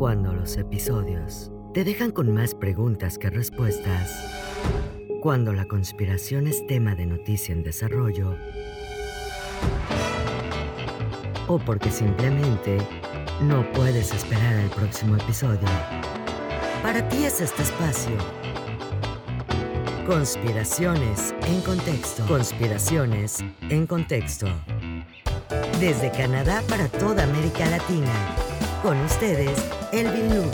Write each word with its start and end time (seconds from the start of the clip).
Cuando 0.00 0.32
los 0.32 0.56
episodios 0.56 1.52
te 1.74 1.84
dejan 1.84 2.10
con 2.10 2.32
más 2.32 2.54
preguntas 2.54 3.18
que 3.18 3.28
respuestas. 3.28 4.10
Cuando 5.20 5.52
la 5.52 5.66
conspiración 5.66 6.46
es 6.46 6.66
tema 6.66 6.94
de 6.94 7.04
noticia 7.04 7.52
en 7.52 7.62
desarrollo. 7.62 8.34
O 11.48 11.58
porque 11.58 11.90
simplemente 11.90 12.78
no 13.42 13.70
puedes 13.72 14.14
esperar 14.14 14.54
al 14.54 14.70
próximo 14.70 15.16
episodio. 15.16 15.68
Para 16.82 17.06
ti 17.10 17.24
es 17.24 17.42
este 17.42 17.62
espacio. 17.62 18.16
Conspiraciones 20.06 21.34
en 21.46 21.60
contexto. 21.60 22.26
Conspiraciones 22.26 23.44
en 23.68 23.86
contexto. 23.86 24.46
Desde 25.78 26.10
Canadá 26.10 26.62
para 26.70 26.88
toda 26.88 27.24
América 27.24 27.66
Latina. 27.66 28.14
Con 28.82 28.98
ustedes, 29.02 29.62
Elvin 29.92 30.28
Lugo. 30.36 30.50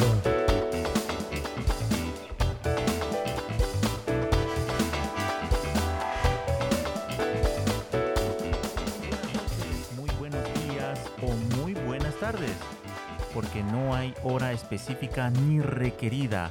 Muy 9.95 10.11
buenos 10.19 10.43
días 10.65 10.99
o 11.21 11.27
muy 11.59 11.75
buenas 11.75 12.15
tardes, 12.19 12.51
porque 13.35 13.63
no 13.63 13.95
hay 13.95 14.15
hora 14.25 14.53
específica 14.53 15.29
ni 15.29 15.61
requerida 15.61 16.51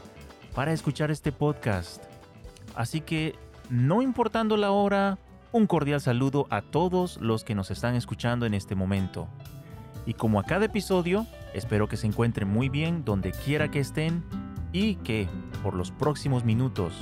para 0.54 0.72
escuchar 0.72 1.10
este 1.10 1.32
podcast. 1.32 2.04
Así 2.76 3.02
que, 3.02 3.34
no 3.72 4.04
importando 4.04 4.58
la 4.58 4.70
hora, 4.70 5.18
un 5.52 5.66
cordial 5.66 6.02
saludo 6.02 6.46
a 6.52 6.62
todos 6.62 7.18
los 7.18 7.44
que 7.44 7.56
nos 7.56 7.72
están 7.72 7.96
escuchando 7.96 8.46
en 8.46 8.54
este 8.54 8.76
momento. 8.76 9.28
Y 10.06 10.14
como 10.14 10.40
a 10.40 10.44
cada 10.44 10.66
episodio, 10.66 11.26
espero 11.54 11.88
que 11.88 11.98
se 11.98 12.08
encuentren 12.08 12.48
muy 12.48 12.70
bien 12.70 13.04
donde 13.04 13.32
quiera 13.32 13.70
que 13.72 13.80
estén 13.80 14.24
y 14.72 14.96
que, 14.96 15.28
por 15.64 15.74
los 15.74 15.92
próximos 15.92 16.44
minutos, 16.44 16.94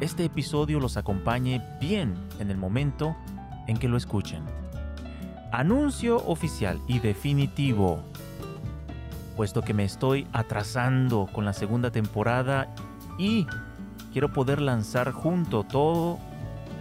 este 0.00 0.24
episodio 0.24 0.80
los 0.80 0.96
acompañe 0.96 1.62
bien 1.80 2.14
en 2.40 2.50
el 2.50 2.56
momento 2.56 3.16
en 3.68 3.76
que 3.76 3.88
lo 3.88 3.96
escuchen. 3.96 4.42
Anuncio 5.52 6.16
oficial 6.26 6.80
y 6.88 6.98
definitivo. 6.98 8.02
Puesto 9.36 9.62
que 9.62 9.74
me 9.74 9.84
estoy 9.84 10.26
atrasando 10.32 11.28
con 11.32 11.44
la 11.44 11.52
segunda 11.52 11.90
temporada 11.90 12.74
y 13.18 13.46
quiero 14.12 14.32
poder 14.32 14.60
lanzar 14.60 15.12
junto 15.12 15.64
todo, 15.64 16.18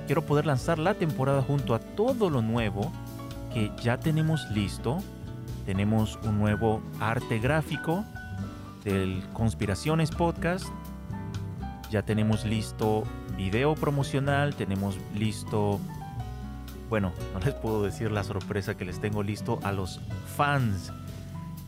quiero 0.05 0.25
poder 0.25 0.45
lanzar 0.45 0.79
la 0.79 0.93
temporada 0.95 1.41
junto 1.41 1.75
a 1.75 1.79
todo 1.79 2.29
lo 2.29 2.41
nuevo 2.41 2.91
que 3.53 3.71
ya 3.81 3.97
tenemos 3.97 4.49
listo. 4.51 4.99
Tenemos 5.65 6.19
un 6.23 6.39
nuevo 6.39 6.81
arte 6.99 7.39
gráfico 7.39 8.03
del 8.83 9.23
Conspiraciones 9.33 10.11
Podcast. 10.11 10.65
Ya 11.91 12.03
tenemos 12.03 12.45
listo 12.45 13.03
video 13.37 13.75
promocional, 13.75 14.55
tenemos 14.55 14.97
listo 15.15 15.79
bueno, 16.91 17.13
no 17.33 17.39
les 17.39 17.53
puedo 17.53 17.83
decir 17.83 18.11
la 18.11 18.21
sorpresa 18.25 18.75
que 18.75 18.83
les 18.83 18.99
tengo 18.99 19.23
listo 19.23 19.59
a 19.63 19.71
los 19.71 20.01
fans. 20.35 20.91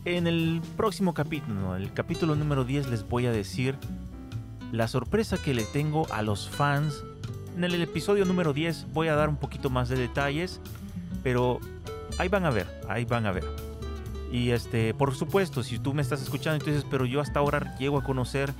En 0.04 0.26
el 0.26 0.60
próximo 0.76 1.14
capítulo, 1.14 1.76
el 1.76 1.94
capítulo 1.94 2.36
número 2.36 2.66
10, 2.66 2.90
les 2.90 3.08
voy 3.08 3.24
a 3.24 3.32
decir 3.32 3.74
la 4.70 4.86
sorpresa 4.86 5.38
que 5.38 5.54
le 5.54 5.64
tengo 5.64 6.06
a 6.12 6.20
los 6.20 6.50
fans. 6.50 7.02
En 7.56 7.64
el 7.64 7.80
episodio 7.80 8.26
número 8.26 8.52
10 8.52 8.92
voy 8.92 9.08
a 9.08 9.14
dar 9.14 9.30
un 9.30 9.36
poquito 9.36 9.70
más 9.70 9.88
de 9.88 9.96
detalles, 9.96 10.60
pero 11.22 11.58
ahí 12.18 12.28
van 12.28 12.44
a 12.44 12.50
ver, 12.50 12.66
ahí 12.86 13.06
van 13.06 13.24
a 13.24 13.32
ver. 13.32 13.44
Y 14.34 14.50
este, 14.50 14.94
por 14.94 15.14
supuesto, 15.14 15.62
si 15.62 15.78
tú 15.78 15.94
me 15.94 16.02
estás 16.02 16.20
escuchando, 16.20 16.56
entonces, 16.56 16.84
pero 16.90 17.06
yo 17.06 17.20
hasta 17.20 17.38
ahora 17.38 17.76
llego 17.78 17.98
a 17.98 18.02
conocer 18.02 18.52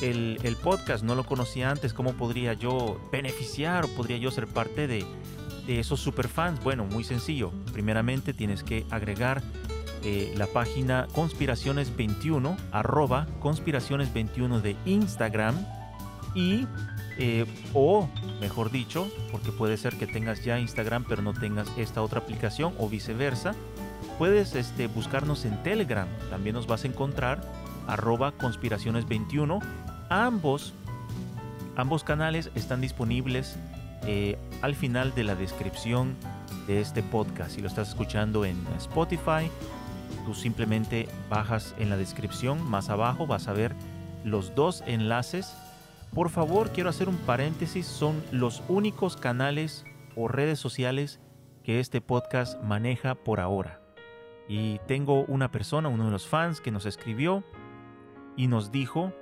el, 0.00 0.38
el 0.42 0.56
podcast, 0.56 1.04
no 1.04 1.14
lo 1.14 1.24
conocía 1.24 1.68
antes, 1.70 1.92
¿cómo 1.92 2.14
podría 2.14 2.54
yo 2.54 2.98
beneficiar 3.12 3.84
o 3.84 3.88
podría 3.88 4.16
yo 4.16 4.30
ser 4.30 4.46
parte 4.46 4.86
de, 4.86 5.04
de 5.66 5.80
esos 5.80 6.00
superfans? 6.00 6.64
Bueno, 6.64 6.86
muy 6.86 7.04
sencillo. 7.04 7.52
Primeramente 7.74 8.32
tienes 8.32 8.62
que 8.62 8.86
agregar 8.88 9.42
eh, 10.02 10.32
la 10.34 10.46
página 10.46 11.06
conspiraciones21, 11.08 12.56
arroba 12.72 13.26
conspiraciones21 13.38 14.62
de 14.62 14.76
Instagram 14.86 15.56
y, 16.34 16.66
eh, 17.18 17.44
o 17.74 18.08
mejor 18.40 18.70
dicho, 18.70 19.06
porque 19.30 19.52
puede 19.52 19.76
ser 19.76 19.96
que 19.96 20.06
tengas 20.06 20.42
ya 20.42 20.58
Instagram 20.58 21.04
pero 21.06 21.20
no 21.20 21.34
tengas 21.34 21.68
esta 21.76 22.00
otra 22.00 22.20
aplicación 22.20 22.72
o 22.78 22.88
viceversa, 22.88 23.54
puedes 24.18 24.54
este, 24.56 24.88
buscarnos 24.88 25.44
en 25.44 25.62
Telegram. 25.62 26.08
También 26.28 26.54
nos 26.54 26.66
vas 26.66 26.84
a 26.84 26.88
encontrar 26.88 27.40
arroba 27.86 28.36
conspiraciones21. 28.36 29.62
Ambos, 30.10 30.74
canales 32.04 32.50
están 32.56 32.80
disponibles 32.80 33.56
eh, 34.06 34.36
al 34.62 34.74
final 34.74 35.14
de 35.14 35.24
la 35.24 35.36
descripción 35.36 36.16
de 36.66 36.80
este 36.80 37.02
podcast. 37.02 37.52
Si 37.52 37.60
lo 37.60 37.68
estás 37.68 37.88
escuchando 37.88 38.44
en 38.44 38.58
Spotify, 38.76 39.48
tú 40.26 40.34
simplemente 40.34 41.08
bajas 41.30 41.74
en 41.78 41.88
la 41.88 41.96
descripción, 41.96 42.62
más 42.68 42.90
abajo 42.90 43.26
vas 43.26 43.46
a 43.46 43.52
ver 43.52 43.74
los 44.24 44.54
dos 44.56 44.82
enlaces. 44.86 45.54
Por 46.12 46.30
favor, 46.30 46.70
quiero 46.72 46.90
hacer 46.90 47.08
un 47.08 47.16
paréntesis, 47.18 47.86
son 47.86 48.22
los 48.32 48.62
únicos 48.68 49.16
canales 49.16 49.84
o 50.16 50.26
redes 50.26 50.58
sociales 50.58 51.20
que 51.62 51.80
este 51.80 52.00
podcast 52.00 52.60
maneja 52.62 53.14
por 53.14 53.40
ahora. 53.40 53.87
Y 54.48 54.78
tengo 54.86 55.24
una 55.24 55.50
persona, 55.50 55.88
uno 55.88 56.06
de 56.06 56.10
los 56.10 56.26
fans, 56.26 56.60
que 56.60 56.70
nos 56.70 56.86
escribió 56.86 57.44
y 58.36 58.46
nos 58.46 58.72
dijo 58.72 59.12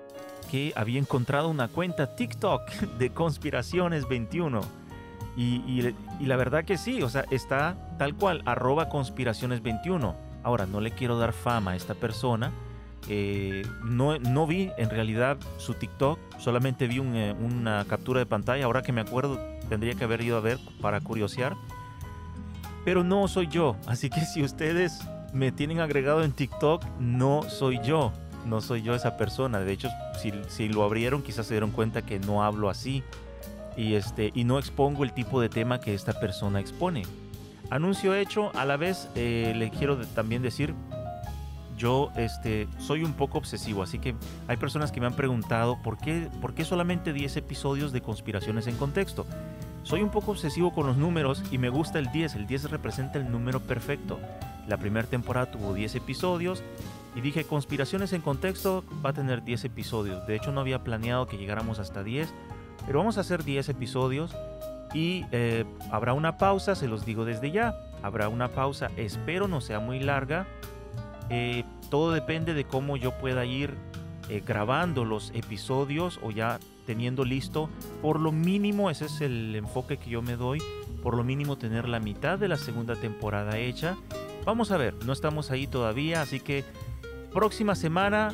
que 0.51 0.73
había 0.77 1.01
encontrado 1.01 1.49
una 1.49 1.69
cuenta 1.69 2.15
TikTok 2.15 2.71
de 2.99 3.11
Conspiraciones 3.11 4.09
21. 4.09 4.61
Y, 5.37 5.95
y, 6.21 6.27
la 6.27 6.37
verdad 6.37 6.65
que 6.65 6.79
sí, 6.79 7.03
o 7.03 7.11
sea, 7.11 7.27
está 7.31 7.77
tal 7.99 8.15
cual, 8.15 8.43
arroba 8.47 8.89
Conspiraciones 8.89 9.63
21. 9.63 10.17
Ahora, 10.43 10.65
no 10.65 10.81
le 10.81 10.93
quiero 10.93 11.19
dar 11.19 11.33
fama 11.35 11.73
a 11.73 11.77
esta 11.77 11.95
persona. 11.95 12.53
Eh, 13.09 13.67
no, 13.85 14.19
no, 14.19 14.47
vi 14.47 14.71
en 14.79 14.91
realidad 14.91 15.37
su 15.59 15.75
TikTok, 15.75 16.19
solamente 16.39 16.87
vi 16.87 16.99
eh, 16.99 17.35
una 17.39 17.85
captura 17.85 18.21
de 18.21 18.27
pantalla. 18.27 18.65
Ahora 18.65 18.83
que 18.83 18.93
me 18.93 19.03
acuerdo, 19.03 19.39
tendría 19.69 19.95
que 19.95 20.05
haber 20.05 20.23
ido 20.23 20.39
a 20.39 20.41
ver 20.41 20.59
para 20.81 21.01
curiosear. 21.01 21.55
Pero 22.85 23.05
no 23.05 23.29
soy 23.29 23.49
yo, 23.49 23.77
así 23.87 24.09
que 24.09 24.21
si 24.21 24.43
ustedes 24.43 25.01
me 25.37 25.53
tienen 25.53 25.81
agregado 25.81 26.25
en 26.25 26.33
TikTok, 26.33 26.85
no 26.99 27.43
soy 27.49 27.79
yo 27.85 28.13
no 28.47 28.61
soy 28.61 28.83
yo 28.83 28.95
esa 28.95 29.17
persona. 29.17 29.61
De 29.61 29.73
hecho, 29.73 29.91
si, 30.21 30.33
si, 30.49 30.69
lo 30.69 30.85
abrieron, 30.85 31.23
quizás 31.23 31.47
se 31.47 31.55
dieron 31.55 31.73
cuenta 31.73 32.03
que 32.03 32.19
no 32.19 32.43
hablo 32.43 32.71
así. 32.71 33.03
Y, 33.77 33.95
este, 33.95 34.31
y 34.35 34.45
no 34.45 34.59
expongo 34.59 35.05
el 35.05 35.13
tipo 35.13 35.41
de 35.41 35.49
tema 35.49 35.81
que 35.81 35.95
esta 35.95 36.19
persona 36.19 36.61
expone. 36.61 37.03
Anuncio 37.69 38.15
hecho, 38.15 38.55
a 38.55 38.65
la 38.65 38.77
vez 38.77 39.11
eh, 39.17 39.53
le 39.55 39.71
quiero 39.71 39.99
también 39.99 40.41
decir, 40.41 40.73
yo 41.77 42.11
este, 42.17 42.69
soy 42.79 43.03
un 43.03 43.13
poco 43.13 43.37
obsesivo, 43.37 43.83
así 43.83 43.99
que 43.99 44.15
hay 44.49 44.57
personas 44.57 44.93
que 44.93 45.01
me 45.01 45.07
han 45.07 45.15
preguntado 45.15 45.77
por 45.83 45.99
qué, 45.99 46.31
por 46.41 46.55
qué 46.55 46.65
solamente 46.65 47.13
10 47.13 47.37
episodios 47.37 47.93
de 47.93 48.01
conspiraciones 48.01 48.67
en 48.67 48.77
contexto. 48.77 49.27
Soy 49.83 50.01
un 50.01 50.11
poco 50.11 50.31
obsesivo 50.31 50.73
con 50.73 50.87
los 50.87 50.97
números 50.97 51.43
y 51.51 51.59
me 51.59 51.69
gusta 51.69 51.99
el 51.99 52.11
10, 52.11 52.37
el 52.37 52.47
10 52.47 52.71
representa 52.71 53.19
el 53.19 53.31
número 53.31 53.61
perfecto. 53.61 54.19
La 54.67 54.77
primera 54.77 55.07
temporada 55.07 55.51
tuvo 55.51 55.75
10 55.75 55.95
episodios, 55.95 56.63
y 57.17 57.23
dije, 57.23 57.45
conspiraciones 57.45 58.13
en 58.13 58.21
contexto 58.21 58.85
va 59.05 59.11
a 59.11 59.13
tener 59.15 59.43
10 59.43 59.65
episodios. 59.65 60.27
De 60.27 60.37
hecho, 60.37 60.53
no 60.53 60.61
había 60.61 60.85
planeado 60.85 61.27
que 61.27 61.39
llegáramos 61.39 61.79
hasta 61.79 62.05
10, 62.05 62.33
pero 62.87 62.99
vamos 62.99 63.17
a 63.17 63.23
hacer 63.23 63.43
10 63.43 63.71
episodios 63.71 64.37
y 64.93 65.25
eh, 65.33 65.65
habrá 65.91 66.13
una 66.13 66.37
pausa, 66.37 66.75
se 66.75 66.89
los 66.89 67.07
digo 67.07 67.25
desde 67.25 67.51
ya. 67.51 67.75
Habrá 68.03 68.29
una 68.29 68.49
pausa, 68.49 68.91
espero 68.99 69.49
no 69.49 69.63
sea 69.63 69.81
muy 69.81 69.99
larga. 69.99 70.47
Eh, 71.31 71.65
todo 71.91 72.13
depende 72.13 72.53
de 72.53 72.65
cómo 72.65 72.99
yo 72.99 73.13
pueda 73.19 73.47
ir 73.47 73.75
eh, 74.29 74.43
grabando 74.47 75.07
los 75.07 75.33
episodios 75.35 76.21
o 76.23 76.31
ya 76.31 76.61
teniendo 76.85 77.25
listo. 77.25 77.71
Por 78.03 78.21
lo 78.21 78.31
mínimo, 78.31 78.91
ese 78.91 79.07
es 79.07 79.23
el 79.23 79.57
enfoque 79.57 79.97
que 79.97 80.11
yo 80.11 80.21
me 80.21 80.37
doy. 80.37 80.63
Por 81.03 81.17
lo 81.17 81.25
mínimo 81.25 81.57
tener 81.57 81.89
la 81.89 81.99
mitad 81.99 82.39
de 82.39 82.49
la 82.49 82.59
segunda 82.59 82.95
temporada 82.95 83.57
hecha. 83.59 83.97
Vamos 84.47 84.71
a 84.71 84.77
ver, 84.77 84.95
no 85.05 85.13
estamos 85.13 85.51
ahí 85.51 85.67
todavía, 85.67 86.23
así 86.23 86.39
que 86.39 86.63
próxima 87.35 87.75
semana 87.75 88.33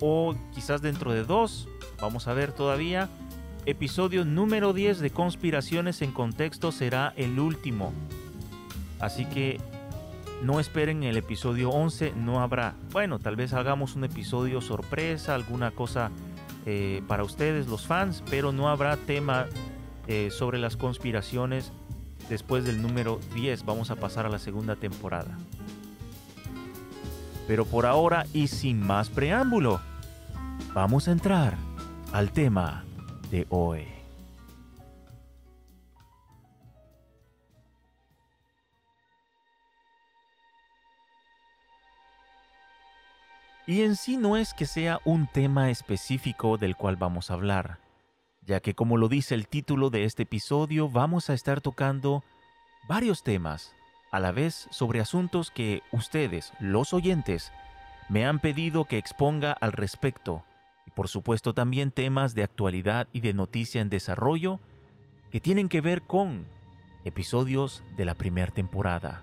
o 0.00 0.34
quizás 0.54 0.82
dentro 0.82 1.12
de 1.12 1.24
dos, 1.24 1.66
vamos 1.98 2.28
a 2.28 2.34
ver 2.34 2.52
todavía, 2.52 3.08
episodio 3.64 4.26
número 4.26 4.74
10 4.74 4.98
de 4.98 5.08
Conspiraciones 5.08 6.02
en 6.02 6.12
Contexto 6.12 6.72
será 6.72 7.14
el 7.16 7.40
último. 7.40 7.94
Así 9.00 9.24
que 9.24 9.58
no 10.42 10.60
esperen 10.60 11.02
el 11.04 11.16
episodio 11.16 11.70
11, 11.70 12.12
no 12.14 12.42
habrá. 12.42 12.74
Bueno, 12.92 13.18
tal 13.18 13.36
vez 13.36 13.54
hagamos 13.54 13.96
un 13.96 14.04
episodio 14.04 14.60
sorpresa, 14.60 15.34
alguna 15.34 15.70
cosa 15.70 16.10
eh, 16.66 17.02
para 17.08 17.24
ustedes, 17.24 17.66
los 17.66 17.86
fans, 17.86 18.22
pero 18.28 18.52
no 18.52 18.68
habrá 18.68 18.98
tema 18.98 19.46
eh, 20.06 20.28
sobre 20.30 20.58
las 20.58 20.76
conspiraciones 20.76 21.72
después 22.28 22.64
del 22.64 22.82
número 22.82 23.20
10. 23.34 23.64
Vamos 23.64 23.90
a 23.90 23.96
pasar 23.96 24.26
a 24.26 24.30
la 24.30 24.38
segunda 24.38 24.76
temporada. 24.76 25.36
Pero 27.46 27.64
por 27.64 27.86
ahora 27.86 28.26
y 28.32 28.48
sin 28.48 28.84
más 28.84 29.08
preámbulo, 29.08 29.80
vamos 30.74 31.08
a 31.08 31.12
entrar 31.12 31.56
al 32.12 32.32
tema 32.32 32.84
de 33.30 33.46
hoy. 33.50 33.86
Y 43.68 43.82
en 43.82 43.96
sí 43.96 44.16
no 44.16 44.36
es 44.36 44.54
que 44.54 44.64
sea 44.64 45.00
un 45.04 45.26
tema 45.26 45.70
específico 45.70 46.56
del 46.56 46.76
cual 46.76 46.94
vamos 46.94 47.30
a 47.30 47.34
hablar, 47.34 47.78
ya 48.46 48.60
que 48.60 48.74
como 48.74 48.96
lo 48.96 49.08
dice 49.08 49.34
el 49.34 49.48
título 49.48 49.90
de 49.90 50.04
este 50.04 50.22
episodio, 50.22 50.88
vamos 50.88 51.30
a 51.30 51.34
estar 51.34 51.60
tocando 51.60 52.22
varios 52.88 53.24
temas, 53.24 53.74
a 54.12 54.20
la 54.20 54.30
vez 54.30 54.68
sobre 54.70 55.00
asuntos 55.00 55.50
que 55.50 55.82
ustedes, 55.90 56.52
los 56.60 56.94
oyentes, 56.94 57.52
me 58.08 58.24
han 58.24 58.38
pedido 58.38 58.84
que 58.84 58.98
exponga 58.98 59.52
al 59.52 59.72
respecto, 59.72 60.44
y 60.86 60.90
por 60.92 61.08
supuesto 61.08 61.54
también 61.54 61.90
temas 61.90 62.34
de 62.34 62.44
actualidad 62.44 63.08
y 63.12 63.20
de 63.20 63.34
noticia 63.34 63.80
en 63.80 63.88
desarrollo 63.88 64.60
que 65.32 65.40
tienen 65.40 65.68
que 65.68 65.80
ver 65.80 66.02
con 66.02 66.46
episodios 67.04 67.82
de 67.96 68.04
la 68.04 68.14
primera 68.14 68.52
temporada. 68.52 69.22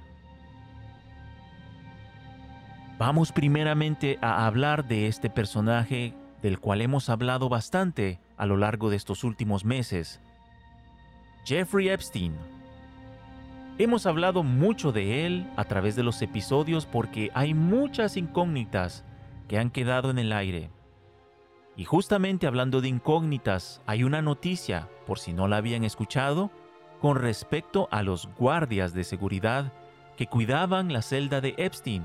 Vamos 3.00 3.32
primeramente 3.32 4.20
a 4.22 4.46
hablar 4.46 4.86
de 4.86 5.08
este 5.08 5.30
personaje 5.30 6.14
del 6.42 6.60
cual 6.60 6.82
hemos 6.82 7.10
hablado 7.10 7.48
bastante 7.48 8.20
a 8.38 8.46
lo 8.46 8.58
largo 8.58 8.90
de 8.90 8.96
estos 8.96 9.24
últimos 9.24 9.66
meses, 9.66 10.20
Jeffrey 11.46 11.90
Epstein. 11.90 12.36
Hemos 13.78 14.06
hablado 14.06 14.44
mucho 14.44 14.92
de 14.92 15.26
él 15.26 15.50
a 15.56 15.66
través 15.66 15.96
de 15.96 16.04
los 16.04 16.22
episodios 16.22 16.86
porque 16.86 17.32
hay 17.34 17.54
muchas 17.54 18.18
incógnitas 18.18 19.04
que 19.48 19.58
han 19.58 19.72
quedado 19.72 20.10
en 20.10 20.20
el 20.20 20.32
aire. 20.32 20.70
Y 21.76 21.86
justamente 21.86 22.46
hablando 22.46 22.82
de 22.82 22.88
incógnitas, 22.88 23.82
hay 23.86 24.04
una 24.04 24.22
noticia, 24.22 24.90
por 25.08 25.20
si 25.20 25.34
no 25.34 25.48
la 25.48 25.58
habían 25.58 25.84
escuchado, 25.84 26.52
con 27.02 27.18
respecto 27.18 27.88
a 27.92 28.04
los 28.04 28.28
guardias 28.38 28.94
de 28.94 29.04
seguridad 29.04 29.74
que 30.16 30.28
cuidaban 30.28 30.94
la 30.94 31.02
celda 31.02 31.42
de 31.42 31.56
Epstein 31.58 32.04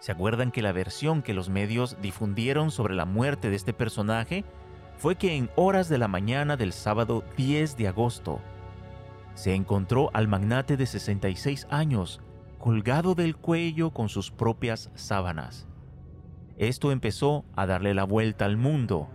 ¿Se 0.00 0.12
acuerdan 0.12 0.50
que 0.50 0.62
la 0.62 0.72
versión 0.72 1.20
que 1.20 1.34
los 1.34 1.50
medios 1.50 1.98
difundieron 2.00 2.70
sobre 2.70 2.94
la 2.94 3.04
muerte 3.04 3.50
de 3.50 3.56
este 3.56 3.74
personaje 3.74 4.44
fue 5.00 5.16
que 5.16 5.34
en 5.34 5.48
horas 5.56 5.88
de 5.88 5.96
la 5.96 6.08
mañana 6.08 6.58
del 6.58 6.74
sábado 6.74 7.24
10 7.38 7.78
de 7.78 7.88
agosto 7.88 8.38
se 9.32 9.54
encontró 9.54 10.10
al 10.12 10.28
magnate 10.28 10.76
de 10.76 10.84
66 10.84 11.66
años 11.70 12.20
colgado 12.58 13.14
del 13.14 13.34
cuello 13.34 13.92
con 13.92 14.10
sus 14.10 14.30
propias 14.30 14.90
sábanas? 14.94 15.66
Esto 16.58 16.92
empezó 16.92 17.46
a 17.56 17.64
darle 17.64 17.94
la 17.94 18.04
vuelta 18.04 18.44
al 18.44 18.58
mundo. 18.58 19.08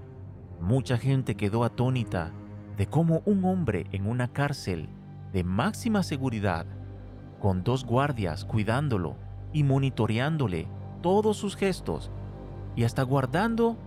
Mucha 0.59 0.97
gente 0.97 1.35
quedó 1.35 1.63
atónita 1.63 2.31
de 2.77 2.87
cómo 2.87 3.21
un 3.25 3.45
hombre 3.45 3.85
en 3.91 4.07
una 4.07 4.27
cárcel 4.27 4.89
de 5.33 5.43
máxima 5.43 6.01
seguridad, 6.01 6.65
con 7.39 7.63
dos 7.63 7.85
guardias 7.85 8.43
cuidándolo 8.43 9.17
y 9.53 9.61
monitoreándole 9.61 10.67
todos 11.03 11.37
sus 11.37 11.55
gestos 11.55 12.09
y 12.75 12.85
hasta 12.85 13.03
guardando 13.03 13.77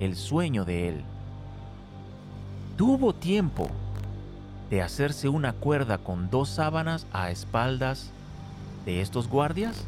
el 0.00 0.16
sueño 0.16 0.64
de 0.64 0.88
él. 0.88 1.04
Tuvo 2.76 3.14
tiempo 3.14 3.68
de 4.70 4.80
hacerse 4.80 5.28
una 5.28 5.52
cuerda 5.52 5.98
con 5.98 6.30
dos 6.30 6.48
sábanas 6.48 7.06
a 7.12 7.30
espaldas 7.30 8.10
de 8.86 9.02
estos 9.02 9.28
guardias. 9.28 9.84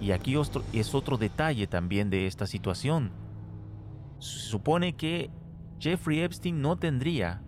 Y 0.00 0.12
aquí 0.12 0.36
es 0.72 0.94
otro 0.94 1.16
detalle 1.16 1.66
también 1.66 2.08
de 2.08 2.26
esta 2.26 2.46
situación. 2.46 3.10
Se 4.20 4.38
supone 4.38 4.94
que 4.94 5.30
Jeffrey 5.80 6.20
Epstein 6.20 6.62
no 6.62 6.76
tendría 6.76 7.42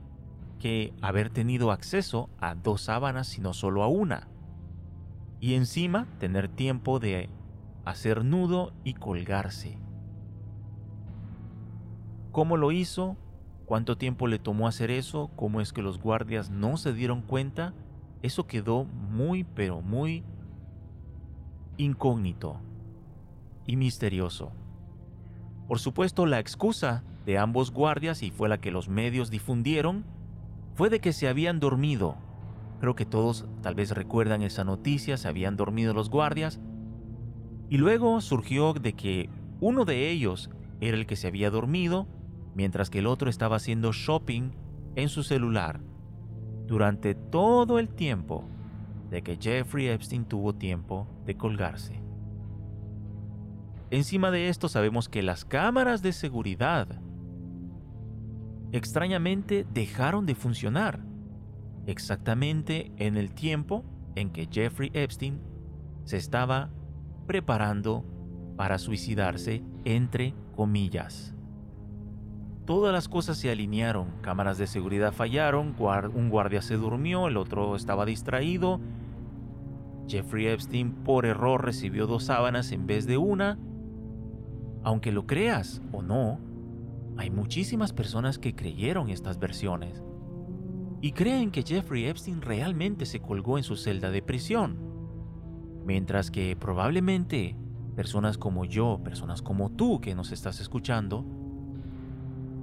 que 0.59 0.93
haber 1.01 1.31
tenido 1.31 1.71
acceso 1.71 2.29
a 2.41 2.55
dos 2.55 2.83
sábanas, 2.83 3.29
sino 3.29 3.55
solo 3.55 3.83
a 3.85 3.89
una. 3.89 4.27
Y 5.41 5.55
encima 5.55 6.09
tener 6.19 6.49
tiempo 6.49 6.99
de 6.99 7.31
hacer 7.85 8.25
nudo 8.25 8.73
y 8.83 8.95
colgarse. 8.95 9.79
¿Cómo 12.33 12.57
lo 12.57 12.73
hizo? 12.73 13.17
¿Cuánto 13.69 13.99
tiempo 13.99 14.29
le 14.29 14.39
tomó 14.39 14.67
hacer 14.67 14.91
eso? 14.91 15.31
¿Cómo 15.37 15.61
es 15.61 15.75
que 15.75 15.83
los 15.83 16.01
guardias 16.01 16.49
no 16.49 16.79
se 16.79 16.95
dieron 16.95 17.21
cuenta? 17.21 17.75
Eso 18.23 18.47
quedó 18.47 18.85
muy 18.85 19.45
pero 19.45 19.83
muy 19.83 20.25
incógnito 21.77 22.63
y 23.67 23.77
misterioso. 23.77 24.53
Por 25.67 25.81
supuesto, 25.81 26.25
la 26.25 26.39
excusa 26.39 27.05
de 27.27 27.37
ambos 27.37 27.71
guardias, 27.71 28.23
y 28.23 28.31
fue 28.31 28.49
la 28.49 28.59
que 28.59 28.71
los 28.71 28.89
medios 28.89 29.31
difundieron, 29.31 30.07
fue 30.75 30.89
de 30.89 31.01
que 31.01 31.13
se 31.13 31.29
habían 31.29 31.61
dormido. 31.61 32.17
Creo 32.81 32.95
que 32.95 33.05
todos 33.05 33.45
tal 33.61 33.75
vez 33.75 33.91
recuerdan 33.91 34.41
esa 34.41 34.65
noticia, 34.65 35.19
se 35.19 35.29
habían 35.29 35.59
dormido 35.59 35.93
los 35.93 36.09
guardias 36.09 36.59
y 37.69 37.77
luego 37.77 38.23
surgió 38.23 38.73
de 38.73 38.95
que 38.95 39.29
uno 39.61 39.85
de 39.85 40.09
ellos 40.09 40.49
era 40.81 40.97
el 40.97 41.05
que 41.05 41.17
se 41.17 41.27
había 41.27 41.51
dormido, 41.51 42.07
mientras 42.59 42.91
que 42.91 42.99
el 42.99 43.07
otro 43.07 43.31
estaba 43.31 43.55
haciendo 43.55 43.93
shopping 43.93 44.51
en 44.97 45.09
su 45.09 45.23
celular 45.23 45.81
durante 46.67 47.15
todo 47.15 47.79
el 47.79 47.89
tiempo 47.89 48.49
de 49.11 49.23
que 49.23 49.39
Jeffrey 49.41 49.87
Epstein 49.87 50.25
tuvo 50.25 50.57
tiempo 50.57 51.07
de 51.25 51.37
colgarse. 51.37 52.03
Encima 53.93 54.33
de 54.33 54.49
esto 54.49 54.69
sabemos 54.69 55.09
que 55.09 55.23
las 55.23 55.45
cámaras 55.45 56.03
de 56.03 56.13
seguridad 56.13 57.01
extrañamente 58.73 59.65
dejaron 59.73 60.27
de 60.27 60.35
funcionar, 60.35 60.99
exactamente 61.87 62.91
en 62.97 63.17
el 63.17 63.35
tiempo 63.35 63.85
en 64.17 64.31
que 64.31 64.49
Jeffrey 64.51 64.91
Epstein 64.95 65.41
se 66.03 66.17
estaba 66.17 66.71
preparando 67.29 68.05
para 68.57 68.79
suicidarse, 68.79 69.63
entre 69.85 70.35
comillas. 70.57 71.38
Todas 72.69 72.93
las 72.93 73.09
cosas 73.09 73.39
se 73.39 73.51
alinearon, 73.51 74.09
cámaras 74.21 74.59
de 74.59 74.67
seguridad 74.67 75.15
fallaron, 75.15 75.75
un 76.15 76.29
guardia 76.29 76.61
se 76.61 76.77
durmió, 76.77 77.27
el 77.27 77.39
otro 77.39 77.75
estaba 77.75 78.05
distraído, 78.05 78.79
Jeffrey 80.07 80.49
Epstein 80.49 80.93
por 80.93 81.25
error 81.25 81.65
recibió 81.65 82.07
dos 82.07 82.25
sábanas 82.25 82.71
en 82.73 82.87
vez 82.87 83.07
de 83.07 83.17
una. 83.17 83.59
Aunque 84.83 85.13
lo 85.13 85.27
creas 85.27 85.81
o 85.93 86.03
no, 86.03 86.41
hay 87.17 87.31
muchísimas 87.31 87.95
personas 87.95 88.39
que 88.39 88.55
creyeron 88.55 89.09
estas 89.09 89.39
versiones 89.39 90.03
y 91.01 91.13
creen 91.13 91.51
que 91.51 91.63
Jeffrey 91.63 92.05
Epstein 92.05 92.43
realmente 92.43 93.07
se 93.07 93.21
colgó 93.21 93.57
en 93.57 93.65
su 93.65 93.77
celda 93.77 94.11
de 94.11 94.21
prisión. 94.21 94.77
Mientras 95.87 96.31
que 96.31 96.55
probablemente 96.55 97.57
personas 97.97 98.37
como 98.37 98.67
yo, 98.67 99.01
personas 99.03 99.41
como 99.41 99.71
tú 99.71 100.03
que 100.03 100.15
nos 100.15 100.33
estás 100.33 100.61
escuchando, 100.61 101.38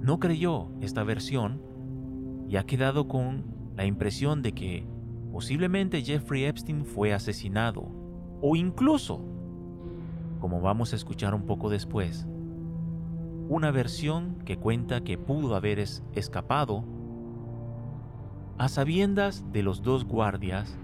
no 0.06 0.20
creyó 0.20 0.68
esta 0.80 1.02
versión 1.02 1.60
y 2.48 2.56
ha 2.58 2.64
quedado 2.64 3.08
con 3.08 3.44
la 3.74 3.86
impresión 3.86 4.40
de 4.40 4.52
que 4.52 4.86
posiblemente 5.32 6.00
Jeffrey 6.00 6.44
Epstein 6.44 6.84
fue 6.84 7.12
asesinado 7.12 7.88
o 8.40 8.54
incluso, 8.54 9.20
como 10.38 10.60
vamos 10.60 10.92
a 10.92 10.96
escuchar 10.96 11.34
un 11.34 11.42
poco 11.42 11.70
después, 11.70 12.24
una 13.48 13.72
versión 13.72 14.38
que 14.44 14.58
cuenta 14.58 15.02
que 15.02 15.18
pudo 15.18 15.56
haber 15.56 15.80
escapado 15.80 16.84
a 18.58 18.68
sabiendas 18.68 19.44
de 19.50 19.64
los 19.64 19.82
dos 19.82 20.04
guardias 20.04 20.78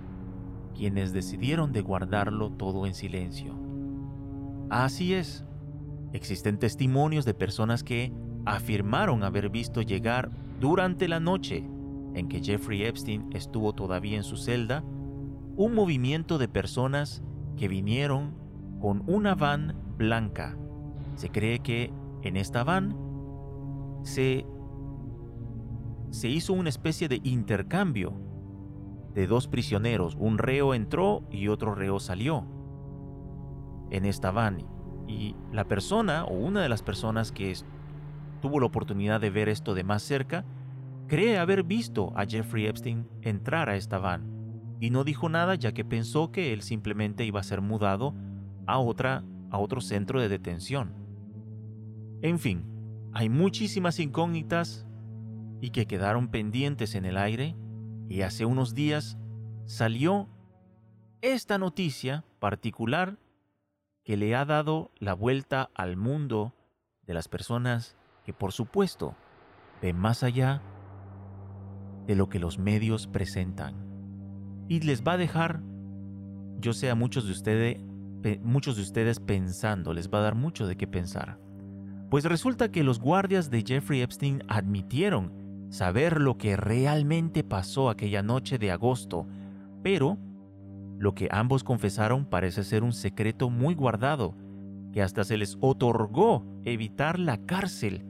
quienes 0.75 1.13
decidieron 1.13 1.73
de 1.73 1.81
guardarlo 1.81 2.51
todo 2.51 2.87
en 2.87 2.95
silencio. 2.95 3.55
Así 4.69 5.15
es, 5.15 5.45
existen 6.13 6.59
testimonios 6.59 7.25
de 7.25 7.35
personas 7.35 7.85
que 7.85 8.13
afirmaron 8.45 9.23
haber 9.23 9.51
visto 9.51 9.83
llegar 9.83 10.31
durante 10.61 11.09
la 11.09 11.21
noche 11.21 11.65
en 12.15 12.29
que 12.29 12.43
Jeffrey 12.43 12.85
Epstein 12.85 13.29
estuvo 13.33 13.73
todavía 13.73 14.17
en 14.17 14.25
su 14.25 14.37
celda, 14.37 14.83
un 15.57 15.75
movimiento 15.75 16.39
de 16.39 16.49
personas 16.49 17.23
que 17.57 17.69
vinieron 17.69 18.35
con 18.81 19.03
una 19.07 19.35
van 19.35 19.77
blanca. 19.97 20.57
Se 21.15 21.31
cree 21.31 21.61
que 21.61 21.93
en 22.23 22.37
esta 22.37 22.65
van 22.65 22.97
se, 24.03 24.47
se 26.11 26.29
hizo 26.29 26.53
una 26.53 26.69
especie 26.69 27.09
de 27.09 27.21
intercambio 27.23 28.15
de 29.15 29.27
dos 29.27 29.47
prisioneros. 29.47 30.17
Un 30.19 30.39
reo 30.39 30.75
entró 30.75 31.23
y 31.31 31.49
otro 31.49 31.75
reo 31.75 32.01
salió 32.01 32.45
en 33.91 34.05
esta 34.05 34.31
van. 34.31 34.59
Y 35.07 35.37
la 35.53 35.65
persona 35.65 36.25
o 36.25 36.35
una 36.35 36.63
de 36.63 36.69
las 36.69 36.83
personas 36.83 37.33
que 37.33 37.51
tuvo 38.43 38.61
la 38.61 38.67
oportunidad 38.67 39.23
de 39.23 39.31
ver 39.31 39.49
esto 39.49 39.73
de 39.73 39.85
más 39.85 40.03
cerca, 40.03 40.45
cree 41.07 41.39
haber 41.39 41.63
visto 41.63 42.13
a 42.15 42.27
Jeffrey 42.27 42.67
Epstein 42.67 43.09
entrar 43.23 43.71
a 43.71 43.77
esta 43.77 43.97
van. 43.97 44.77
Y 44.81 44.91
no 44.91 45.05
dijo 45.05 45.31
nada 45.31 45.55
ya 45.55 45.73
que 45.73 45.85
pensó 45.85 46.31
que 46.31 46.53
él 46.53 46.61
simplemente 46.61 47.25
iba 47.25 47.41
a 47.41 47.45
ser 47.45 47.63
mudado 47.63 48.15
a 48.67 48.79
otra, 48.79 49.25
a 49.51 49.59
otro 49.59 49.81
centro 49.81 50.21
de 50.21 50.29
detención. 50.29 50.93
En 52.21 52.39
fin, 52.39 52.65
hay 53.15 53.29
muchísimas 53.29 53.99
incógnitas 54.01 54.87
y 55.61 55.71
que 55.71 55.87
quedaron 55.87 56.29
pendientes 56.29 56.95
en 56.95 57.05
el 57.05 57.17
aire 57.17 57.55
y 58.09 58.23
hace 58.23 58.45
unos 58.45 58.75
días 58.75 59.17
salió 59.65 60.29
esta 61.21 61.57
noticia 61.57 62.25
particular 62.41 63.19
que 64.05 64.17
le 64.17 64.35
ha 64.35 64.45
dado 64.45 64.91
la 64.99 65.15
vuelta 65.15 65.71
al 65.75 65.97
mundo 65.97 66.55
de 67.07 67.15
las 67.15 67.29
personas 67.29 67.97
por 68.33 68.53
supuesto 68.53 69.15
ven 69.81 69.97
más 69.97 70.23
allá 70.23 70.63
de 72.07 72.15
lo 72.15 72.29
que 72.29 72.39
los 72.39 72.59
medios 72.59 73.07
presentan. 73.07 73.75
Y 74.69 74.81
les 74.81 75.03
va 75.03 75.13
a 75.13 75.17
dejar, 75.19 75.61
yo 76.61 76.73
sé 76.73 76.91
a 76.91 76.95
muchos 76.95 77.27
de 77.27 77.33
ustedes, 77.33 77.79
muchos 78.43 78.77
de 78.77 78.83
ustedes 78.83 79.21
pensando, 79.21 79.93
les 79.93 80.09
va 80.09 80.19
a 80.19 80.23
dar 80.23 80.35
mucho 80.35 80.67
de 80.67 80.77
qué 80.77 80.87
pensar. 80.87 81.39
Pues 82.11 82.25
resulta 82.25 82.71
que 82.71 82.85
los 82.85 83.01
guardias 83.01 83.51
de 83.51 83.65
Jeffrey 83.67 84.03
Epstein 84.03 84.43
admitieron 84.49 85.33
saber 85.71 86.21
lo 86.21 86.37
que 86.37 86.57
realmente 86.57 87.43
pasó 87.43 87.89
aquella 87.89 88.23
noche 88.23 88.59
de 88.59 88.71
agosto, 88.71 89.27
pero 89.83 90.19
lo 90.99 91.15
que 91.15 91.29
ambos 91.33 91.65
confesaron 91.65 92.27
parece 92.27 92.63
ser 92.63 92.85
un 92.85 92.93
secreto 92.93 93.51
muy 93.51 93.75
guardado, 93.75 94.37
que 94.93 95.03
hasta 95.03 95.25
se 95.25 95.39
les 95.39 95.57
otorgó 95.61 96.45
evitar 96.65 97.19
la 97.19 97.39
cárcel 97.39 98.05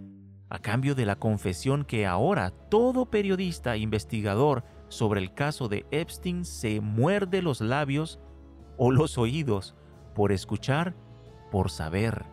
a 0.53 0.59
cambio 0.59 0.95
de 0.95 1.07
la 1.07 1.17
confesión 1.17 1.83
que 1.83 2.07
ahora 2.07 2.51
todo 2.51 3.07
periodista 3.07 3.75
e 3.75 3.79
investigador 3.79 4.65
sobre 4.89 5.19
el 5.19 5.33
caso 5.33 5.67
de 5.67 5.87
Epstein 5.91 6.45
se 6.45 6.83
muerde 6.83 7.41
los 7.41 7.63
labios 7.63 8.21
o 8.77 8.91
los 8.91 9.17
oídos 9.17 9.75
por 10.15 10.31
escuchar, 10.31 10.95
por 11.51 11.71
saber 11.71 12.27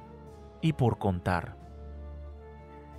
y 0.62 0.74
por 0.74 0.98
contar. 0.98 1.56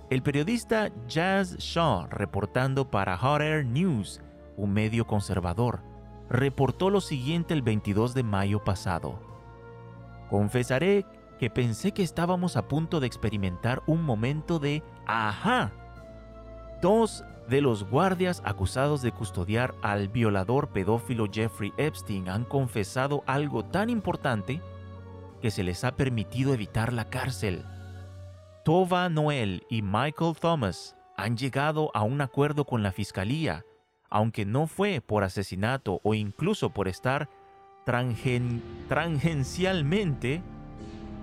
El 0.09 0.23
periodista 0.23 0.91
Jazz 1.07 1.55
Shaw, 1.59 2.07
reportando 2.09 2.89
para 2.89 3.15
Hot 3.15 3.41
Air 3.41 3.63
News, 3.63 4.21
un 4.57 4.73
medio 4.73 5.05
conservador, 5.05 5.83
reportó 6.29 6.89
lo 6.89 6.99
siguiente 6.99 7.53
el 7.53 7.61
22 7.61 8.15
de 8.15 8.23
mayo 8.23 8.63
pasado. 8.63 9.19
Confesaré 10.31 11.05
que 11.41 11.49
pensé 11.49 11.91
que 11.91 12.03
estábamos 12.03 12.55
a 12.55 12.67
punto 12.67 12.99
de 12.99 13.07
experimentar 13.07 13.81
un 13.87 14.03
momento 14.03 14.59
de 14.59 14.83
¡ajá! 15.07 15.71
Dos 16.83 17.25
de 17.49 17.61
los 17.61 17.83
guardias 17.83 18.43
acusados 18.45 19.01
de 19.01 19.11
custodiar 19.11 19.73
al 19.81 20.07
violador 20.07 20.69
pedófilo 20.69 21.25
Jeffrey 21.33 21.73
Epstein 21.77 22.29
han 22.29 22.45
confesado 22.45 23.23
algo 23.25 23.65
tan 23.65 23.89
importante 23.89 24.61
que 25.41 25.49
se 25.49 25.63
les 25.63 25.83
ha 25.83 25.95
permitido 25.95 26.53
evitar 26.53 26.93
la 26.93 27.09
cárcel. 27.09 27.65
Tova 28.63 29.09
Noel 29.09 29.65
y 29.67 29.81
Michael 29.81 30.35
Thomas 30.39 30.95
han 31.17 31.37
llegado 31.37 31.89
a 31.95 32.03
un 32.03 32.21
acuerdo 32.21 32.65
con 32.65 32.83
la 32.83 32.91
fiscalía, 32.91 33.65
aunque 34.11 34.45
no 34.45 34.67
fue 34.67 35.01
por 35.01 35.23
asesinato 35.23 36.01
o 36.03 36.13
incluso 36.13 36.69
por 36.69 36.87
estar 36.87 37.29
tangencialmente 37.83 40.43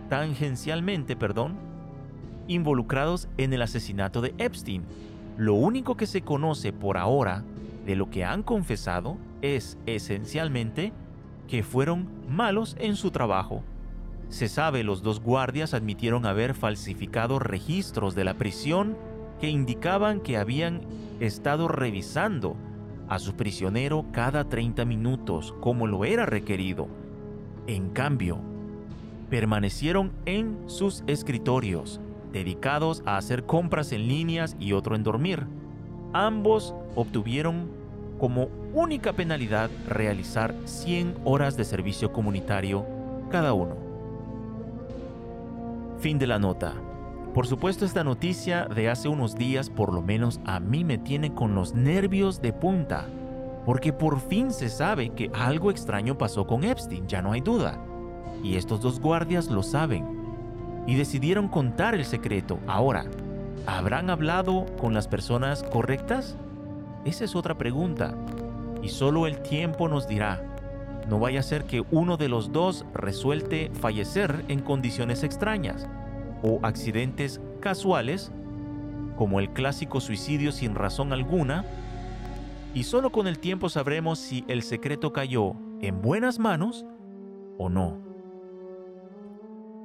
tangencialmente, 0.09 1.17
perdón, 1.17 1.57
involucrados 2.47 3.29
en 3.37 3.53
el 3.53 3.63
asesinato 3.63 4.21
de 4.21 4.35
Epstein. 4.39 4.85
Lo 5.37 5.55
único 5.55 5.97
que 5.97 6.07
se 6.07 6.23
conoce 6.23 6.73
por 6.73 6.97
ahora 6.97 7.45
de 7.87 7.97
lo 7.97 8.11
que 8.11 8.25
han 8.25 8.43
confesado 8.43 9.17
es 9.43 9.79
esencialmente 9.87 10.93
que 11.47 11.63
fueron 11.63 12.09
malos 12.29 12.77
en 12.79 12.97
su 12.97 13.11
trabajo. 13.11 13.63
Se 14.29 14.49
sabe 14.49 14.85
los 14.85 15.03
dos 15.03 15.21
guardias 15.21 15.73
admitieron 15.73 16.27
haber 16.27 16.55
falsificado 16.55 17.39
registros 17.39 18.15
de 18.15 18.25
la 18.25 18.35
prisión 18.35 18.97
que 19.41 19.49
indicaban 19.49 20.21
que 20.21 20.37
habían 20.37 20.83
estado 21.21 21.69
revisando 21.69 22.57
a 23.09 23.19
su 23.19 23.35
prisionero 23.35 24.05
cada 24.13 24.49
30 24.49 24.85
minutos 24.85 25.55
como 25.61 25.87
lo 25.87 26.05
era 26.05 26.27
requerido. 26.27 26.89
En 27.67 27.89
cambio, 27.91 28.41
permanecieron 29.29 30.13
en 30.27 30.59
sus 30.67 31.05
escritorios, 31.07 32.01
dedicados 32.33 33.03
a 33.07 33.17
hacer 33.17 33.45
compras 33.45 33.93
en 33.93 34.09
líneas 34.09 34.57
y 34.59 34.73
otro 34.73 34.97
en 34.97 35.03
dormir. 35.03 35.47
Ambos 36.13 36.75
obtuvieron 36.95 37.69
como 38.19 38.49
única 38.75 39.13
penalidad 39.13 39.71
realizar 39.87 40.55
100 40.65 41.17
horas 41.25 41.57
de 41.57 41.65
servicio 41.65 42.13
comunitario 42.13 42.87
cada 43.31 43.53
uno. 43.53 43.77
Fin 46.01 46.19
de 46.19 46.27
la 46.27 46.39
nota. 46.39 46.75
Por 47.35 47.47
supuesto 47.47 47.85
esta 47.85 48.03
noticia 48.03 48.65
de 48.65 48.89
hace 48.89 49.09
unos 49.09 49.37
días 49.37 49.71
por 49.71 49.93
lo 49.93 50.03
menos 50.03 50.41
a 50.45 50.59
mí 50.59 50.85
me 50.85 50.99
tiene 50.99 51.35
con 51.35 51.55
los 51.55 51.75
nervios 51.75 52.41
de 52.41 52.53
punta, 52.53 53.07
porque 53.65 53.93
por 53.93 54.19
fin 54.21 54.51
se 54.51 54.71
sabe 54.71 55.11
que 55.11 55.31
algo 55.35 55.71
extraño 55.71 56.17
pasó 56.17 56.47
con 56.47 56.65
Epstein, 56.65 57.07
ya 57.07 57.21
no 57.21 57.33
hay 57.33 57.41
duda 57.41 57.79
y 58.43 58.57
estos 58.57 58.81
dos 58.81 59.01
guardias 59.01 59.49
lo 59.49 59.63
saben 59.63 60.19
y 60.87 60.95
decidieron 60.95 61.49
contar 61.49 61.95
el 61.95 62.05
secreto. 62.05 62.59
Ahora, 62.67 63.05
¿habrán 63.67 64.09
hablado 64.09 64.65
con 64.81 64.95
las 64.95 65.07
personas 65.07 65.63
correctas? 65.63 66.37
Esa 67.05 67.25
es 67.25 67.37
otra 67.37 67.59
pregunta 67.59 68.15
y 68.83 68.89
solo 68.89 69.27
el 69.27 69.43
tiempo 69.43 69.89
nos 69.89 70.09
dirá. 70.09 70.43
No 71.09 71.19
vaya 71.19 71.41
a 71.41 71.43
ser 71.43 71.65
que 71.65 71.85
uno 71.91 72.17
de 72.17 72.29
los 72.29 72.53
dos 72.53 72.85
resuelte 72.95 73.71
fallecer 73.81 74.45
en 74.49 74.61
condiciones 74.61 75.25
extrañas 75.25 75.87
o 76.43 76.61
accidentes 76.63 77.41
casuales, 77.61 78.31
como 79.17 79.41
el 79.41 79.51
clásico 79.51 80.01
suicidio 80.01 80.53
sin 80.53 80.75
razón 80.75 81.13
alguna, 81.13 81.65
y 82.75 82.85
solo 82.85 83.11
con 83.11 83.27
el 83.27 83.39
tiempo 83.39 83.69
sabremos 83.69 84.19
si 84.19 84.45
el 84.49 84.63
secreto 84.63 85.13
cayó 85.13 85.55
en 85.81 86.01
buenas 86.01 86.39
manos 86.39 86.87
o 87.59 87.69
no. 87.69 88.08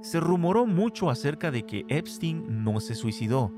Se 0.03 0.19
rumoró 0.19 0.65
mucho 0.65 1.09
acerca 1.09 1.49
de 1.49 1.63
que 1.63 1.85
Epstein 1.87 2.65
no 2.65 2.81
se 2.81 2.93
suicidó 2.93 3.53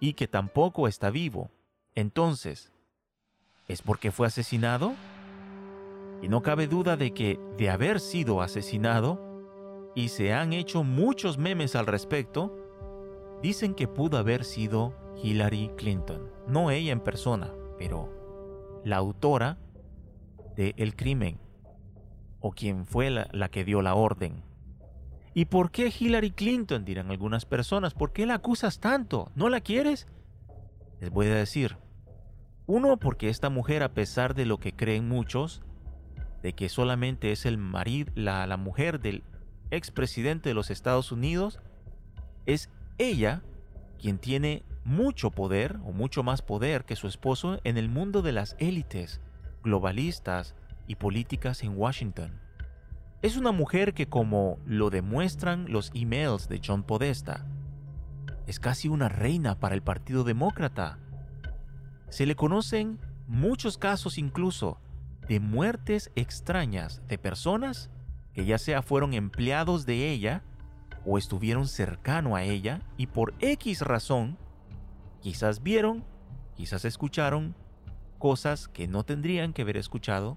y 0.00 0.14
que 0.14 0.26
tampoco 0.26 0.88
está 0.88 1.10
vivo. 1.10 1.50
Entonces, 1.94 2.72
¿es 3.68 3.82
porque 3.82 4.10
fue 4.10 4.26
asesinado? 4.26 4.94
Y 6.22 6.28
no 6.28 6.40
cabe 6.40 6.68
duda 6.68 6.96
de 6.96 7.12
que, 7.12 7.38
de 7.58 7.68
haber 7.68 8.00
sido 8.00 8.40
asesinado, 8.40 9.20
y 9.94 10.08
se 10.08 10.32
han 10.32 10.54
hecho 10.54 10.84
muchos 10.84 11.36
memes 11.36 11.76
al 11.76 11.86
respecto, 11.86 12.56
dicen 13.42 13.74
que 13.74 13.86
pudo 13.86 14.16
haber 14.16 14.46
sido 14.46 14.94
Hillary 15.22 15.70
Clinton. 15.76 16.30
No 16.48 16.70
ella 16.70 16.92
en 16.92 17.00
persona, 17.00 17.52
pero 17.76 18.80
la 18.86 18.96
autora 18.96 19.58
del 20.56 20.96
crimen, 20.96 21.38
o 22.40 22.52
quien 22.52 22.86
fue 22.86 23.10
la, 23.10 23.28
la 23.32 23.50
que 23.50 23.66
dio 23.66 23.82
la 23.82 23.94
orden. 23.94 24.53
¿Y 25.34 25.46
por 25.46 25.72
qué 25.72 25.92
Hillary 25.96 26.30
Clinton? 26.30 26.84
dirán 26.84 27.10
algunas 27.10 27.44
personas. 27.44 27.92
¿Por 27.92 28.12
qué 28.12 28.24
la 28.24 28.34
acusas 28.34 28.78
tanto? 28.78 29.32
¿No 29.34 29.48
la 29.48 29.60
quieres? 29.60 30.06
Les 31.00 31.10
voy 31.10 31.26
a 31.26 31.34
decir. 31.34 31.76
Uno, 32.66 32.96
porque 32.98 33.28
esta 33.28 33.50
mujer, 33.50 33.82
a 33.82 33.92
pesar 33.92 34.34
de 34.34 34.46
lo 34.46 34.58
que 34.58 34.72
creen 34.72 35.08
muchos, 35.08 35.60
de 36.42 36.52
que 36.52 36.68
solamente 36.68 37.32
es 37.32 37.46
el 37.46 37.58
marido, 37.58 38.12
la, 38.14 38.46
la 38.46 38.56
mujer 38.56 39.00
del 39.00 39.24
expresidente 39.70 40.48
de 40.50 40.54
los 40.54 40.70
Estados 40.70 41.10
Unidos, 41.10 41.58
es 42.46 42.70
ella 42.98 43.42
quien 44.00 44.18
tiene 44.18 44.62
mucho 44.84 45.30
poder 45.30 45.76
o 45.84 45.92
mucho 45.92 46.22
más 46.22 46.42
poder 46.42 46.84
que 46.84 46.94
su 46.94 47.08
esposo 47.08 47.58
en 47.64 47.76
el 47.76 47.88
mundo 47.88 48.22
de 48.22 48.32
las 48.32 48.54
élites 48.58 49.20
globalistas 49.62 50.54
y 50.86 50.96
políticas 50.96 51.62
en 51.62 51.76
Washington. 51.76 52.43
Es 53.24 53.38
una 53.38 53.52
mujer 53.52 53.94
que, 53.94 54.06
como 54.06 54.58
lo 54.66 54.90
demuestran 54.90 55.72
los 55.72 55.90
emails 55.94 56.46
de 56.46 56.60
John 56.62 56.82
Podesta, 56.82 57.46
es 58.46 58.60
casi 58.60 58.88
una 58.88 59.08
reina 59.08 59.58
para 59.58 59.74
el 59.74 59.82
Partido 59.82 60.24
Demócrata. 60.24 60.98
Se 62.10 62.26
le 62.26 62.36
conocen 62.36 63.00
muchos 63.26 63.78
casos 63.78 64.18
incluso 64.18 64.78
de 65.26 65.40
muertes 65.40 66.12
extrañas 66.16 67.00
de 67.08 67.16
personas 67.16 67.88
que 68.34 68.44
ya 68.44 68.58
sea 68.58 68.82
fueron 68.82 69.14
empleados 69.14 69.86
de 69.86 70.10
ella 70.10 70.42
o 71.06 71.16
estuvieron 71.16 71.66
cercano 71.66 72.36
a 72.36 72.42
ella 72.42 72.82
y 72.98 73.06
por 73.06 73.32
X 73.40 73.80
razón 73.80 74.36
quizás 75.22 75.62
vieron, 75.62 76.04
quizás 76.56 76.84
escucharon 76.84 77.54
cosas 78.18 78.68
que 78.68 78.86
no 78.86 79.02
tendrían 79.02 79.54
que 79.54 79.62
haber 79.62 79.78
escuchado 79.78 80.36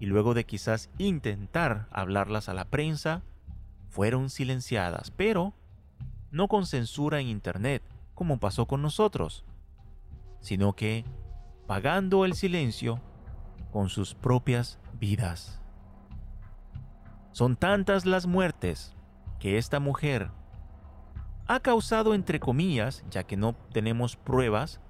y 0.00 0.06
luego 0.06 0.34
de 0.34 0.44
quizás 0.44 0.90
intentar 0.98 1.86
hablarlas 1.92 2.48
a 2.48 2.54
la 2.54 2.64
prensa, 2.64 3.22
fueron 3.90 4.30
silenciadas, 4.30 5.10
pero 5.10 5.52
no 6.30 6.48
con 6.48 6.66
censura 6.66 7.20
en 7.20 7.28
Internet, 7.28 7.82
como 8.14 8.40
pasó 8.40 8.66
con 8.66 8.82
nosotros, 8.82 9.44
sino 10.40 10.72
que 10.72 11.04
pagando 11.66 12.24
el 12.24 12.34
silencio 12.34 13.00
con 13.72 13.90
sus 13.90 14.14
propias 14.14 14.78
vidas. 14.98 15.60
Son 17.32 17.56
tantas 17.56 18.06
las 18.06 18.26
muertes 18.26 18.94
que 19.38 19.58
esta 19.58 19.80
mujer 19.80 20.30
ha 21.46 21.60
causado 21.60 22.14
entre 22.14 22.40
comillas, 22.40 23.04
ya 23.10 23.24
que 23.24 23.36
no 23.36 23.54
tenemos 23.72 24.16
pruebas, 24.16 24.80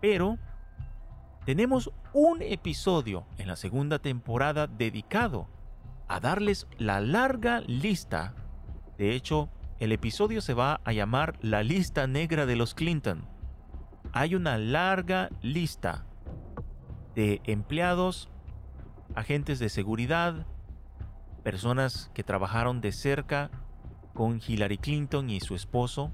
pero 0.00 0.38
tenemos 1.44 1.90
un 2.12 2.40
episodio 2.40 3.26
en 3.36 3.48
la 3.48 3.56
segunda 3.56 3.98
temporada 3.98 4.66
dedicado 4.66 5.48
a 6.08 6.20
darles 6.20 6.66
la 6.78 7.00
larga 7.00 7.60
lista. 7.60 8.34
De 8.96 9.14
hecho, 9.14 9.50
el 9.78 9.92
episodio 9.92 10.40
se 10.40 10.54
va 10.54 10.80
a 10.84 10.92
llamar 10.92 11.36
La 11.42 11.62
lista 11.62 12.06
negra 12.06 12.46
de 12.46 12.56
los 12.56 12.74
Clinton. 12.74 13.26
Hay 14.12 14.34
una 14.34 14.56
larga 14.56 15.28
lista 15.42 16.06
de 17.14 17.40
empleados, 17.44 18.30
agentes 19.14 19.58
de 19.58 19.68
seguridad, 19.68 20.46
personas 21.42 22.10
que 22.14 22.24
trabajaron 22.24 22.80
de 22.80 22.92
cerca 22.92 23.50
con 24.14 24.40
Hillary 24.46 24.78
Clinton 24.78 25.28
y 25.28 25.40
su 25.40 25.54
esposo, 25.54 26.10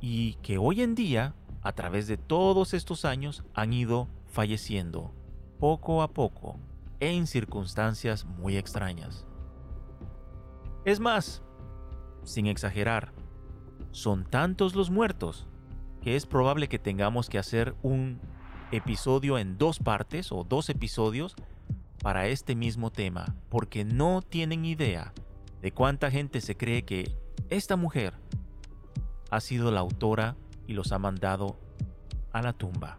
y 0.00 0.34
que 0.42 0.58
hoy 0.58 0.82
en 0.82 0.94
día, 0.94 1.34
a 1.62 1.72
través 1.72 2.06
de 2.06 2.16
todos 2.16 2.74
estos 2.74 3.04
años, 3.04 3.44
han 3.54 3.72
ido 3.72 4.08
falleciendo 4.26 5.12
poco 5.58 6.02
a 6.02 6.08
poco 6.08 6.58
en 7.00 7.26
circunstancias 7.26 8.24
muy 8.24 8.56
extrañas. 8.56 9.26
Es 10.84 11.00
más, 11.00 11.42
sin 12.24 12.46
exagerar, 12.46 13.12
son 13.92 14.24
tantos 14.24 14.74
los 14.74 14.90
muertos 14.90 15.46
que 16.00 16.16
es 16.16 16.26
probable 16.26 16.68
que 16.68 16.78
tengamos 16.78 17.28
que 17.28 17.38
hacer 17.38 17.74
un 17.82 18.20
episodio 18.72 19.36
en 19.38 19.58
dos 19.58 19.78
partes 19.78 20.32
o 20.32 20.44
dos 20.44 20.70
episodios 20.70 21.34
para 22.02 22.28
este 22.28 22.54
mismo 22.54 22.90
tema, 22.90 23.36
porque 23.50 23.84
no 23.84 24.22
tienen 24.22 24.64
idea 24.64 25.12
de 25.60 25.72
cuánta 25.72 26.10
gente 26.10 26.40
se 26.40 26.56
cree 26.56 26.84
que 26.84 27.14
esta 27.50 27.76
mujer 27.76 28.14
ha 29.30 29.40
sido 29.40 29.70
la 29.70 29.80
autora 29.80 30.36
y 30.70 30.72
los 30.72 30.92
ha 30.92 31.00
mandado 31.00 31.58
a 32.32 32.40
la 32.42 32.52
tumba. 32.52 32.98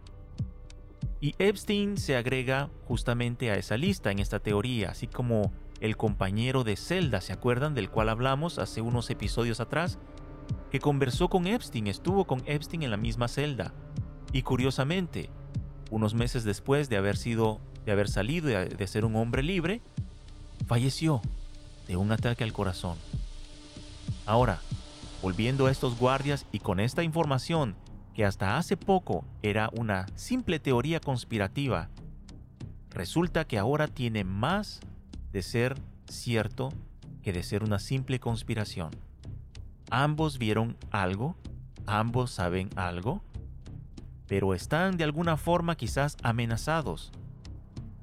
Y 1.21 1.35
Epstein 1.39 1.97
se 1.97 2.17
agrega 2.17 2.69
justamente 2.85 3.49
a 3.49 3.55
esa 3.55 3.77
lista 3.77 4.11
en 4.11 4.19
esta 4.19 4.39
teoría, 4.39 4.89
así 4.89 5.07
como 5.07 5.53
el 5.79 5.95
compañero 5.95 6.65
de 6.65 6.75
celda, 6.75 7.21
¿se 7.21 7.31
acuerdan? 7.31 7.73
Del 7.73 7.89
cual 7.89 8.09
hablamos 8.09 8.59
hace 8.59 8.81
unos 8.81 9.09
episodios 9.09 9.61
atrás, 9.61 9.99
que 10.69 10.79
conversó 10.79 11.29
con 11.29 11.47
Epstein, 11.47 11.87
estuvo 11.87 12.25
con 12.25 12.43
Epstein 12.45 12.83
en 12.83 12.91
la 12.91 12.97
misma 12.97 13.29
celda. 13.29 13.73
Y 14.33 14.41
curiosamente, 14.41 15.29
unos 15.91 16.13
meses 16.13 16.43
después 16.43 16.89
de 16.89 16.97
haber 16.97 17.15
sido, 17.15 17.61
de 17.85 17.93
haber 17.93 18.09
salido 18.09 18.49
de 18.49 18.87
ser 18.87 19.05
un 19.05 19.15
hombre 19.15 19.43
libre, 19.43 19.81
falleció 20.67 21.21
de 21.87 21.95
un 21.95 22.11
ataque 22.11 22.43
al 22.43 22.51
corazón. 22.51 22.97
Ahora, 24.25 24.59
volviendo 25.21 25.67
a 25.67 25.71
estos 25.71 25.97
guardias 25.97 26.45
y 26.51 26.59
con 26.59 26.79
esta 26.79 27.03
información 27.03 27.75
que 28.13 28.25
hasta 28.25 28.57
hace 28.57 28.75
poco 28.75 29.23
era 29.41 29.69
una 29.73 30.07
simple 30.15 30.59
teoría 30.59 30.99
conspirativa, 30.99 31.89
resulta 32.89 33.45
que 33.45 33.57
ahora 33.57 33.87
tiene 33.87 34.23
más 34.23 34.79
de 35.31 35.41
ser 35.43 35.75
cierto 36.09 36.73
que 37.21 37.31
de 37.31 37.43
ser 37.43 37.63
una 37.63 37.79
simple 37.79 38.19
conspiración. 38.19 38.91
Ambos 39.89 40.37
vieron 40.37 40.77
algo, 40.89 41.35
ambos 41.85 42.31
saben 42.31 42.69
algo, 42.75 43.21
pero 44.27 44.53
están 44.53 44.97
de 44.97 45.03
alguna 45.03 45.37
forma 45.37 45.75
quizás 45.75 46.17
amenazados. 46.23 47.11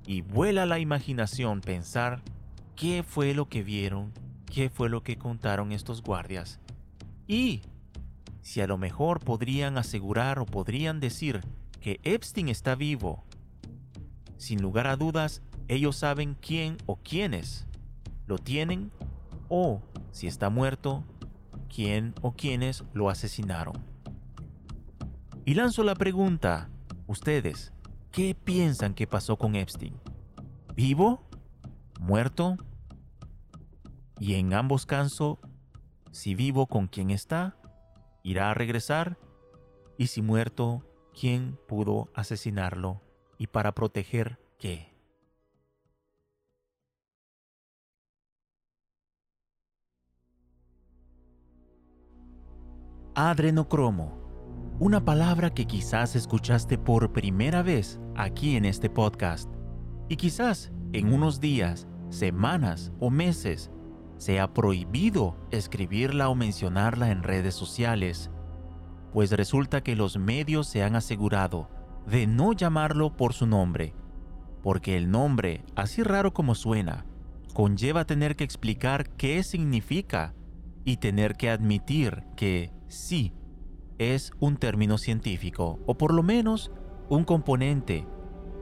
Y 0.07 0.23
vuela 0.23 0.67
la 0.67 0.79
imaginación 0.79 1.61
pensar 1.61 2.23
qué 2.77 3.03
fue 3.03 3.35
lo 3.35 3.49
que 3.49 3.63
vieron, 3.63 4.13
qué 4.47 4.71
fue 4.71 4.89
lo 4.89 5.03
que 5.03 5.19
contaron 5.19 5.73
estos 5.73 6.03
guardias. 6.03 6.61
Y 7.29 7.63
si 8.41 8.63
a 8.63 8.67
lo 8.67 8.79
mejor 8.79 9.21
podrían 9.21 9.77
asegurar 9.77 10.39
o 10.39 10.47
podrían 10.47 10.99
decir 10.99 11.43
que 11.81 12.01
Epstein 12.03 12.49
está 12.49 12.75
vivo. 12.75 13.23
Sin 14.39 14.63
lugar 14.63 14.87
a 14.87 14.97
dudas, 14.97 15.43
ellos 15.69 15.97
saben 15.97 16.35
quién 16.35 16.79
o 16.87 16.97
quiénes 16.97 17.67
lo 18.27 18.39
tienen 18.39 18.91
o, 19.49 19.83
si 20.11 20.27
está 20.27 20.49
muerto, 20.49 21.05
quién 21.73 22.15
o 22.23 22.33
quiénes 22.33 22.85
lo 22.95 23.11
asesinaron. 23.11 23.75
Y 25.45 25.55
lanzo 25.55 25.85
la 25.85 25.95
pregunta, 25.95 26.71
ustedes, 27.07 27.73
¿qué 28.13 28.35
piensan 28.35 28.95
que 28.95 29.07
pasó 29.07 29.37
con 29.37 29.55
Epstein? 29.55 29.95
¿Vivo? 30.75 31.23
¿Muerto? 32.01 32.57
Y 34.19 34.35
en 34.35 34.55
ambos 34.55 34.87
casos, 34.87 35.39
si 36.11 36.35
vivo 36.35 36.67
con 36.67 36.87
quién 36.87 37.11
está, 37.11 37.57
irá 38.23 38.51
a 38.51 38.55
regresar, 38.55 39.19
y 39.97 40.09
si 40.09 40.23
muerto, 40.23 40.85
¿quién 41.19 41.59
pudo 41.67 42.11
asesinarlo? 42.15 43.03
¿Y 43.39 43.49
para 43.49 43.73
proteger 43.73 44.39
qué? 44.59 44.97
Adrenocromo 53.15 54.29
una 54.81 55.05
palabra 55.05 55.51
que 55.51 55.67
quizás 55.67 56.15
escuchaste 56.15 56.79
por 56.79 57.13
primera 57.13 57.63
vez 57.63 57.99
aquí 58.15 58.55
en 58.55 58.65
este 58.65 58.89
podcast 58.89 59.53
y 60.09 60.15
quizás 60.15 60.71
en 60.93 61.13
unos 61.13 61.41
días, 61.41 61.89
semanas 62.11 62.93
o 63.01 63.11
meses 63.11 63.73
sea 64.19 64.53
prohibido 64.53 65.37
escribirla 65.51 66.29
o 66.29 66.35
mencionarla 66.35 67.11
en 67.11 67.23
redes 67.23 67.55
sociales, 67.55 68.31
pues 69.13 69.31
resulta 69.33 69.83
que 69.83 69.97
los 69.97 70.19
medios 70.19 70.69
se 70.69 70.83
han 70.83 70.97
asegurado 70.97 71.71
de 72.07 72.27
no 72.27 72.53
llamarlo 72.53 73.17
por 73.17 73.33
su 73.33 73.47
nombre, 73.47 73.95
porque 74.63 74.97
el 74.97 75.11
nombre, 75.11 75.65
así 75.77 76.03
raro 76.03 76.33
como 76.33 76.55
suena, 76.55 77.07
conlleva 77.55 78.05
tener 78.05 78.37
que 78.37 78.45
explicar 78.45 79.09
qué 79.11 79.43
significa 79.43 80.35
y 80.85 80.99
tener 80.99 81.37
que 81.37 81.51
admitir 81.51 82.25
que 82.37 82.73
sí, 82.89 83.35
es 83.99 84.33
un 84.41 84.57
término 84.57 84.97
científico, 84.99 85.81
o 85.87 85.99
por 85.99 86.13
lo 86.13 86.23
menos 86.23 86.71
un 87.09 87.25
componente 87.25 88.07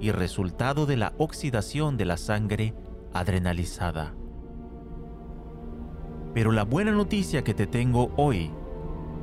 y 0.00 0.10
resultado 0.10 0.86
de 0.86 0.96
la 0.96 1.12
oxidación 1.18 1.96
de 1.96 2.04
la 2.04 2.16
sangre 2.16 2.74
adrenalizada. 3.12 4.14
Pero 6.36 6.52
la 6.52 6.64
buena 6.64 6.92
noticia 6.92 7.42
que 7.42 7.54
te 7.54 7.66
tengo 7.66 8.12
hoy 8.18 8.50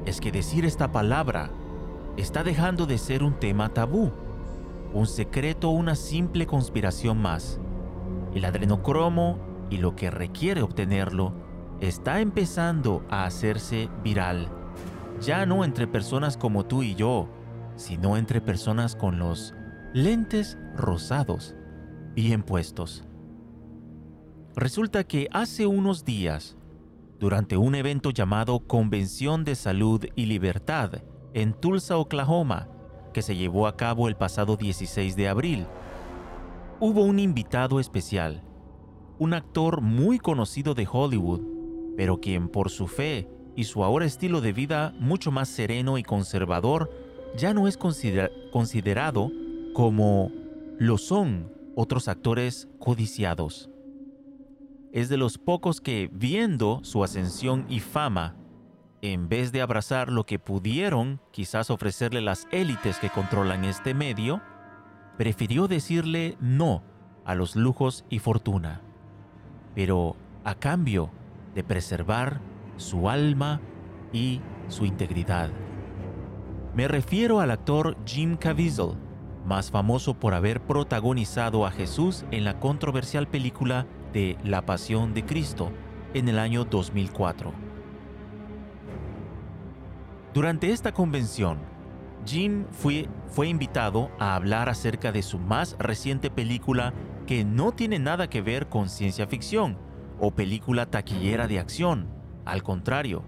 es 0.08 0.20
que 0.20 0.32
decir 0.32 0.66
esta 0.66 0.92
palabra 0.92 1.52
está 2.18 2.44
dejando 2.44 2.88
de 2.88 2.98
ser 2.98 3.22
un 3.22 3.40
tema 3.40 3.70
tabú, 3.70 4.10
un 4.96 5.06
secreto 5.06 5.70
o 5.70 5.74
una 5.74 5.94
simple 5.94 6.48
conspiración 6.48 7.22
más. 7.22 7.60
El 8.34 8.46
adrenocromo 8.46 9.38
y 9.70 9.78
lo 9.78 9.96
que 9.96 10.10
requiere 10.10 10.64
obtenerlo 10.64 11.34
está 11.82 12.20
empezando 12.20 13.06
a 13.12 13.26
hacerse 13.26 13.90
viral 14.04 14.50
ya 15.22 15.46
no 15.46 15.64
entre 15.64 15.86
personas 15.86 16.36
como 16.38 16.66
tú 16.66 16.82
y 16.82 16.96
yo, 16.96 17.30
sino 17.76 18.18
entre 18.18 18.42
personas 18.42 18.96
con 18.96 19.20
los 19.20 19.54
lentes 19.94 20.58
rosados 20.76 21.56
bien 22.16 22.42
puestos. 22.42 23.06
Resulta 24.56 25.04
que 25.04 25.30
hace 25.32 25.68
unos 25.68 26.04
días, 26.04 26.58
durante 27.24 27.56
un 27.56 27.74
evento 27.74 28.12
llamado 28.12 28.60
Convención 28.68 29.46
de 29.46 29.56
Salud 29.56 30.04
y 30.14 30.26
Libertad 30.26 31.04
en 31.34 31.54
Tulsa, 31.54 31.98
Oklahoma, 31.98 32.68
que 33.14 33.22
se 33.22 33.38
llevó 33.38 33.66
a 33.66 33.78
cabo 33.78 34.10
el 34.10 34.18
pasado 34.18 34.58
16 34.58 35.16
de 35.16 35.30
abril, 35.30 35.66
hubo 36.82 37.06
un 37.06 37.20
invitado 37.20 37.80
especial, 37.80 38.44
un 39.20 39.34
actor 39.34 39.80
muy 39.80 40.20
conocido 40.20 40.74
de 40.74 40.86
Hollywood, 40.92 41.40
pero 41.96 42.20
quien 42.20 42.50
por 42.50 42.70
su 42.70 42.88
fe 42.88 43.30
y 43.56 43.64
su 43.64 43.86
ahora 43.86 44.04
estilo 44.04 44.42
de 44.42 44.52
vida 44.52 44.94
mucho 45.00 45.32
más 45.32 45.48
sereno 45.48 45.98
y 45.98 46.04
conservador 46.04 46.92
ya 47.38 47.54
no 47.54 47.70
es 47.70 47.78
considerado 47.78 49.32
como 49.74 50.30
lo 50.78 50.98
son 50.98 51.54
otros 51.78 52.10
actores 52.10 52.68
codiciados. 52.80 53.70
Es 54.94 55.10
de 55.10 55.18
los 55.18 55.40
pocos 55.40 55.82
que, 55.82 56.08
viendo 56.14 56.82
su 56.84 57.04
ascensión 57.04 57.66
y 57.68 57.80
fama, 57.80 58.36
en 59.02 59.28
vez 59.28 59.52
de 59.52 59.64
abrazar 59.64 60.12
lo 60.12 60.28
que 60.28 60.38
pudieron 60.38 61.20
quizás 61.32 61.72
ofrecerle 61.72 62.22
las 62.22 62.48
élites 62.52 63.00
que 63.00 63.10
controlan 63.10 63.66
este 63.66 63.96
medio, 63.96 64.40
prefirió 65.18 65.68
decirle 65.68 66.38
no 66.40 66.84
a 67.26 67.34
los 67.34 67.56
lujos 67.56 68.06
y 68.12 68.20
fortuna, 68.20 68.82
pero 69.74 70.16
a 70.44 70.54
cambio 70.54 71.10
de 71.56 71.64
preservar 71.64 72.40
su 72.78 73.10
alma 73.10 73.62
y 74.12 74.42
su 74.68 74.86
integridad. 74.86 75.50
Me 76.76 76.88
refiero 76.88 77.40
al 77.40 77.50
actor 77.50 77.98
Jim 78.06 78.38
Caviezel, 78.38 78.94
más 79.44 79.72
famoso 79.72 80.14
por 80.14 80.36
haber 80.36 80.62
protagonizado 80.62 81.66
a 81.66 81.72
Jesús 81.72 82.26
en 82.30 82.44
la 82.44 82.60
controversial 82.60 83.28
película 83.28 83.88
de 84.14 84.38
La 84.44 84.62
Pasión 84.62 85.14
de 85.14 85.26
Cristo, 85.26 85.72
en 86.14 86.30
el 86.30 86.40
año 86.40 86.64
2004. 86.64 87.52
Durante 90.34 90.72
esta 90.72 90.94
convención, 90.94 91.58
Jim 92.26 92.66
fue, 92.72 93.10
fue 93.28 93.48
invitado 93.48 94.10
a 94.20 94.36
hablar 94.36 94.70
acerca 94.70 95.12
de 95.12 95.22
su 95.22 95.40
más 95.40 95.76
reciente 95.80 96.30
película 96.30 96.94
que 97.28 97.44
no 97.44 97.72
tiene 97.72 98.00
nada 98.00 98.30
que 98.30 98.42
ver 98.42 98.68
con 98.68 98.90
ciencia 98.90 99.28
ficción 99.28 99.78
o 100.20 100.32
película 100.32 100.86
taquillera 100.86 101.48
de 101.48 101.60
acción. 101.60 102.08
Al 102.46 102.64
contrario, 102.64 103.24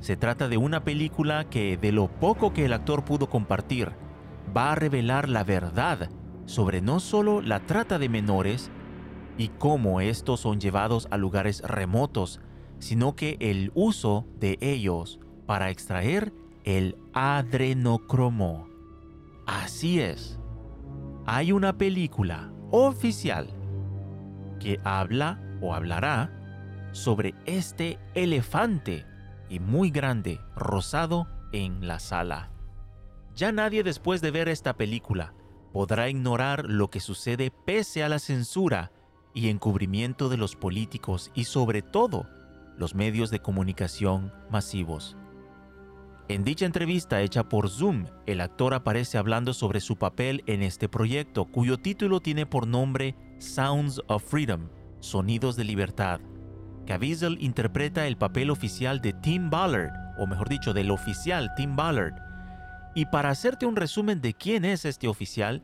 se 0.00 0.16
trata 0.16 0.48
de 0.48 0.56
una 0.56 0.84
película 0.84 1.48
que, 1.48 1.76
de 1.76 1.92
lo 1.92 2.08
poco 2.08 2.52
que 2.52 2.66
el 2.66 2.72
actor 2.72 3.04
pudo 3.04 3.28
compartir, 3.28 3.92
va 4.56 4.72
a 4.72 4.74
revelar 4.76 5.28
la 5.28 5.44
verdad 5.44 6.10
sobre 6.44 6.80
no 6.80 7.00
solo 7.00 7.40
la 7.40 7.60
trata 7.60 7.98
de 7.98 8.08
menores 8.08 8.70
y 9.38 9.48
cómo 9.48 10.00
estos 10.00 10.40
son 10.40 10.60
llevados 10.60 11.08
a 11.10 11.16
lugares 11.16 11.62
remotos, 11.62 12.40
sino 12.78 13.16
que 13.16 13.36
el 13.40 13.70
uso 13.74 14.26
de 14.38 14.58
ellos 14.60 15.20
para 15.46 15.70
extraer 15.70 16.32
el 16.64 16.96
adrenocromo. 17.12 18.68
Así 19.46 20.00
es, 20.00 20.38
hay 21.26 21.52
una 21.52 21.76
película 21.78 22.52
oficial 22.70 23.48
que 24.58 24.80
habla 24.84 25.40
o 25.60 25.74
hablará 25.74 26.32
sobre 26.92 27.34
este 27.44 27.98
elefante 28.14 29.04
y 29.48 29.60
muy 29.60 29.90
grande 29.90 30.40
rosado 30.56 31.28
en 31.52 31.86
la 31.86 31.98
sala. 31.98 32.50
Ya 33.34 33.52
nadie 33.52 33.82
después 33.82 34.20
de 34.20 34.30
ver 34.30 34.48
esta 34.48 34.76
película 34.76 35.34
podrá 35.72 36.08
ignorar 36.08 36.64
lo 36.64 36.88
que 36.90 37.00
sucede 37.00 37.50
pese 37.50 38.02
a 38.02 38.08
la 38.08 38.18
censura 38.18 38.90
y 39.36 39.50
encubrimiento 39.50 40.30
de 40.30 40.38
los 40.38 40.56
políticos 40.56 41.30
y 41.34 41.44
sobre 41.44 41.82
todo 41.82 42.26
los 42.78 42.94
medios 42.94 43.30
de 43.30 43.38
comunicación 43.38 44.32
masivos. 44.50 45.18
En 46.28 46.42
dicha 46.42 46.64
entrevista 46.64 47.20
hecha 47.20 47.44
por 47.44 47.68
Zoom, 47.68 48.06
el 48.24 48.40
actor 48.40 48.72
aparece 48.72 49.18
hablando 49.18 49.52
sobre 49.52 49.80
su 49.80 49.96
papel 49.96 50.42
en 50.46 50.62
este 50.62 50.88
proyecto, 50.88 51.44
cuyo 51.44 51.76
título 51.76 52.20
tiene 52.20 52.46
por 52.46 52.66
nombre 52.66 53.14
Sounds 53.38 54.00
of 54.08 54.24
Freedom, 54.24 54.70
Sonidos 55.00 55.54
de 55.54 55.64
Libertad. 55.64 56.18
Caviezel 56.86 57.36
interpreta 57.38 58.06
el 58.06 58.16
papel 58.16 58.50
oficial 58.50 59.02
de 59.02 59.12
Tim 59.12 59.50
Ballard, 59.50 59.92
o 60.18 60.26
mejor 60.26 60.48
dicho, 60.48 60.72
del 60.72 60.90
oficial 60.90 61.50
Tim 61.56 61.76
Ballard. 61.76 62.14
Y 62.94 63.04
para 63.04 63.28
hacerte 63.28 63.66
un 63.66 63.76
resumen 63.76 64.22
de 64.22 64.32
quién 64.32 64.64
es 64.64 64.86
este 64.86 65.08
oficial, 65.08 65.62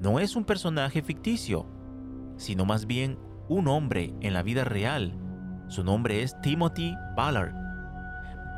no 0.00 0.20
es 0.20 0.36
un 0.36 0.44
personaje 0.44 1.02
ficticio, 1.02 1.66
sino 2.38 2.64
más 2.64 2.86
bien 2.86 3.18
un 3.48 3.68
hombre 3.68 4.14
en 4.20 4.32
la 4.32 4.42
vida 4.42 4.64
real. 4.64 5.12
Su 5.68 5.84
nombre 5.84 6.22
es 6.22 6.40
Timothy 6.40 6.96
Ballard 7.14 7.68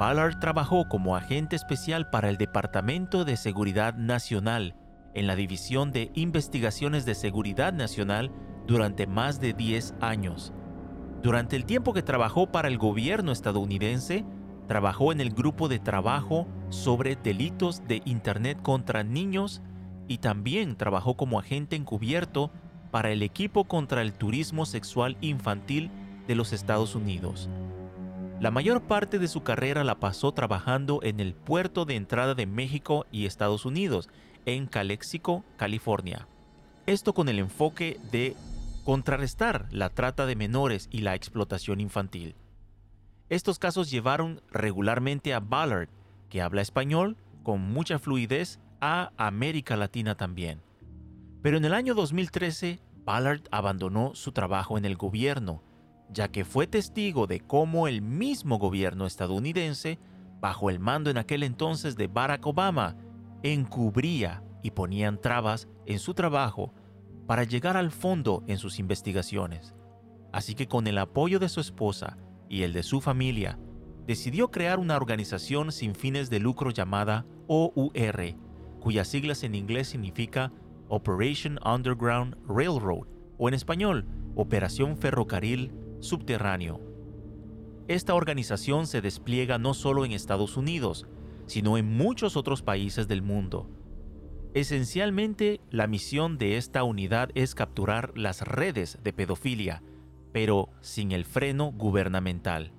Ballard 0.00 0.38
trabajó 0.38 0.88
como 0.88 1.14
agente 1.14 1.56
especial 1.56 2.08
para 2.08 2.30
el 2.30 2.38
Departamento 2.38 3.26
de 3.26 3.36
Seguridad 3.36 3.96
Nacional 3.96 4.74
en 5.12 5.26
la 5.26 5.36
División 5.36 5.92
de 5.92 6.10
Investigaciones 6.14 7.04
de 7.04 7.14
Seguridad 7.14 7.74
Nacional 7.74 8.32
durante 8.66 9.06
más 9.06 9.40
de 9.40 9.52
10 9.52 9.96
años. 10.00 10.54
Durante 11.22 11.54
el 11.54 11.66
tiempo 11.66 11.92
que 11.92 12.02
trabajó 12.02 12.50
para 12.50 12.68
el 12.68 12.78
gobierno 12.78 13.30
estadounidense, 13.30 14.24
trabajó 14.66 15.12
en 15.12 15.20
el 15.20 15.34
grupo 15.34 15.68
de 15.68 15.80
trabajo 15.80 16.48
sobre 16.70 17.16
delitos 17.16 17.86
de 17.86 18.00
Internet 18.06 18.62
contra 18.62 19.04
niños 19.04 19.60
y 20.08 20.16
también 20.16 20.76
trabajó 20.76 21.18
como 21.18 21.38
agente 21.38 21.76
encubierto 21.76 22.50
para 22.90 23.10
el 23.10 23.22
equipo 23.22 23.64
contra 23.64 24.02
el 24.02 24.12
turismo 24.12 24.66
sexual 24.66 25.16
infantil 25.20 25.90
de 26.26 26.34
los 26.34 26.52
Estados 26.52 26.94
Unidos. 26.94 27.48
La 28.40 28.50
mayor 28.50 28.82
parte 28.82 29.18
de 29.18 29.28
su 29.28 29.42
carrera 29.42 29.84
la 29.84 30.00
pasó 30.00 30.32
trabajando 30.32 31.00
en 31.02 31.20
el 31.20 31.34
puerto 31.34 31.84
de 31.84 31.96
entrada 31.96 32.34
de 32.34 32.46
México 32.46 33.06
y 33.12 33.26
Estados 33.26 33.66
Unidos, 33.66 34.08
en 34.46 34.66
Calexico, 34.66 35.44
California. 35.56 36.26
Esto 36.86 37.12
con 37.12 37.28
el 37.28 37.38
enfoque 37.38 38.00
de 38.10 38.34
contrarrestar 38.84 39.68
la 39.70 39.90
trata 39.90 40.24
de 40.24 40.36
menores 40.36 40.88
y 40.90 41.02
la 41.02 41.14
explotación 41.14 41.80
infantil. 41.80 42.34
Estos 43.28 43.58
casos 43.58 43.90
llevaron 43.90 44.40
regularmente 44.50 45.34
a 45.34 45.40
Ballard, 45.40 45.88
que 46.30 46.40
habla 46.40 46.62
español 46.62 47.16
con 47.42 47.60
mucha 47.60 47.98
fluidez, 47.98 48.58
a 48.80 49.12
América 49.18 49.76
Latina 49.76 50.14
también. 50.14 50.62
Pero 51.42 51.56
en 51.56 51.64
el 51.64 51.74
año 51.74 51.94
2013, 51.94 52.80
Ballard 53.04 53.42
abandonó 53.50 54.14
su 54.14 54.32
trabajo 54.32 54.78
en 54.78 54.84
el 54.84 54.96
gobierno 54.96 55.62
ya 56.12 56.28
que 56.28 56.44
fue 56.44 56.66
testigo 56.66 57.26
de 57.26 57.40
cómo 57.40 57.88
el 57.88 58.02
mismo 58.02 58.58
gobierno 58.58 59.06
estadounidense, 59.06 59.98
bajo 60.40 60.70
el 60.70 60.78
mando 60.78 61.10
en 61.10 61.18
aquel 61.18 61.42
entonces 61.42 61.96
de 61.96 62.08
Barack 62.08 62.46
Obama, 62.46 62.96
encubría 63.42 64.42
y 64.62 64.72
ponían 64.72 65.20
trabas 65.20 65.68
en 65.86 65.98
su 65.98 66.14
trabajo 66.14 66.74
para 67.26 67.44
llegar 67.44 67.76
al 67.76 67.90
fondo 67.90 68.42
en 68.46 68.58
sus 68.58 68.78
investigaciones. 68.78 69.74
Así 70.32 70.54
que 70.54 70.66
con 70.66 70.86
el 70.86 70.98
apoyo 70.98 71.38
de 71.38 71.48
su 71.48 71.60
esposa 71.60 72.16
y 72.48 72.62
el 72.62 72.72
de 72.72 72.82
su 72.82 73.00
familia, 73.00 73.58
decidió 74.06 74.50
crear 74.50 74.78
una 74.78 74.96
organización 74.96 75.70
sin 75.70 75.94
fines 75.94 76.30
de 76.30 76.40
lucro 76.40 76.70
llamada 76.70 77.24
OUR, 77.46 78.34
cuyas 78.80 79.06
siglas 79.06 79.44
en 79.44 79.54
inglés 79.54 79.88
significa 79.88 80.52
Operation 80.90 81.58
Underground 81.64 82.36
Railroad, 82.46 83.06
o 83.38 83.48
en 83.48 83.54
español, 83.54 84.04
Operación 84.34 84.98
Ferrocarril 84.98 85.72
subterráneo. 86.00 86.80
Esta 87.88 88.14
organización 88.14 88.86
se 88.86 89.00
despliega 89.00 89.58
no 89.58 89.74
solo 89.74 90.04
en 90.04 90.12
Estados 90.12 90.56
Unidos, 90.56 91.06
sino 91.46 91.78
en 91.78 91.96
muchos 91.96 92.36
otros 92.36 92.62
países 92.62 93.08
del 93.08 93.22
mundo. 93.22 93.68
Esencialmente, 94.54 95.60
la 95.70 95.86
misión 95.86 96.38
de 96.38 96.56
esta 96.56 96.84
unidad 96.84 97.30
es 97.34 97.54
capturar 97.54 98.12
las 98.16 98.42
redes 98.42 98.98
de 99.02 99.12
pedofilia, 99.12 99.82
pero 100.32 100.70
sin 100.80 101.12
el 101.12 101.24
freno 101.24 101.72
gubernamental. 101.72 102.72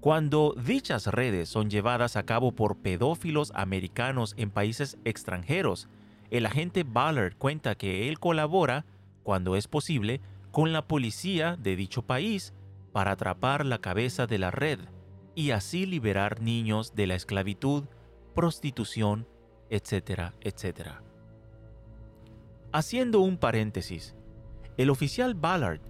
Cuando 0.00 0.54
dichas 0.54 1.06
redes 1.08 1.48
son 1.48 1.70
llevadas 1.70 2.16
a 2.16 2.24
cabo 2.24 2.52
por 2.52 2.78
pedófilos 2.78 3.52
americanos 3.54 4.34
en 4.36 4.50
países 4.50 4.96
extranjeros, 5.04 5.88
el 6.30 6.46
agente 6.46 6.84
Ballard 6.84 7.36
cuenta 7.36 7.74
que 7.74 8.08
él 8.08 8.18
colabora, 8.18 8.84
cuando 9.22 9.56
es 9.56 9.68
posible, 9.68 10.20
con 10.50 10.72
la 10.72 10.86
policía 10.86 11.56
de 11.56 11.76
dicho 11.76 12.02
país 12.02 12.54
para 12.92 13.12
atrapar 13.12 13.64
la 13.64 13.78
cabeza 13.78 14.26
de 14.26 14.38
la 14.38 14.50
red 14.50 14.80
y 15.34 15.52
así 15.52 15.86
liberar 15.86 16.40
niños 16.40 16.94
de 16.94 17.06
la 17.06 17.14
esclavitud, 17.14 17.84
prostitución, 18.34 19.26
etcétera, 19.70 20.34
etcétera. 20.40 21.02
Haciendo 22.72 23.20
un 23.20 23.38
paréntesis, 23.38 24.14
el 24.76 24.90
oficial 24.90 25.34
Ballard 25.34 25.80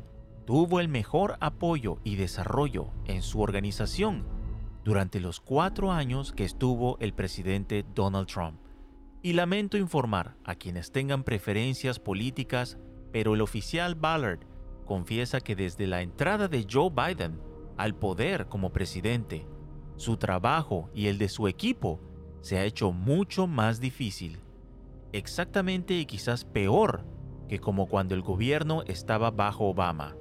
tuvo 0.47 0.81
el 0.81 0.89
mejor 0.89 1.37
apoyo 1.41 1.99
y 2.05 2.17
desarrollo 2.17 2.91
en 3.07 3.23
su 3.23 3.41
organización 3.41 4.27
durante 4.85 5.21
los 5.21 5.41
cuatro 5.41 5.93
años 5.93 6.33
que 6.33 6.45
estuvo 6.45 6.97
el 7.01 7.13
presidente 7.13 7.85
Donald 7.95 8.29
Trump. 8.29 8.68
Y 9.23 9.33
lamento 9.33 9.77
informar 9.77 10.37
a 10.45 10.55
quienes 10.55 10.93
tengan 10.93 11.25
preferencias 11.25 11.99
políticas 11.99 12.79
pero 13.13 13.35
el 13.35 13.41
oficial 13.41 13.95
Ballard 13.95 14.41
confiesa 14.85 15.41
que 15.41 15.57
desde 15.57 15.87
la 15.87 16.03
entrada 16.03 16.49
de 16.49 16.67
Joe 16.71 16.91
Biden 16.91 17.41
al 17.77 17.95
poder 17.95 18.47
como 18.49 18.73
presidente, 18.73 19.47
su 19.97 20.17
trabajo 20.17 20.91
y 20.95 21.07
el 21.07 21.19
de 21.19 21.29
su 21.29 21.49
equipo 21.49 22.01
se 22.41 22.59
ha 22.59 22.65
hecho 22.65 22.93
mucho 22.93 23.47
más 23.47 23.81
difícil. 23.81 24.41
Exactamente 25.13 25.95
y 25.95 26.07
quizás 26.07 26.45
peor 26.45 27.05
que 27.49 27.59
como 27.59 27.87
cuando 27.87 28.15
el 28.15 28.23
gobierno 28.23 28.83
estaba 28.87 29.31
bajo 29.31 29.69
Obama. 29.69 30.17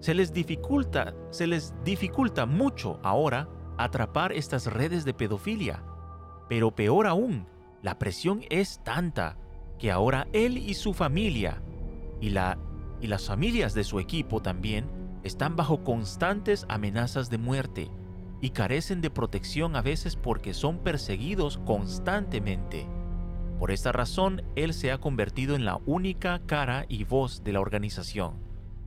Se 0.00 0.14
les 0.14 0.32
dificulta, 0.32 1.14
se 1.30 1.46
les 1.46 1.74
dificulta 1.84 2.46
mucho 2.46 2.98
ahora 3.02 3.48
atrapar 3.78 4.32
estas 4.32 4.66
redes 4.66 5.04
de 5.04 5.14
pedofilia. 5.14 5.84
Pero 6.48 6.74
peor 6.74 7.06
aún, 7.06 7.46
la 7.82 7.98
presión 7.98 8.42
es 8.50 8.80
tanta 8.84 9.36
que 9.78 9.90
ahora 9.90 10.28
él 10.32 10.58
y 10.58 10.74
su 10.74 10.92
familia 10.92 11.62
y, 12.20 12.30
la, 12.30 12.58
y 13.00 13.06
las 13.06 13.26
familias 13.26 13.72
de 13.72 13.84
su 13.84 13.98
equipo 13.98 14.42
también 14.42 14.86
están 15.22 15.56
bajo 15.56 15.82
constantes 15.82 16.66
amenazas 16.68 17.30
de 17.30 17.38
muerte 17.38 17.90
y 18.42 18.50
carecen 18.50 19.00
de 19.00 19.10
protección 19.10 19.76
a 19.76 19.82
veces 19.82 20.16
porque 20.16 20.54
son 20.54 20.78
perseguidos 20.78 21.58
constantemente. 21.58 22.86
Por 23.58 23.70
esta 23.70 23.92
razón, 23.92 24.42
él 24.56 24.72
se 24.72 24.90
ha 24.90 24.98
convertido 24.98 25.54
en 25.54 25.64
la 25.64 25.78
única 25.84 26.40
cara 26.46 26.86
y 26.88 27.04
voz 27.04 27.44
de 27.44 27.52
la 27.52 27.60
organización, 27.60 28.36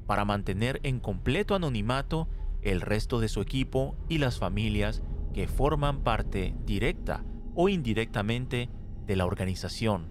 para 0.07 0.25
mantener 0.25 0.79
en 0.83 0.99
completo 0.99 1.53
anonimato 1.53 2.27
el 2.63 2.81
resto 2.81 3.19
de 3.19 3.27
su 3.27 3.41
equipo 3.41 3.95
y 4.09 4.17
las 4.17 4.39
familias 4.39 5.03
que 5.33 5.47
forman 5.47 6.01
parte 6.01 6.55
directa 6.65 7.23
o 7.55 7.69
indirectamente 7.69 8.69
de 9.05 9.15
la 9.15 9.25
organización. 9.25 10.07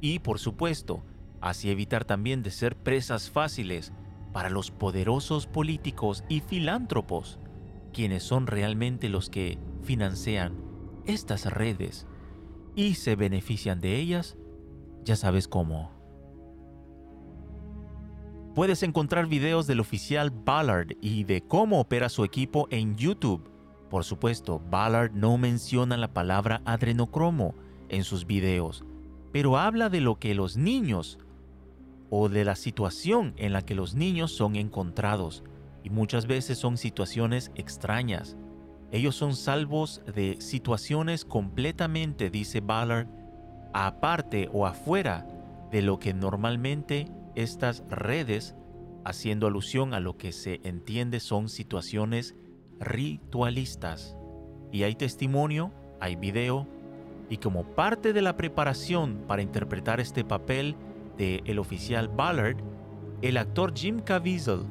Y 0.00 0.18
por 0.18 0.38
supuesto, 0.38 1.02
así 1.40 1.70
evitar 1.70 2.04
también 2.04 2.42
de 2.42 2.50
ser 2.50 2.76
presas 2.76 3.30
fáciles 3.30 3.92
para 4.32 4.50
los 4.50 4.70
poderosos 4.70 5.46
políticos 5.46 6.24
y 6.28 6.40
filántropos, 6.40 7.38
quienes 7.92 8.22
son 8.22 8.46
realmente 8.46 9.08
los 9.08 9.30
que 9.30 9.58
financian 9.82 10.54
estas 11.06 11.46
redes 11.46 12.06
y 12.74 12.94
se 12.94 13.14
benefician 13.14 13.80
de 13.80 13.96
ellas, 13.96 14.36
ya 15.04 15.16
sabes 15.16 15.48
cómo. 15.48 15.92
Puedes 18.54 18.82
encontrar 18.82 19.26
videos 19.26 19.66
del 19.66 19.80
oficial 19.80 20.30
Ballard 20.30 20.96
y 21.00 21.24
de 21.24 21.42
cómo 21.42 21.80
opera 21.80 22.08
su 22.08 22.24
equipo 22.24 22.68
en 22.70 22.96
YouTube. 22.96 23.50
Por 23.90 24.04
supuesto, 24.04 24.60
Ballard 24.70 25.12
no 25.12 25.36
menciona 25.38 25.96
la 25.96 26.12
palabra 26.12 26.62
adrenocromo 26.64 27.54
en 27.88 28.04
sus 28.04 28.26
videos, 28.26 28.84
pero 29.32 29.58
habla 29.58 29.88
de 29.88 30.00
lo 30.00 30.18
que 30.18 30.34
los 30.34 30.56
niños 30.56 31.18
o 32.10 32.28
de 32.28 32.44
la 32.44 32.54
situación 32.54 33.34
en 33.36 33.52
la 33.52 33.62
que 33.62 33.74
los 33.74 33.94
niños 33.94 34.32
son 34.32 34.56
encontrados, 34.56 35.42
y 35.82 35.90
muchas 35.90 36.26
veces 36.26 36.58
son 36.58 36.78
situaciones 36.78 37.50
extrañas. 37.56 38.36
Ellos 38.90 39.16
son 39.16 39.34
salvos 39.34 40.02
de 40.14 40.36
situaciones 40.40 41.24
completamente, 41.24 42.30
dice 42.30 42.60
Ballard, 42.60 43.08
aparte 43.72 44.48
o 44.52 44.66
afuera 44.66 45.26
de 45.70 45.82
lo 45.82 45.98
que 45.98 46.14
normalmente 46.14 47.08
estas 47.34 47.82
redes, 47.90 48.54
haciendo 49.04 49.46
alusión 49.46 49.92
a 49.92 50.00
lo 50.00 50.16
que 50.16 50.32
se 50.32 50.60
entiende 50.62 51.20
son 51.20 51.48
situaciones 51.48 52.36
ritualistas. 52.78 54.16
Y 54.72 54.84
hay 54.84 54.94
testimonio, 54.94 55.72
hay 56.00 56.16
video, 56.16 56.68
y 57.28 57.38
como 57.38 57.64
parte 57.64 58.12
de 58.12 58.22
la 58.22 58.36
preparación 58.36 59.24
para 59.26 59.42
interpretar 59.42 60.00
este 60.00 60.24
papel 60.24 60.76
de 61.16 61.42
el 61.46 61.58
oficial 61.58 62.08
Ballard, 62.08 62.56
el 63.22 63.36
actor 63.36 63.72
Jim 63.74 64.00
Caviezel 64.00 64.64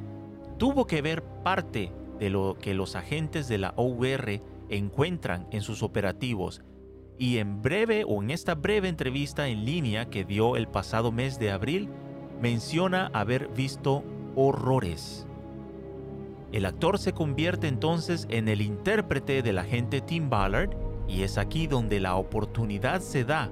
tuvo 0.58 0.86
que 0.86 1.02
ver 1.02 1.22
parte 1.42 1.92
de 2.18 2.30
lo 2.30 2.56
que 2.60 2.74
los 2.74 2.96
agentes 2.96 3.48
de 3.48 3.58
la 3.58 3.74
OUR 3.76 4.40
encuentran 4.68 5.46
en 5.50 5.62
sus 5.62 5.82
operativos 5.82 6.62
y 7.18 7.38
en 7.38 7.62
breve 7.62 8.04
o 8.06 8.22
en 8.22 8.30
esta 8.30 8.54
breve 8.54 8.88
entrevista 8.88 9.48
en 9.48 9.64
línea 9.64 10.10
que 10.10 10.24
dio 10.24 10.56
el 10.56 10.68
pasado 10.68 11.12
mes 11.12 11.38
de 11.38 11.50
abril, 11.50 11.88
menciona 12.40 13.10
haber 13.12 13.48
visto 13.48 14.02
horrores. 14.34 15.26
El 16.52 16.66
actor 16.66 16.98
se 16.98 17.12
convierte 17.12 17.66
entonces 17.66 18.26
en 18.30 18.48
el 18.48 18.60
intérprete 18.60 19.42
del 19.42 19.58
agente 19.58 20.00
Tim 20.00 20.30
Ballard 20.30 20.70
y 21.08 21.22
es 21.22 21.38
aquí 21.38 21.66
donde 21.66 22.00
la 22.00 22.16
oportunidad 22.16 23.00
se 23.00 23.24
da 23.24 23.50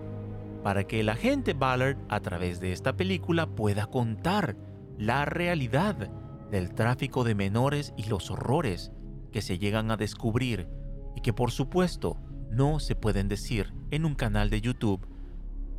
para 0.63 0.85
que 0.85 1.01
el 1.01 1.09
agente 1.09 1.55
Ballard 1.55 1.97
a 2.09 2.21
través 2.21 2.61
de 2.61 2.73
esta 2.73 2.97
película 2.97 3.47
pueda 3.47 3.87
contar 3.87 4.57
la 4.99 5.25
realidad 5.25 6.11
del 6.51 6.73
tráfico 6.75 7.25
de 7.25 7.35
menores 7.35 7.93
y 7.97 8.05
los 8.05 8.31
horrores 8.31 8.93
que 9.33 9.43
se 9.43 9.59
llegan 9.59 9.91
a 9.91 9.97
descubrir 9.97 10.69
y 11.17 11.21
que 11.21 11.33
por 11.33 11.51
supuesto 11.51 12.19
no 12.51 12.79
se 12.79 12.95
pueden 12.95 13.29
decir 13.29 13.73
en 13.91 14.05
un 14.05 14.15
canal 14.15 14.51
de 14.51 14.61
YouTube 14.61 15.07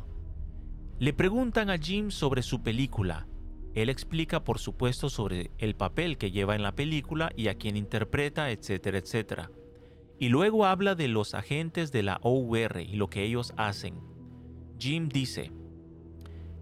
Le 0.98 1.12
preguntan 1.12 1.68
a 1.68 1.76
Jim 1.76 2.10
sobre 2.10 2.40
su 2.40 2.62
película 2.62 3.26
él 3.74 3.88
explica, 3.88 4.42
por 4.42 4.58
supuesto, 4.58 5.08
sobre 5.08 5.52
el 5.58 5.76
papel 5.76 6.18
que 6.18 6.32
lleva 6.32 6.56
en 6.56 6.62
la 6.62 6.74
película 6.74 7.30
y 7.36 7.48
a 7.48 7.54
quien 7.54 7.76
interpreta, 7.76 8.50
etcétera, 8.50 8.98
etcétera. 8.98 9.50
Y 10.18 10.28
luego 10.28 10.66
habla 10.66 10.94
de 10.94 11.08
los 11.08 11.34
agentes 11.34 11.92
de 11.92 12.02
la 12.02 12.18
OUR 12.22 12.80
y 12.80 12.96
lo 12.96 13.08
que 13.08 13.22
ellos 13.22 13.54
hacen. 13.56 14.00
Jim 14.78 15.08
dice, 15.08 15.52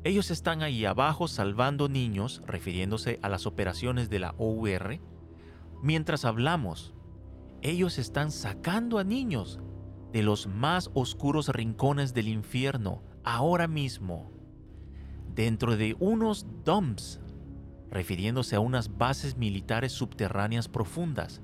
ellos 0.05 0.31
están 0.31 0.63
ahí 0.63 0.85
abajo 0.85 1.29
salvando 1.29 1.89
niños, 1.89 2.43
refiriéndose 2.47 3.19
a 3.23 3.29
las 3.29 3.47
operaciones 3.47 4.11
de 4.11 4.19
la 4.19 4.35
OUR. 4.37 5.01
Mientras 5.83 6.25
hablamos, 6.25 6.93
ellos 7.63 7.99
están 7.99 8.31
sacando 8.31 8.99
a 8.99 9.05
niños 9.05 9.61
de 10.13 10.23
los 10.23 10.47
más 10.47 10.91
oscuros 10.95 11.49
rincones 11.49 12.15
del 12.15 12.29
infierno 12.29 13.03
ahora 13.25 13.69
mismo 13.69 14.31
dentro 15.35 15.77
de 15.77 15.95
unos 16.01 16.47
dumps, 16.65 17.21
refiriéndose 17.91 18.57
a 18.57 18.61
unas 18.61 18.99
bases 18.99 19.37
militares 19.37 19.93
subterráneas 19.93 20.69
profundas 20.69 21.41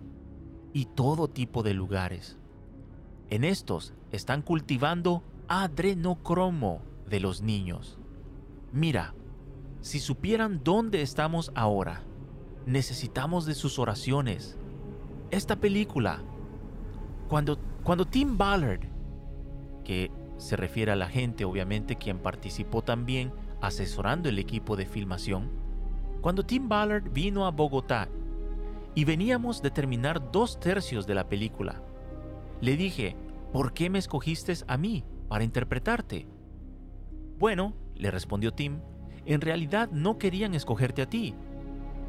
y 0.72 0.86
todo 0.86 1.28
tipo 1.28 1.62
de 1.62 1.74
lugares. 1.74 2.36
En 3.30 3.44
estos 3.44 3.94
están 4.10 4.42
cultivando 4.42 5.22
adrenocromo 5.48 6.82
de 7.08 7.20
los 7.20 7.42
niños. 7.42 7.98
Mira, 8.72 9.14
si 9.80 10.00
supieran 10.00 10.62
dónde 10.64 11.02
estamos 11.02 11.52
ahora, 11.54 12.02
necesitamos 12.66 13.46
de 13.46 13.54
sus 13.54 13.78
oraciones. 13.78 14.58
Esta 15.30 15.56
película, 15.56 16.22
cuando, 17.28 17.58
cuando 17.82 18.06
Tim 18.06 18.36
Ballard, 18.36 18.80
que 19.84 20.10
se 20.38 20.56
refiere 20.56 20.92
a 20.92 20.96
la 20.96 21.08
gente 21.08 21.44
obviamente 21.44 21.96
quien 21.96 22.18
participó 22.18 22.82
también 22.82 23.32
asesorando 23.60 24.28
el 24.28 24.38
equipo 24.38 24.76
de 24.76 24.86
filmación, 24.86 25.50
cuando 26.20 26.44
Tim 26.44 26.68
Ballard 26.68 27.10
vino 27.12 27.46
a 27.46 27.50
Bogotá 27.50 28.08
y 28.94 29.04
veníamos 29.04 29.60
de 29.60 29.70
terminar 29.70 30.30
dos 30.30 30.60
tercios 30.60 31.06
de 31.06 31.14
la 31.14 31.28
película. 31.28 31.82
Le 32.60 32.76
dije, 32.76 33.16
¿por 33.52 33.72
qué 33.72 33.90
me 33.90 33.98
escogiste 33.98 34.54
a 34.66 34.76
mí 34.76 35.04
para 35.28 35.44
interpretarte? 35.44 36.26
Bueno, 37.38 37.74
le 37.94 38.10
respondió 38.10 38.52
Tim, 38.52 38.80
en 39.26 39.40
realidad 39.40 39.90
no 39.90 40.18
querían 40.18 40.54
escogerte 40.54 41.02
a 41.02 41.08
ti, 41.08 41.34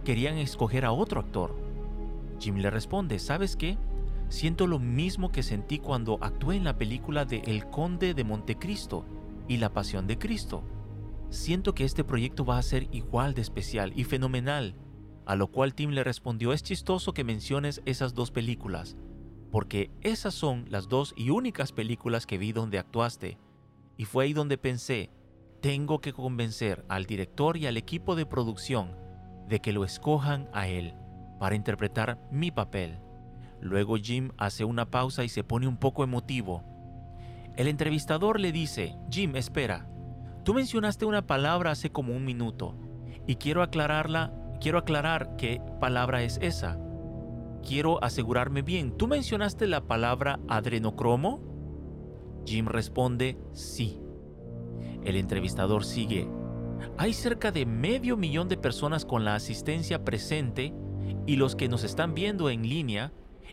querían 0.03 0.37
escoger 0.37 0.85
a 0.85 0.91
otro 0.91 1.19
actor. 1.19 1.64
Jim 2.39 2.57
le 2.57 2.69
responde, 2.69 3.19
¿sabes 3.19 3.55
qué? 3.55 3.77
Siento 4.29 4.67
lo 4.67 4.79
mismo 4.79 5.31
que 5.31 5.43
sentí 5.43 5.79
cuando 5.79 6.17
actué 6.21 6.55
en 6.55 6.63
la 6.63 6.77
película 6.77 7.25
de 7.25 7.39
El 7.45 7.67
Conde 7.69 8.13
de 8.13 8.23
Montecristo 8.23 9.05
y 9.47 9.57
La 9.57 9.71
Pasión 9.71 10.07
de 10.07 10.17
Cristo 10.17 10.63
siento 11.29 11.75
que 11.75 11.83
este 11.83 12.03
proyecto 12.03 12.45
va 12.45 12.57
a 12.57 12.63
ser 12.63 12.87
igual 12.91 13.33
de 13.33 13.41
especial 13.41 13.93
y 13.95 14.03
fenomenal. 14.03 14.75
A 15.25 15.35
lo 15.35 15.47
cual 15.47 15.73
Tim 15.73 15.91
le 15.91 16.03
respondió, 16.03 16.53
es 16.53 16.63
chistoso 16.63 17.13
que 17.13 17.23
menciones 17.23 17.81
esas 17.85 18.13
dos 18.13 18.31
películas, 18.31 18.95
porque 19.51 19.89
esas 20.01 20.33
son 20.33 20.65
las 20.69 20.87
dos 20.87 21.13
y 21.17 21.31
únicas 21.31 21.71
películas 21.71 22.25
que 22.25 22.37
vi 22.37 22.51
donde 22.51 22.77
actuaste. 22.77 23.37
Y 23.97 24.05
fue 24.05 24.25
ahí 24.25 24.33
donde 24.33 24.57
pensé, 24.57 25.09
tengo 25.61 25.99
que 25.99 26.13
convencer 26.13 26.85
al 26.89 27.05
director 27.05 27.57
y 27.57 27.65
al 27.65 27.77
equipo 27.77 28.15
de 28.15 28.25
producción 28.25 28.95
de 29.49 29.59
que 29.61 29.73
lo 29.73 29.83
escojan 29.83 30.47
a 30.53 30.67
él 30.67 30.93
para 31.39 31.55
interpretar 31.55 32.19
mi 32.31 32.51
papel. 32.51 32.99
Luego 33.61 33.97
Jim 33.97 34.31
hace 34.37 34.65
una 34.65 34.89
pausa 34.89 35.23
y 35.23 35.29
se 35.29 35.43
pone 35.43 35.67
un 35.67 35.77
poco 35.77 36.03
emotivo. 36.03 36.63
El 37.55 37.67
entrevistador 37.67 38.39
le 38.39 38.51
dice, 38.51 38.97
Jim, 39.09 39.35
espera, 39.35 39.87
Tú 40.45 40.53
mencionaste 40.53 41.05
una 41.05 41.25
palabra 41.25 41.71
hace 41.71 41.89
como 41.89 42.15
un 42.15 42.23
minuto 42.23 42.75
y 43.25 43.37
quiero 43.37 43.63
aclararla, 43.63 44.31
quiero 44.61 44.77
aclarar 44.77 45.37
qué 45.37 45.59
palabra 45.81 46.21
es 46.21 46.37
esa. 46.39 46.77
Quiero 47.67 48.01
asegurarme 48.03 48.61
bien. 48.61 48.95
¿Tú 48.95 49.07
mencionaste 49.07 49.65
la 49.65 49.87
palabra 49.87 50.39
adrenocromo? 50.47 51.41
Jim 52.45 52.67
responde 52.67 53.39
sí. 53.53 53.99
El 55.03 55.15
entrevistador 55.15 55.83
sigue. 55.83 56.29
Hay 56.99 57.13
cerca 57.13 57.51
de 57.51 57.65
medio 57.65 58.15
millón 58.15 58.47
de 58.47 58.57
personas 58.57 59.03
con 59.03 59.25
la 59.25 59.33
asistencia 59.33 60.05
presente 60.05 60.75
y 61.25 61.35
los 61.35 61.55
que 61.55 61.67
nos 61.67 61.83
están 61.83 62.13
viendo 62.13 62.49
en 62.49 62.67
línea 62.67 63.11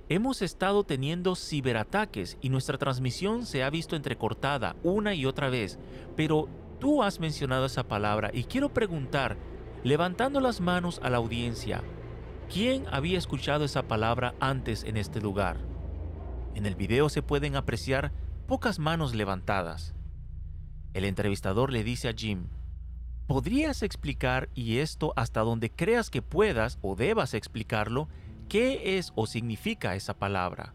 Hemos 0.09 0.43
estado 0.43 0.85
teniendo 0.85 1.37
ciberataques 1.37 2.37
y 2.41 2.49
nuestra 2.49 2.77
transmisión 2.77 3.47
se 3.47 3.63
ha 3.63 3.71
visto 3.71 3.95
entrecortada 3.95 4.75
una 4.83 5.15
y 5.15 5.27
otra 5.27 5.49
vez, 5.49 5.79
pero 6.17 6.49
tú 6.81 7.03
has 7.03 7.21
mencionado 7.21 7.67
esa 7.67 7.85
palabra 7.85 8.31
y 8.33 8.45
quiero 8.45 8.75
preguntar, 8.75 9.37
levantando 9.85 10.41
las 10.41 10.61
manos 10.61 11.01
a 11.03 11.09
la 11.09 11.19
audiencia, 11.19 11.83
¿Quién 12.53 12.85
había 12.91 13.17
escuchado 13.17 13.65
esa 13.65 13.85
palabra 13.89 14.35
antes 14.39 14.85
en 14.85 14.99
este 14.99 15.23
lugar? 15.23 15.57
En 16.55 16.67
el 16.67 16.75
video 16.75 17.09
se 17.09 17.23
pueden 17.23 17.57
apreciar 17.57 18.13
pocas 18.47 18.79
manos 18.79 19.15
levantadas. 19.15 19.95
El 20.93 21.07
entrevistador 21.07 21.73
le 21.73 21.83
dice 21.83 22.11
a 22.11 22.13
Jim, 22.13 22.49
¿podrías 23.33 23.83
explicar, 23.83 24.51
y 24.55 24.77
esto 24.81 25.15
hasta 25.17 25.41
donde 25.41 25.71
creas 25.71 26.11
que 26.11 26.21
puedas 26.21 26.79
o 26.83 26.97
debas 26.97 27.33
explicarlo, 27.33 28.07
qué 28.47 28.99
es 28.99 29.11
o 29.15 29.27
significa 29.27 29.97
esa 29.97 30.13
palabra? 30.13 30.75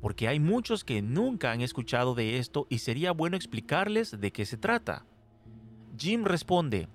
Porque 0.00 0.28
hay 0.28 0.38
muchos 0.38 0.84
que 0.84 1.02
nunca 1.02 1.50
han 1.50 1.60
escuchado 1.60 2.14
de 2.14 2.38
esto 2.38 2.68
y 2.70 2.78
sería 2.78 3.10
bueno 3.10 3.36
explicarles 3.36 4.20
de 4.20 4.30
qué 4.30 4.46
se 4.46 4.56
trata. 4.58 5.06
Jim 5.98 6.22
responde, 6.22 6.88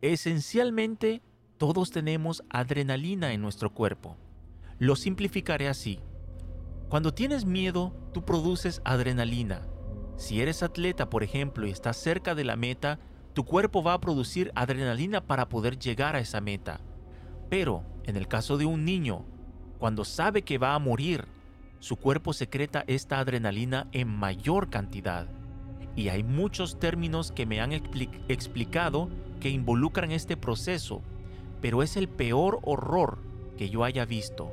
esencialmente 0.00 1.20
todos 1.58 1.90
tenemos 1.90 2.42
adrenalina 2.48 3.34
en 3.34 3.42
nuestro 3.42 3.74
cuerpo. 3.74 4.16
Lo 4.78 4.96
simplificaré 4.96 5.68
así. 5.68 6.00
Cuando 6.88 7.12
tienes 7.12 7.44
miedo, 7.44 7.92
tú 8.14 8.24
produces 8.24 8.80
adrenalina. 8.86 9.66
Si 10.16 10.40
eres 10.40 10.62
atleta, 10.62 11.10
por 11.10 11.22
ejemplo, 11.22 11.66
y 11.66 11.70
estás 11.70 11.98
cerca 11.98 12.34
de 12.34 12.44
la 12.44 12.56
meta, 12.56 12.98
tu 13.38 13.44
cuerpo 13.44 13.84
va 13.84 13.92
a 13.92 14.00
producir 14.00 14.50
adrenalina 14.56 15.20
para 15.20 15.48
poder 15.48 15.78
llegar 15.78 16.16
a 16.16 16.18
esa 16.18 16.40
meta. 16.40 16.80
Pero, 17.48 17.84
en 18.02 18.16
el 18.16 18.26
caso 18.26 18.58
de 18.58 18.64
un 18.64 18.84
niño, 18.84 19.24
cuando 19.78 20.04
sabe 20.04 20.42
que 20.42 20.58
va 20.58 20.74
a 20.74 20.78
morir, 20.80 21.24
su 21.78 21.94
cuerpo 21.94 22.32
secreta 22.32 22.82
esta 22.88 23.20
adrenalina 23.20 23.86
en 23.92 24.08
mayor 24.08 24.70
cantidad. 24.70 25.28
Y 25.94 26.08
hay 26.08 26.24
muchos 26.24 26.80
términos 26.80 27.30
que 27.30 27.46
me 27.46 27.60
han 27.60 27.70
explicado 27.70 29.08
que 29.38 29.50
involucran 29.50 30.10
este 30.10 30.36
proceso, 30.36 31.00
pero 31.60 31.84
es 31.84 31.96
el 31.96 32.08
peor 32.08 32.58
horror 32.64 33.20
que 33.56 33.70
yo 33.70 33.84
haya 33.84 34.04
visto. 34.04 34.50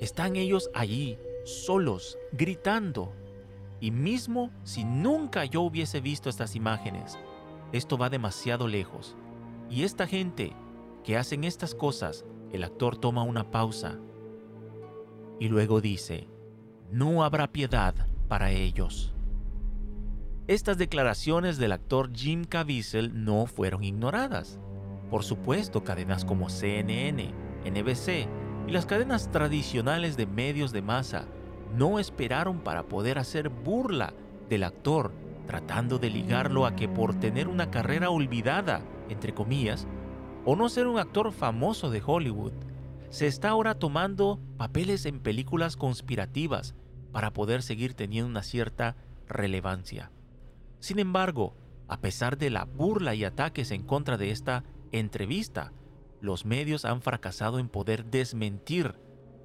Están 0.00 0.36
ellos 0.36 0.70
allí, 0.74 1.18
solos, 1.44 2.16
gritando. 2.30 3.12
Y 3.80 3.90
mismo 3.90 4.52
si 4.62 4.84
nunca 4.84 5.44
yo 5.44 5.62
hubiese 5.62 6.00
visto 6.00 6.30
estas 6.30 6.54
imágenes, 6.54 7.18
esto 7.72 7.98
va 7.98 8.10
demasiado 8.10 8.68
lejos. 8.68 9.16
Y 9.68 9.82
esta 9.82 10.06
gente 10.06 10.52
que 11.04 11.16
hacen 11.16 11.44
estas 11.44 11.74
cosas, 11.74 12.24
el 12.52 12.64
actor 12.64 12.96
toma 12.96 13.22
una 13.22 13.50
pausa 13.50 13.98
y 15.38 15.48
luego 15.48 15.80
dice, 15.80 16.28
no 16.90 17.24
habrá 17.24 17.52
piedad 17.52 17.94
para 18.28 18.50
ellos. 18.50 19.12
Estas 20.46 20.78
declaraciones 20.78 21.58
del 21.58 21.72
actor 21.72 22.10
Jim 22.14 22.44
Caviezel 22.44 23.24
no 23.24 23.46
fueron 23.46 23.82
ignoradas. 23.82 24.60
Por 25.10 25.24
supuesto, 25.24 25.82
cadenas 25.82 26.24
como 26.24 26.48
CNN, 26.48 27.32
NBC 27.64 28.28
y 28.66 28.70
las 28.70 28.86
cadenas 28.86 29.30
tradicionales 29.30 30.16
de 30.16 30.26
medios 30.26 30.72
de 30.72 30.82
masa 30.82 31.26
no 31.76 31.98
esperaron 31.98 32.60
para 32.60 32.84
poder 32.84 33.18
hacer 33.18 33.48
burla 33.48 34.14
del 34.48 34.64
actor, 34.64 35.12
tratando 35.46 35.98
de 35.98 36.10
ligarlo 36.10 36.66
a 36.66 36.76
que 36.76 36.88
por 36.88 37.18
tener 37.18 37.48
una 37.48 37.70
carrera 37.70 38.10
olvidada, 38.10 38.82
entre 39.08 39.34
comillas, 39.34 39.86
o 40.44 40.56
no 40.56 40.68
ser 40.68 40.86
un 40.86 40.98
actor 40.98 41.32
famoso 41.32 41.90
de 41.90 42.02
Hollywood, 42.04 42.52
se 43.10 43.26
está 43.26 43.50
ahora 43.50 43.78
tomando 43.78 44.40
papeles 44.56 45.06
en 45.06 45.20
películas 45.20 45.76
conspirativas 45.76 46.74
para 47.12 47.32
poder 47.32 47.62
seguir 47.62 47.94
teniendo 47.94 48.28
una 48.28 48.42
cierta 48.42 48.96
relevancia. 49.26 50.10
Sin 50.80 50.98
embargo, 50.98 51.56
a 51.88 52.00
pesar 52.00 52.36
de 52.36 52.50
la 52.50 52.64
burla 52.64 53.14
y 53.14 53.24
ataques 53.24 53.70
en 53.70 53.82
contra 53.82 54.16
de 54.16 54.30
esta 54.30 54.64
entrevista, 54.92 55.72
los 56.20 56.44
medios 56.44 56.84
han 56.84 57.00
fracasado 57.00 57.58
en 57.58 57.68
poder 57.68 58.06
desmentir 58.06 58.96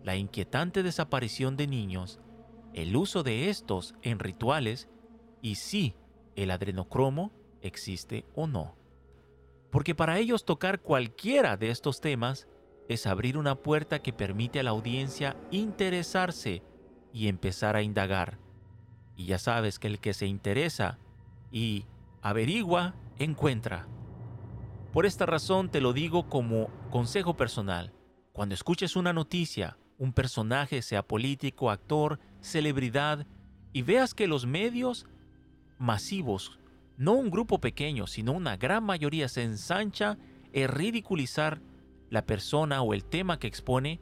la 0.03 0.15
inquietante 0.15 0.83
desaparición 0.83 1.57
de 1.57 1.67
niños, 1.67 2.19
el 2.73 2.95
uso 2.95 3.23
de 3.23 3.49
estos 3.49 3.95
en 4.01 4.19
rituales 4.19 4.89
y 5.41 5.55
si 5.55 5.95
el 6.35 6.51
adrenocromo 6.51 7.31
existe 7.61 8.25
o 8.35 8.47
no. 8.47 8.75
Porque 9.71 9.95
para 9.95 10.19
ellos 10.19 10.45
tocar 10.45 10.81
cualquiera 10.81 11.57
de 11.57 11.69
estos 11.69 12.01
temas 12.01 12.47
es 12.89 13.07
abrir 13.07 13.37
una 13.37 13.55
puerta 13.55 13.99
que 13.99 14.11
permite 14.11 14.59
a 14.59 14.63
la 14.63 14.71
audiencia 14.71 15.37
interesarse 15.49 16.61
y 17.13 17.27
empezar 17.27 17.75
a 17.75 17.81
indagar. 17.81 18.37
Y 19.15 19.25
ya 19.25 19.39
sabes 19.39 19.79
que 19.79 19.87
el 19.87 19.99
que 19.99 20.13
se 20.13 20.25
interesa 20.25 20.99
y 21.51 21.85
averigua, 22.21 22.95
encuentra. 23.17 23.87
Por 24.91 25.05
esta 25.05 25.25
razón 25.25 25.69
te 25.69 25.79
lo 25.79 25.93
digo 25.93 26.27
como 26.29 26.69
consejo 26.89 27.35
personal. 27.35 27.93
Cuando 28.33 28.55
escuches 28.55 28.95
una 28.95 29.13
noticia, 29.13 29.77
un 29.97 30.13
personaje, 30.13 30.81
sea 30.81 31.03
político, 31.03 31.69
actor, 31.69 32.19
celebridad, 32.41 33.25
y 33.73 33.83
veas 33.83 34.13
que 34.13 34.27
los 34.27 34.45
medios 34.45 35.05
masivos, 35.81 36.57
no 36.97 37.13
un 37.13 37.31
grupo 37.31 37.59
pequeño, 37.59 38.05
sino 38.07 38.31
una 38.33 38.55
gran 38.57 38.83
mayoría 38.83 39.27
se 39.27 39.43
ensancha 39.43 40.17
en 40.53 40.67
ridiculizar 40.67 41.61
la 42.09 42.25
persona 42.25 42.81
o 42.81 42.93
el 42.93 43.03
tema 43.03 43.39
que 43.39 43.47
expone, 43.47 43.99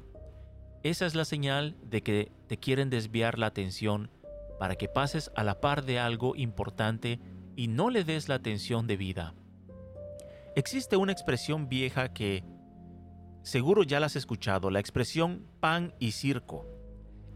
esa 0.84 1.06
es 1.06 1.15
la 1.15 1.26
señal 1.26 1.78
de 1.84 2.02
que 2.02 2.32
te 2.48 2.58
quieren 2.58 2.89
desviar 2.89 3.39
la 3.39 3.48
atención 3.48 4.12
para 4.60 4.76
que 4.76 4.89
pases 4.89 5.32
a 5.36 5.44
la 5.44 5.62
par 5.62 5.86
de 5.86 6.00
algo 6.00 6.36
importante 6.36 7.20
y 7.56 7.68
no 7.68 7.89
le 7.89 8.04
des 8.04 8.28
la 8.28 8.36
atención 8.36 8.88
debida. 8.88 9.34
Existe 10.56 10.98
una 10.98 11.12
expresión 11.12 11.70
vieja 11.70 12.13
que 12.13 12.44
seguro 13.44 13.84
ya 13.84 14.00
la 14.00 14.08
has 14.08 14.15
escuchado, 14.15 14.70
la 14.70 14.80
expresión 14.80 15.46
pan 15.60 15.94
y 16.00 16.12
circo. 16.12 16.65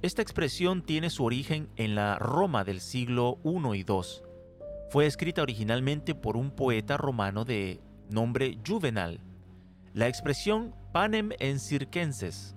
Esta 0.01 0.21
expresión 0.21 0.81
tiene 0.81 1.09
su 1.09 1.23
origen 1.23 1.69
en 1.77 1.95
la 1.95 2.17
Roma 2.19 2.65
del 2.65 2.81
siglo 2.81 3.39
I 3.45 3.77
y 3.77 3.85
II. 3.87 4.32
Fue 4.93 5.07
escrita 5.07 5.41
originalmente 5.41 6.13
por 6.13 6.37
un 6.37 6.51
poeta 6.51 6.97
romano 6.97 7.45
de 7.45 7.81
nombre 8.11 8.59
Juvenal. 8.63 9.21
La 9.91 10.07
expresión 10.07 10.75
panem 10.91 11.31
en 11.39 11.59
circenses, 11.59 12.55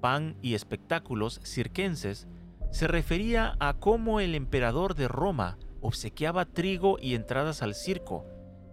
pan 0.00 0.36
y 0.40 0.54
espectáculos 0.54 1.40
circenses, 1.42 2.28
se 2.70 2.86
refería 2.86 3.56
a 3.58 3.74
cómo 3.74 4.20
el 4.20 4.36
emperador 4.36 4.94
de 4.94 5.08
Roma 5.08 5.58
obsequiaba 5.80 6.44
trigo 6.44 6.96
y 7.02 7.16
entradas 7.16 7.60
al 7.60 7.74
circo, 7.74 8.24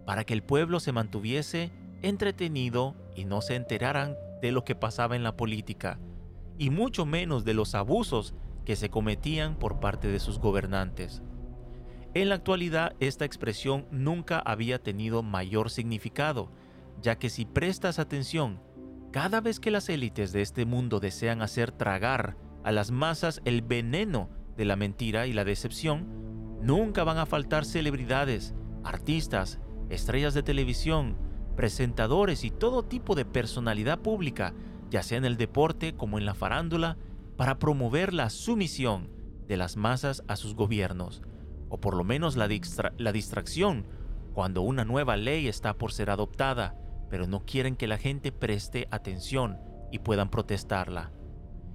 para 0.06 0.22
que 0.22 0.34
el 0.34 0.44
pueblo 0.44 0.78
se 0.78 0.92
mantuviese 0.92 1.72
entretenido 2.02 2.94
y 3.16 3.24
no 3.24 3.40
se 3.40 3.56
enteraran 3.56 4.14
de 4.40 4.52
lo 4.52 4.62
que 4.62 4.76
pasaba 4.76 5.16
en 5.16 5.24
la 5.24 5.36
política, 5.36 5.98
y 6.56 6.70
mucho 6.70 7.04
menos 7.04 7.44
de 7.44 7.54
los 7.54 7.74
abusos 7.74 8.32
que 8.64 8.76
se 8.76 8.90
cometían 8.90 9.56
por 9.56 9.80
parte 9.80 10.06
de 10.06 10.20
sus 10.20 10.38
gobernantes. 10.38 11.20
En 12.14 12.28
la 12.28 12.34
actualidad 12.34 12.94
esta 13.00 13.24
expresión 13.24 13.86
nunca 13.90 14.38
había 14.38 14.82
tenido 14.82 15.22
mayor 15.22 15.70
significado, 15.70 16.50
ya 17.00 17.18
que 17.18 17.30
si 17.30 17.46
prestas 17.46 17.98
atención, 17.98 18.60
cada 19.12 19.40
vez 19.40 19.60
que 19.60 19.70
las 19.70 19.88
élites 19.88 20.30
de 20.32 20.42
este 20.42 20.66
mundo 20.66 21.00
desean 21.00 21.40
hacer 21.40 21.72
tragar 21.72 22.36
a 22.64 22.72
las 22.72 22.90
masas 22.90 23.40
el 23.46 23.62
veneno 23.62 24.28
de 24.58 24.66
la 24.66 24.76
mentira 24.76 25.26
y 25.26 25.32
la 25.32 25.44
decepción, 25.44 26.58
nunca 26.60 27.02
van 27.02 27.16
a 27.16 27.24
faltar 27.24 27.64
celebridades, 27.64 28.54
artistas, 28.84 29.58
estrellas 29.88 30.34
de 30.34 30.42
televisión, 30.42 31.16
presentadores 31.56 32.44
y 32.44 32.50
todo 32.50 32.84
tipo 32.84 33.14
de 33.14 33.24
personalidad 33.24 34.00
pública, 34.00 34.52
ya 34.90 35.02
sea 35.02 35.16
en 35.16 35.24
el 35.24 35.38
deporte 35.38 35.94
como 35.94 36.18
en 36.18 36.26
la 36.26 36.34
farándula, 36.34 36.98
para 37.38 37.58
promover 37.58 38.12
la 38.12 38.28
sumisión 38.28 39.08
de 39.48 39.56
las 39.56 39.78
masas 39.78 40.22
a 40.28 40.36
sus 40.36 40.54
gobiernos, 40.54 41.22
o 41.72 41.80
por 41.80 41.96
lo 41.96 42.04
menos 42.04 42.36
la, 42.36 42.48
distracción 42.48 43.86
cuando 44.34 44.60
una 44.60 44.84
nueva 44.84 45.16
ley 45.16 45.48
está 45.48 45.72
por 45.72 45.90
ser 45.90 46.10
adoptada, 46.10 46.76
pero 47.08 47.26
no 47.26 47.46
quieren 47.46 47.76
que 47.76 47.86
la 47.86 47.96
gente 47.96 48.30
preste 48.30 48.86
atención 48.90 49.58
y 49.90 50.00
puedan 50.00 50.28
protestarla. 50.28 51.12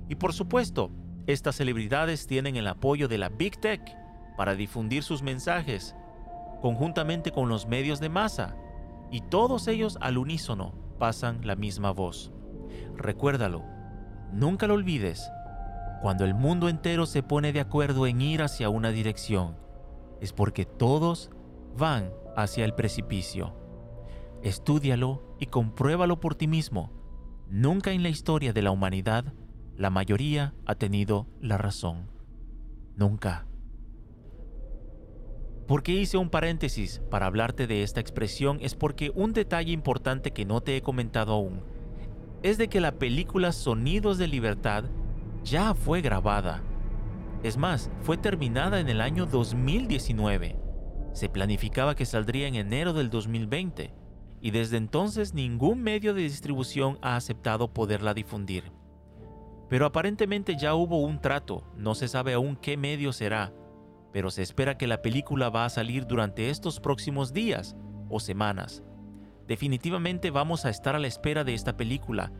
Y 0.07 0.13
por 0.13 0.33
supuesto, 0.33 0.91
estas 1.25 1.55
celebridades 1.55 2.27
tienen 2.27 2.57
el 2.57 2.67
apoyo 2.67 3.07
de 3.07 3.17
la 3.17 3.29
Big 3.29 3.59
Tech 3.59 3.81
para 4.37 4.53
difundir 4.53 5.01
sus 5.01 5.23
mensajes, 5.23 5.95
conjuntamente 6.61 7.31
con 7.31 7.49
los 7.49 7.65
medios 7.65 7.99
de 7.99 8.09
masa, 8.09 8.55
y 9.09 9.21
todos 9.21 9.67
ellos 9.67 9.97
al 9.99 10.19
unísono 10.19 10.75
pasan 10.99 11.39
la 11.43 11.55
misma 11.55 11.89
voz. 11.89 12.31
Recuérdalo, 12.95 13.63
nunca 14.31 14.67
lo 14.67 14.75
olvides, 14.75 15.27
cuando 16.03 16.23
el 16.23 16.35
mundo 16.35 16.69
entero 16.69 17.07
se 17.07 17.23
pone 17.23 17.51
de 17.51 17.61
acuerdo 17.61 18.05
en 18.05 18.21
ir 18.21 18.43
hacia 18.43 18.69
una 18.69 18.91
dirección, 18.91 19.65
es 20.21 20.33
porque 20.33 20.65
todos 20.65 21.29
van 21.77 22.11
hacia 22.35 22.65
el 22.65 22.73
precipicio. 22.73 23.55
Estúdialo 24.43 25.35
y 25.39 25.47
compruébalo 25.47 26.19
por 26.19 26.35
ti 26.35 26.47
mismo. 26.47 26.91
Nunca 27.49 27.91
en 27.91 28.03
la 28.03 28.09
historia 28.09 28.53
de 28.53 28.61
la 28.61 28.71
humanidad 28.71 29.33
la 29.75 29.89
mayoría 29.89 30.53
ha 30.65 30.75
tenido 30.75 31.27
la 31.39 31.57
razón. 31.57 32.09
Nunca. 32.95 33.45
¿Por 35.67 35.83
qué 35.83 35.91
hice 35.91 36.17
un 36.17 36.29
paréntesis 36.29 37.01
para 37.11 37.25
hablarte 37.25 37.67
de 37.67 37.83
esta 37.83 37.99
expresión? 37.99 38.57
Es 38.61 38.73
porque 38.73 39.11
un 39.13 39.33
detalle 39.33 39.71
importante 39.71 40.31
que 40.31 40.45
no 40.45 40.61
te 40.61 40.77
he 40.77 40.81
comentado 40.81 41.33
aún. 41.33 41.61
es 42.43 42.57
de 42.57 42.67
que 42.69 42.79
la 42.79 42.93
película 42.93 43.51
Sonidos 43.51 44.17
de 44.17 44.27
Libertad 44.27 44.85
ya 45.43 45.73
fue 45.73 46.01
grabada. 46.01 46.61
Es 47.43 47.55
más, 47.55 47.91
fue 48.01 48.17
terminada 48.17 48.79
en 48.79 48.89
el 48.89 48.99
año 48.99 49.25
2019. 49.25 50.55
Se 51.13 51.29
planificaba 51.29 51.95
que 51.95 52.05
saldría 52.05 52.47
en 52.47 52.55
enero 52.55 52.93
del 52.93 53.09
2020 53.09 53.93
y 54.41 54.51
desde 54.51 54.77
entonces 54.77 55.33
ningún 55.33 55.81
medio 55.81 56.13
de 56.13 56.21
distribución 56.21 56.97
ha 57.01 57.15
aceptado 57.15 57.73
poderla 57.73 58.13
difundir. 58.13 58.71
Pero 59.69 59.85
aparentemente 59.85 60.55
ya 60.57 60.73
hubo 60.75 60.99
un 61.01 61.19
trato, 61.19 61.63
no 61.75 61.95
se 61.95 62.07
sabe 62.07 62.33
aún 62.33 62.55
qué 62.55 62.77
medio 62.77 63.11
será, 63.11 63.53
pero 64.13 64.31
se 64.31 64.41
espera 64.41 64.77
que 64.77 64.87
la 64.87 65.01
película 65.01 65.49
va 65.49 65.65
a 65.65 65.69
salir 65.69 66.07
durante 66.07 66.49
estos 66.49 66.79
próximos 66.79 67.33
días 67.33 67.75
o 68.09 68.19
semanas. 68.19 68.83
Definitivamente 69.47 70.31
vamos 70.31 70.65
a 70.65 70.69
estar 70.69 70.95
a 70.95 70.99
la 70.99 71.07
espera 71.07 71.43
de 71.43 71.53
esta 71.53 71.77
película. 71.77 72.31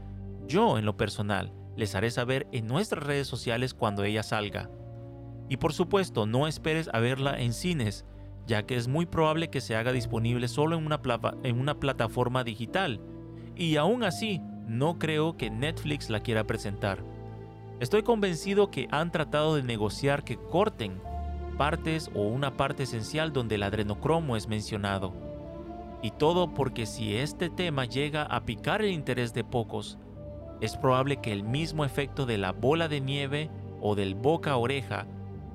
Yo, 0.48 0.78
en 0.78 0.86
lo 0.86 0.98
personal, 0.98 1.54
les 1.76 1.93
haré 1.95 2.10
saber 2.10 2.48
en 2.52 2.68
nuestras 2.68 3.04
redes 3.04 3.28
sociales 3.28 3.74
cuando 3.74 4.04
ella 4.04 4.24
salga. 4.24 4.70
Y 5.50 5.58
por 5.58 5.74
supuesto, 5.74 6.26
no 6.26 6.48
esperes 6.48 6.89
a 6.93 7.00
verla 7.00 7.39
en 7.39 7.54
cines, 7.54 8.06
ya 8.45 8.64
que 8.64 8.76
es 8.76 8.88
muy 8.88 9.06
probable 9.06 9.50
que 9.50 9.62
se 9.62 9.76
haga 9.76 9.91
disponible 9.91 10.48
solo 10.48 10.78
en 10.78 10.86
una, 10.86 11.02
en 11.43 11.60
una 11.60 11.80
plataforma 11.80 12.43
digital. 12.43 13.00
Y 13.56 13.78
aún 13.78 14.04
así, 14.04 14.41
no 14.68 15.00
creo 15.00 15.38
que 15.38 15.50
Netflix 15.50 16.10
la 16.10 16.22
quiera 16.22 16.45
presentar. 16.45 17.04
Estoy 17.80 18.04
convencido 18.04 18.72
que 18.72 18.88
han 18.91 19.12
tratado 19.12 19.56
de 19.56 19.64
negociar 19.64 20.24
que 20.24 20.38
corten 20.38 21.00
partes 21.58 22.10
o 22.14 22.22
una 22.22 22.56
parte 22.56 22.84
esencial 22.84 23.34
donde 23.34 23.56
el 23.56 23.64
adrenocromo 23.64 24.36
es 24.36 24.48
mencionado. 24.48 25.14
Y 26.02 26.12
todo 26.12 26.54
porque 26.54 26.86
si 26.86 27.16
este 27.16 27.50
tema 27.50 27.86
llega 27.86 28.24
a 28.24 28.45
picar 28.45 28.82
el 28.82 28.91
interés 28.91 29.34
de 29.34 29.43
pocos, 29.43 29.98
es 30.62 30.78
probable 30.78 31.18
que 31.18 31.32
el 31.32 31.43
mismo 31.43 31.86
efecto 31.86 32.26
de 32.26 32.38
la 32.38 32.52
bola 32.52 32.88
de 32.88 33.02
nieve 33.02 33.50
o 33.82 33.95
del 33.95 34.16
boca 34.16 34.52
a 34.52 34.58
oreja 34.58 35.08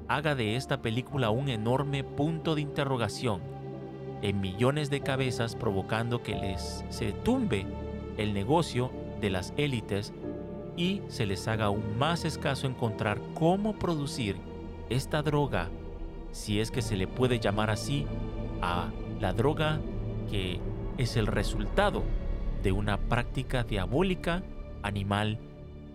haga 0.09 0.34
de 0.34 0.57
esta 0.57 0.82
película 0.82 1.30
un 1.30 1.48
enorme 1.48 2.05
punto 2.05 2.55
de 2.55 2.61
interrogación 2.61 3.40
en 4.22 4.40
millones 4.40 4.88
de 4.88 5.00
cabezas 5.00 5.57
provocando 5.57 6.22
que 6.22 6.34
les 6.34 6.84
se 6.88 7.12
tumbe 7.12 7.66
el 8.16 8.32
negocio 8.32 8.90
de 9.20 9.30
las 9.30 9.53
élites 9.57 10.12
y 10.76 11.03
se 11.09 11.26
les 11.26 11.46
haga 11.48 11.66
aún 11.66 11.98
más 11.98 12.24
escaso 12.24 12.66
encontrar 12.66 13.20
cómo 13.34 13.78
producir 13.78 14.36
esta 14.88 15.22
droga, 15.22 15.68
si 16.30 16.61
es 16.61 16.70
que 16.70 16.82
se 16.82 16.96
le 16.96 17.07
puede 17.07 17.40
llamar 17.40 17.70
así, 17.70 18.07
a 18.61 18.90
la 19.20 19.32
droga 19.32 19.80
que 20.30 20.61
es 20.98 21.16
el 21.16 21.26
resultado 21.26 22.03
de 22.62 22.72
una 22.72 22.96
práctica 22.96 23.64
diabólica, 23.64 24.42
animal 24.82 25.38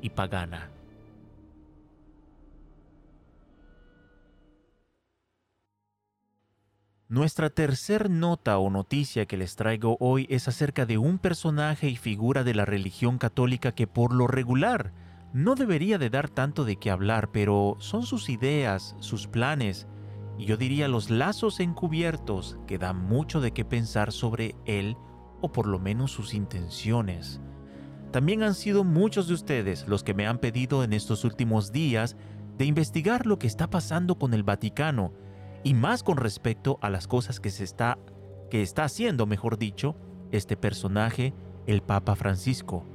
y 0.01 0.09
pagana. 0.09 0.69
Nuestra 7.09 7.49
tercer 7.49 8.09
nota 8.09 8.57
o 8.57 8.69
noticia 8.69 9.25
que 9.27 9.37
les 9.37 9.55
traigo 9.55 9.95
hoy 10.01 10.27
es 10.29 10.49
acerca 10.49 10.85
de 10.85 10.97
un 10.97 11.19
personaje 11.19 11.87
y 11.87 11.95
figura 11.95 12.43
de 12.43 12.53
la 12.53 12.65
religión 12.65 13.17
católica 13.17 13.71
que 13.71 13.87
por 13.87 14.13
lo 14.13 14.27
regular 14.27 14.91
no 15.31 15.55
debería 15.55 15.97
de 15.99 16.09
dar 16.09 16.29
tanto 16.29 16.65
de 16.65 16.75
qué 16.75 16.91
hablar, 16.91 17.31
pero 17.31 17.77
son 17.79 18.03
sus 18.03 18.27
ideas, 18.27 18.97
sus 18.99 19.25
planes 19.25 19.87
y 20.37 20.47
yo 20.47 20.57
diría 20.57 20.89
los 20.89 21.09
lazos 21.09 21.61
encubiertos 21.61 22.57
que 22.67 22.77
dan 22.77 23.01
mucho 23.01 23.39
de 23.39 23.53
qué 23.53 23.63
pensar 23.63 24.11
sobre 24.11 24.57
él 24.65 24.97
o 25.39 25.49
por 25.49 25.65
lo 25.65 25.79
menos 25.79 26.11
sus 26.11 26.33
intenciones. 26.33 27.39
También 28.11 28.43
han 28.43 28.53
sido 28.53 28.83
muchos 28.83 29.29
de 29.29 29.35
ustedes 29.35 29.87
los 29.87 30.03
que 30.03 30.13
me 30.13 30.27
han 30.27 30.39
pedido 30.39 30.83
en 30.83 30.91
estos 30.91 31.23
últimos 31.23 31.71
días 31.71 32.17
de 32.57 32.65
investigar 32.65 33.25
lo 33.25 33.39
que 33.39 33.47
está 33.47 33.69
pasando 33.69 34.19
con 34.19 34.33
el 34.33 34.43
Vaticano 34.43 35.13
y 35.63 35.73
más 35.73 36.03
con 36.03 36.17
respecto 36.17 36.77
a 36.81 36.89
las 36.89 37.07
cosas 37.07 37.39
que 37.39 37.49
se 37.49 37.63
está 37.63 37.97
que 38.49 38.61
está 38.61 38.85
haciendo, 38.85 39.25
mejor 39.25 39.57
dicho, 39.57 39.95
este 40.31 40.55
personaje, 40.55 41.33
el 41.65 41.81
Papa 41.81 42.15
Francisco. 42.15 42.85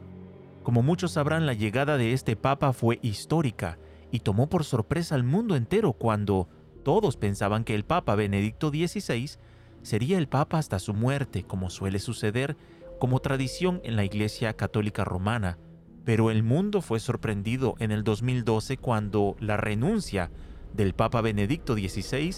Como 0.62 0.82
muchos 0.82 1.12
sabrán, 1.12 1.46
la 1.46 1.54
llegada 1.54 1.96
de 1.98 2.12
este 2.12 2.36
Papa 2.36 2.72
fue 2.72 2.98
histórica 3.02 3.78
y 4.10 4.20
tomó 4.20 4.48
por 4.48 4.64
sorpresa 4.64 5.14
al 5.14 5.24
mundo 5.24 5.56
entero 5.56 5.92
cuando 5.92 6.48
todos 6.84 7.16
pensaban 7.16 7.64
que 7.64 7.74
el 7.74 7.84
Papa 7.84 8.14
Benedicto 8.14 8.70
XVI 8.70 9.38
sería 9.82 10.18
el 10.18 10.28
Papa 10.28 10.58
hasta 10.58 10.78
su 10.78 10.94
muerte, 10.94 11.44
como 11.44 11.70
suele 11.70 11.98
suceder 11.98 12.56
como 12.98 13.20
tradición 13.20 13.80
en 13.84 13.96
la 13.96 14.04
Iglesia 14.04 14.54
Católica 14.54 15.04
Romana. 15.04 15.58
Pero 16.04 16.30
el 16.30 16.42
mundo 16.42 16.82
fue 16.82 17.00
sorprendido 17.00 17.74
en 17.78 17.90
el 17.90 18.04
2012 18.04 18.76
cuando 18.76 19.36
la 19.40 19.56
renuncia 19.56 20.30
del 20.74 20.94
Papa 20.94 21.20
Benedicto 21.20 21.74
XVI 21.74 22.34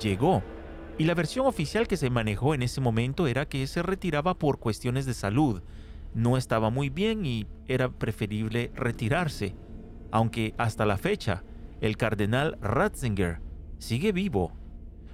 llegó, 0.00 0.42
y 0.98 1.04
la 1.04 1.14
versión 1.14 1.46
oficial 1.46 1.86
que 1.86 1.96
se 1.96 2.10
manejó 2.10 2.54
en 2.54 2.62
ese 2.62 2.80
momento 2.80 3.26
era 3.28 3.46
que 3.46 3.66
se 3.66 3.82
retiraba 3.82 4.34
por 4.34 4.58
cuestiones 4.58 5.06
de 5.06 5.14
salud, 5.14 5.62
no 6.14 6.36
estaba 6.36 6.70
muy 6.70 6.90
bien 6.90 7.24
y 7.24 7.46
era 7.66 7.88
preferible 7.88 8.72
retirarse, 8.74 9.54
aunque 10.10 10.54
hasta 10.58 10.86
la 10.86 10.96
fecha 10.96 11.44
el 11.80 11.96
cardenal 11.96 12.58
Ratzinger 12.60 13.40
sigue 13.78 14.12
vivo. 14.12 14.52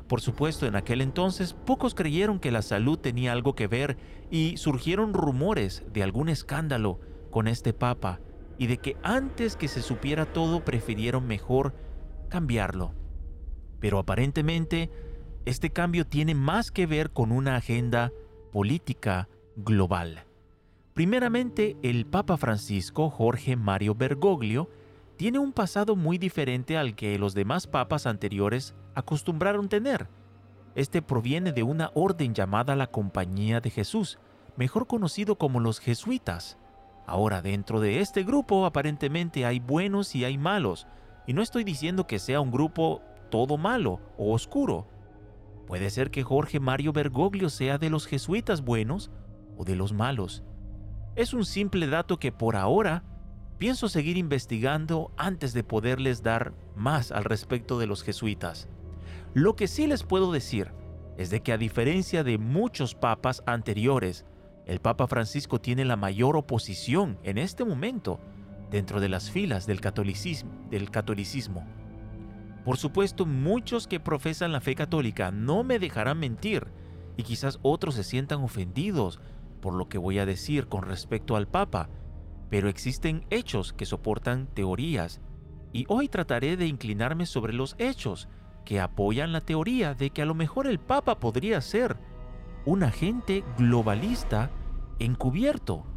Por 0.08 0.20
supuesto, 0.20 0.66
en 0.66 0.76
aquel 0.76 1.00
entonces 1.00 1.52
pocos 1.52 1.94
creyeron 1.94 2.38
que 2.38 2.50
la 2.50 2.62
salud 2.62 2.98
tenía 2.98 3.32
algo 3.32 3.54
que 3.54 3.66
ver 3.66 3.96
y 4.30 4.56
surgieron 4.56 5.12
rumores 5.12 5.84
de 5.92 6.02
algún 6.02 6.28
escándalo 6.28 7.00
con 7.30 7.48
este 7.48 7.72
papa 7.72 8.20
y 8.58 8.66
de 8.66 8.78
que 8.78 8.96
antes 9.02 9.56
que 9.56 9.68
se 9.68 9.82
supiera 9.82 10.26
todo 10.26 10.64
prefirieron 10.64 11.26
mejor 11.26 11.74
cambiarlo. 12.34 12.92
Pero 13.78 14.00
aparentemente, 14.00 14.90
este 15.44 15.70
cambio 15.70 16.04
tiene 16.04 16.34
más 16.34 16.72
que 16.72 16.84
ver 16.84 17.12
con 17.12 17.30
una 17.30 17.54
agenda 17.54 18.10
política 18.50 19.28
global. 19.54 20.24
Primeramente, 20.94 21.76
el 21.84 22.06
Papa 22.06 22.36
Francisco 22.36 23.08
Jorge 23.08 23.54
Mario 23.54 23.94
Bergoglio 23.94 24.68
tiene 25.16 25.38
un 25.38 25.52
pasado 25.52 25.94
muy 25.94 26.18
diferente 26.18 26.76
al 26.76 26.96
que 26.96 27.16
los 27.20 27.34
demás 27.34 27.68
papas 27.68 28.04
anteriores 28.04 28.74
acostumbraron 28.96 29.68
tener. 29.68 30.08
Este 30.74 31.02
proviene 31.02 31.52
de 31.52 31.62
una 31.62 31.92
orden 31.94 32.34
llamada 32.34 32.74
la 32.74 32.88
Compañía 32.88 33.60
de 33.60 33.70
Jesús, 33.70 34.18
mejor 34.56 34.88
conocido 34.88 35.38
como 35.38 35.60
los 35.60 35.78
jesuitas. 35.78 36.58
Ahora 37.06 37.42
dentro 37.42 37.78
de 37.78 38.00
este 38.00 38.24
grupo 38.24 38.66
aparentemente 38.66 39.46
hay 39.46 39.60
buenos 39.60 40.16
y 40.16 40.24
hay 40.24 40.36
malos, 40.36 40.88
y 41.26 41.32
no 41.32 41.42
estoy 41.42 41.64
diciendo 41.64 42.06
que 42.06 42.18
sea 42.18 42.40
un 42.40 42.50
grupo 42.50 43.02
todo 43.30 43.56
malo 43.56 44.00
o 44.16 44.32
oscuro. 44.32 44.86
Puede 45.66 45.90
ser 45.90 46.10
que 46.10 46.22
Jorge 46.22 46.60
Mario 46.60 46.92
Bergoglio 46.92 47.48
sea 47.48 47.78
de 47.78 47.90
los 47.90 48.06
jesuitas 48.06 48.62
buenos 48.62 49.10
o 49.56 49.64
de 49.64 49.76
los 49.76 49.92
malos. 49.92 50.42
Es 51.16 51.32
un 51.32 51.44
simple 51.44 51.86
dato 51.86 52.18
que 52.18 52.32
por 52.32 52.56
ahora 52.56 53.04
pienso 53.58 53.88
seguir 53.88 54.16
investigando 54.16 55.12
antes 55.16 55.54
de 55.54 55.64
poderles 55.64 56.22
dar 56.22 56.52
más 56.74 57.12
al 57.12 57.24
respecto 57.24 57.78
de 57.78 57.86
los 57.86 58.02
jesuitas. 58.02 58.68
Lo 59.32 59.56
que 59.56 59.68
sí 59.68 59.86
les 59.86 60.02
puedo 60.02 60.32
decir 60.32 60.72
es 61.16 61.30
de 61.30 61.40
que 61.40 61.52
a 61.52 61.58
diferencia 61.58 62.24
de 62.24 62.38
muchos 62.38 62.94
papas 62.94 63.42
anteriores, 63.46 64.26
el 64.66 64.80
Papa 64.80 65.06
Francisco 65.06 65.60
tiene 65.60 65.84
la 65.84 65.96
mayor 65.96 66.36
oposición 66.36 67.18
en 67.22 67.38
este 67.38 67.64
momento 67.64 68.20
dentro 68.74 68.98
de 68.98 69.08
las 69.08 69.30
filas 69.30 69.68
del 69.68 69.80
catolicismo. 69.80 71.64
Por 72.64 72.76
supuesto, 72.76 73.24
muchos 73.24 73.86
que 73.86 74.00
profesan 74.00 74.50
la 74.50 74.60
fe 74.60 74.74
católica 74.74 75.30
no 75.30 75.62
me 75.62 75.78
dejarán 75.78 76.18
mentir 76.18 76.66
y 77.16 77.22
quizás 77.22 77.60
otros 77.62 77.94
se 77.94 78.02
sientan 78.02 78.42
ofendidos 78.42 79.20
por 79.60 79.74
lo 79.74 79.88
que 79.88 79.96
voy 79.96 80.18
a 80.18 80.26
decir 80.26 80.66
con 80.66 80.82
respecto 80.82 81.36
al 81.36 81.46
Papa, 81.46 81.88
pero 82.50 82.68
existen 82.68 83.24
hechos 83.30 83.72
que 83.72 83.86
soportan 83.86 84.48
teorías 84.48 85.20
y 85.72 85.84
hoy 85.88 86.08
trataré 86.08 86.56
de 86.56 86.66
inclinarme 86.66 87.26
sobre 87.26 87.52
los 87.52 87.76
hechos 87.78 88.28
que 88.64 88.80
apoyan 88.80 89.30
la 89.30 89.40
teoría 89.40 89.94
de 89.94 90.10
que 90.10 90.22
a 90.22 90.26
lo 90.26 90.34
mejor 90.34 90.66
el 90.66 90.80
Papa 90.80 91.20
podría 91.20 91.60
ser 91.60 91.96
un 92.66 92.82
agente 92.82 93.44
globalista 93.56 94.50
encubierto 94.98 95.93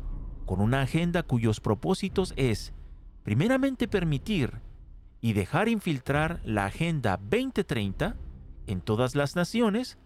con 0.48 0.62
una 0.62 0.82
agenda 0.82 1.22
cuyos 1.22 1.60
propósitos 1.60 2.34
es, 2.38 2.74
primeramente, 3.24 3.88
permitir 3.88 4.54
y 5.20 5.34
dejar 5.34 5.68
infiltrar 5.68 6.40
la 6.46 6.66
Agenda 6.66 7.18
2030 7.18 8.16
en 8.66 8.82
todas 8.82 9.14
las 9.14 9.36
naciones 9.36 9.98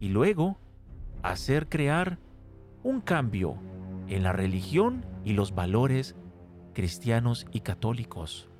y 0.00 0.08
luego 0.08 0.58
hacer 1.22 1.68
crear 1.68 2.18
un 2.82 3.00
cambio 3.00 3.56
en 4.08 4.24
la 4.24 4.32
religión 4.32 5.06
y 5.24 5.34
los 5.34 5.54
valores 5.54 6.16
cristianos 6.74 7.46
y 7.52 7.60
católicos. 7.60 8.50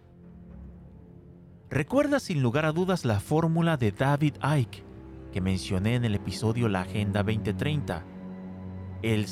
Recuerda 1.71 2.21
sin 2.21 2.41
lugar 2.41 2.67
a 2.67 2.73
dudas 2.73 3.05
la 3.05 3.19
fórmula 3.19 3.77
de 3.77 3.91
David 3.91 4.37
Icke 4.37 4.85
que 5.33 5.41
mencioné 5.41 5.97
en 5.97 6.05
el 6.05 6.15
episodio 6.15 6.69
La 6.69 6.83
Agenda 6.83 7.25
2030. 7.25 8.05
El 9.03 9.27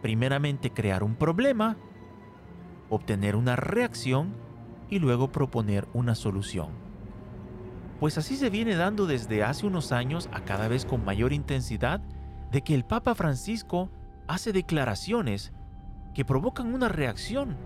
primeramente 0.00 0.70
crear 0.70 1.02
un 1.02 1.14
problema 1.16 1.76
obtener 2.90 3.36
una 3.36 3.56
reacción 3.56 4.34
y 4.88 4.98
luego 4.98 5.30
proponer 5.30 5.86
una 5.92 6.14
solución. 6.14 6.68
Pues 8.00 8.16
así 8.16 8.36
se 8.36 8.50
viene 8.50 8.76
dando 8.76 9.06
desde 9.06 9.42
hace 9.42 9.66
unos 9.66 9.92
años 9.92 10.28
a 10.32 10.40
cada 10.44 10.68
vez 10.68 10.84
con 10.84 11.04
mayor 11.04 11.32
intensidad 11.32 12.00
de 12.50 12.62
que 12.62 12.74
el 12.74 12.84
Papa 12.84 13.14
Francisco 13.14 13.90
hace 14.28 14.52
declaraciones 14.52 15.52
que 16.14 16.24
provocan 16.24 16.72
una 16.72 16.88
reacción 16.88 17.56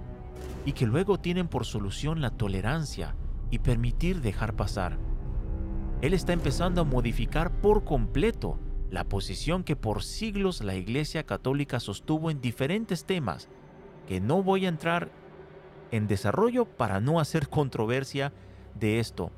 y 0.64 0.72
que 0.72 0.86
luego 0.86 1.18
tienen 1.18 1.48
por 1.48 1.64
solución 1.64 2.20
la 2.20 2.30
tolerancia 2.30 3.14
y 3.50 3.58
permitir 3.58 4.20
dejar 4.20 4.54
pasar. 4.54 4.98
Él 6.00 6.14
está 6.14 6.32
empezando 6.32 6.80
a 6.80 6.84
modificar 6.84 7.60
por 7.60 7.84
completo 7.84 8.58
la 8.92 9.04
posición 9.04 9.64
que 9.64 9.74
por 9.74 10.02
siglos 10.02 10.62
la 10.62 10.74
Iglesia 10.74 11.24
Católica 11.24 11.80
sostuvo 11.80 12.30
en 12.30 12.42
diferentes 12.42 13.06
temas, 13.06 13.48
que 14.06 14.20
no 14.20 14.42
voy 14.42 14.66
a 14.66 14.68
entrar 14.68 15.10
en 15.92 16.06
desarrollo 16.06 16.66
para 16.66 17.00
no 17.00 17.18
hacer 17.18 17.48
controversia 17.48 18.34
de 18.78 19.00
esto, 19.00 19.30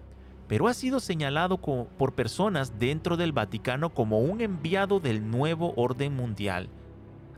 pero 0.48 0.66
ha 0.66 0.74
sido 0.74 0.98
señalado 0.98 1.59
por 1.59 2.14
personas 2.14 2.80
dentro 2.80 3.16
del 3.16 3.30
Vaticano 3.30 3.94
como 3.94 4.18
un 4.18 4.40
enviado 4.40 4.98
del 4.98 5.30
nuevo 5.30 5.72
orden 5.76 6.16
mundial. 6.16 6.68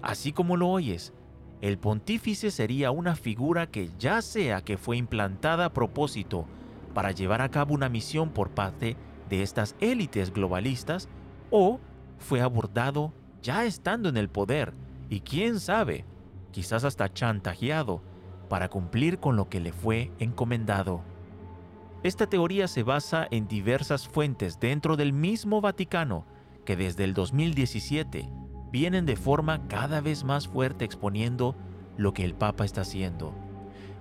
Así 0.00 0.32
como 0.32 0.56
lo 0.56 0.68
oyes, 0.68 1.12
el 1.60 1.76
pontífice 1.76 2.50
sería 2.50 2.92
una 2.92 3.14
figura 3.14 3.66
que 3.66 3.90
ya 3.98 4.22
sea 4.22 4.62
que 4.62 4.78
fue 4.78 4.96
implantada 4.96 5.66
a 5.66 5.72
propósito 5.74 6.46
para 6.94 7.10
llevar 7.10 7.42
a 7.42 7.50
cabo 7.50 7.74
una 7.74 7.90
misión 7.90 8.30
por 8.30 8.48
parte 8.52 8.96
de 9.28 9.42
estas 9.42 9.76
élites 9.80 10.32
globalistas 10.32 11.10
o 11.50 11.78
fue 12.18 12.40
abordado 12.40 13.12
ya 13.42 13.64
estando 13.64 14.08
en 14.08 14.16
el 14.16 14.28
poder 14.28 14.74
y 15.08 15.20
quién 15.20 15.60
sabe, 15.60 16.04
quizás 16.50 16.84
hasta 16.84 17.12
chantajeado 17.12 18.02
para 18.48 18.68
cumplir 18.68 19.18
con 19.18 19.36
lo 19.36 19.48
que 19.48 19.60
le 19.60 19.72
fue 19.72 20.12
encomendado. 20.18 21.02
Esta 22.02 22.26
teoría 22.28 22.68
se 22.68 22.82
basa 22.82 23.26
en 23.30 23.48
diversas 23.48 24.08
fuentes 24.08 24.60
dentro 24.60 24.96
del 24.96 25.12
mismo 25.12 25.60
Vaticano 25.60 26.26
que 26.64 26.76
desde 26.76 27.04
el 27.04 27.14
2017 27.14 28.28
vienen 28.70 29.06
de 29.06 29.16
forma 29.16 29.66
cada 29.68 30.00
vez 30.00 30.24
más 30.24 30.48
fuerte 30.48 30.84
exponiendo 30.84 31.56
lo 31.96 32.12
que 32.12 32.24
el 32.24 32.34
Papa 32.34 32.64
está 32.64 32.82
haciendo. 32.82 33.34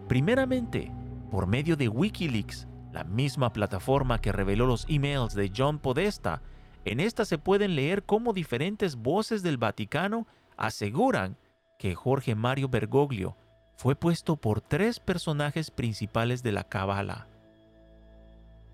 Primeramente, 0.08 0.92
por 1.32 1.48
medio 1.48 1.76
de 1.76 1.88
Wikileaks, 1.88 2.68
la 2.92 3.04
misma 3.04 3.52
plataforma 3.54 4.20
que 4.22 4.32
reveló 4.32 4.66
los 4.66 4.86
emails 4.88 5.34
de 5.34 5.52
John 5.56 5.80
Podesta. 5.80 6.42
En 6.86 7.00
esta 7.00 7.26
se 7.26 7.40
pueden 7.40 7.76
leer 7.76 8.04
cómo 8.04 8.32
diferentes 8.32 8.96
voces 8.96 9.42
del 9.42 9.58
Vaticano 9.58 10.28
aseguran 10.56 11.36
que 11.80 11.96
Jorge 11.96 12.36
Mario 12.36 12.70
Bergoglio 12.70 13.36
fue 13.76 13.96
puesto 13.96 14.38
por 14.38 14.62
tres 14.62 15.00
personajes 15.00 15.72
principales 15.72 16.44
de 16.44 16.52
la 16.52 16.64
Kabbalah 16.64 17.28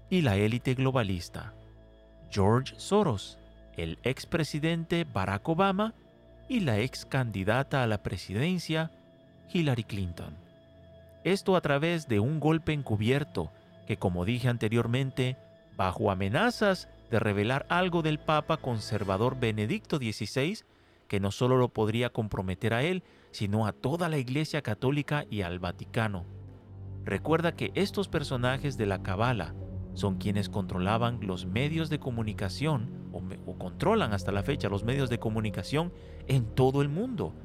y 0.10 0.22
la 0.22 0.36
élite 0.36 0.74
globalista, 0.74 1.54
George 2.30 2.74
Soros, 2.78 3.40
el 3.78 3.98
expresidente 4.04 5.06
Barack 5.06 5.48
Obama 5.48 5.94
y 6.50 6.60
la 6.60 6.80
ex 6.80 7.06
candidata 7.06 7.82
a 7.82 7.88
la 7.88 8.04
presidencia 8.04 8.92
Hillary 9.54 9.86
Clinton. 9.86 10.36
Esto 11.24 11.56
a 11.56 11.62
través 11.62 12.10
de 12.10 12.20
un 12.20 12.42
golpe 12.42 12.74
encubierto 12.74 13.52
que, 13.88 13.96
como 13.96 14.26
dije 14.26 14.50
anteriormente, 14.50 15.38
bajo 15.78 16.12
amenazas 16.12 16.90
de 17.12 17.20
revelar 17.20 17.66
algo 17.70 18.02
del 18.02 18.20
Papa 18.20 18.58
conservador 18.58 19.38
Benedicto 19.40 19.98
XVI, 19.98 20.60
que 21.10 21.20
no 21.20 21.30
solo 21.30 21.58
lo 21.58 21.70
podría 21.70 22.10
comprometer 22.10 22.74
a 22.74 22.84
él, 22.84 23.04
sino 23.32 23.68
a 23.68 23.74
toda 23.74 24.08
la 24.08 24.18
Iglesia 24.18 24.62
Católica 24.62 25.26
y 25.30 25.42
al 25.42 25.60
Vaticano. 25.60 26.26
Recuerda 27.04 27.54
que 27.54 27.72
estos 27.76 28.08
personajes 28.08 28.78
de 28.78 28.86
la 28.86 29.04
Cabala 29.04 29.54
son 29.94 30.16
quienes 30.18 30.48
controlaban 30.48 31.20
los 31.22 31.46
medios 31.46 31.90
de 31.90 32.00
comunicación 32.00 32.90
o, 33.12 33.58
controlan 33.58 34.14
hasta 34.14 34.32
la 34.32 34.44
fecha 34.44 34.70
los 34.70 34.86
medios 34.86 35.10
de 35.10 35.20
comunicación 35.20 35.92
en 36.28 36.46
todo 36.46 36.82
el 36.82 36.88
mundo. 36.88 37.36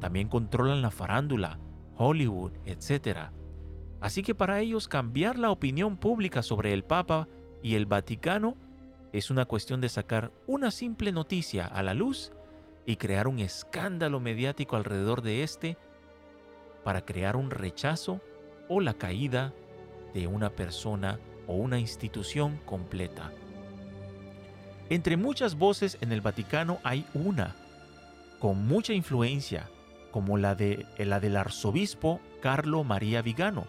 También 0.00 0.28
controlan 0.28 0.82
la 0.82 0.90
farándula, 0.90 1.58
Hollywood, 1.96 2.52
etc. 2.66 3.30
Así 4.00 4.22
que 4.22 4.34
para 4.34 4.60
ellos 4.60 4.86
cambiar 4.86 5.38
la 5.38 5.50
opinión 5.50 5.96
pública 5.96 6.42
sobre 6.42 6.74
el 6.74 6.84
Papa 6.84 7.26
y 7.62 7.76
el 7.76 7.86
Vaticano 7.86 8.56
es 9.14 9.30
una 9.30 9.44
cuestión 9.44 9.80
de 9.80 9.88
sacar 9.88 10.32
una 10.48 10.72
simple 10.72 11.12
noticia 11.12 11.66
a 11.66 11.84
la 11.84 11.94
luz 11.94 12.32
y 12.84 12.96
crear 12.96 13.28
un 13.28 13.38
escándalo 13.38 14.18
mediático 14.18 14.74
alrededor 14.74 15.22
de 15.22 15.44
este 15.44 15.78
para 16.82 17.04
crear 17.04 17.36
un 17.36 17.52
rechazo 17.52 18.20
o 18.68 18.80
la 18.80 18.94
caída 18.94 19.54
de 20.14 20.26
una 20.26 20.50
persona 20.50 21.20
o 21.46 21.54
una 21.54 21.78
institución 21.78 22.58
completa. 22.66 23.30
Entre 24.90 25.16
muchas 25.16 25.54
voces 25.54 25.96
en 26.00 26.10
el 26.10 26.20
Vaticano 26.20 26.80
hay 26.82 27.06
una, 27.14 27.54
con 28.40 28.66
mucha 28.66 28.94
influencia, 28.94 29.70
como 30.10 30.38
la, 30.38 30.56
de, 30.56 30.86
la 30.98 31.20
del 31.20 31.36
arzobispo 31.36 32.20
Carlo 32.42 32.82
María 32.82 33.22
Vigano. 33.22 33.68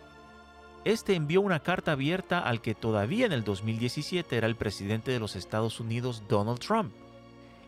Este 0.86 1.15
envió 1.15 1.41
una 1.41 1.61
carta 1.61 1.93
abierta 1.93 2.39
al 2.39 2.61
que 2.61 2.75
todavía 2.75 3.25
en 3.25 3.31
el 3.31 3.43
2017 3.43 4.38
era 4.38 4.45
el 4.45 4.55
presidente 4.55 5.09
de 5.09 5.19
los 5.19 5.36
Estados 5.36 5.79
Unidos, 5.79 6.21
Donald 6.29 6.59
Trump. 6.59 6.93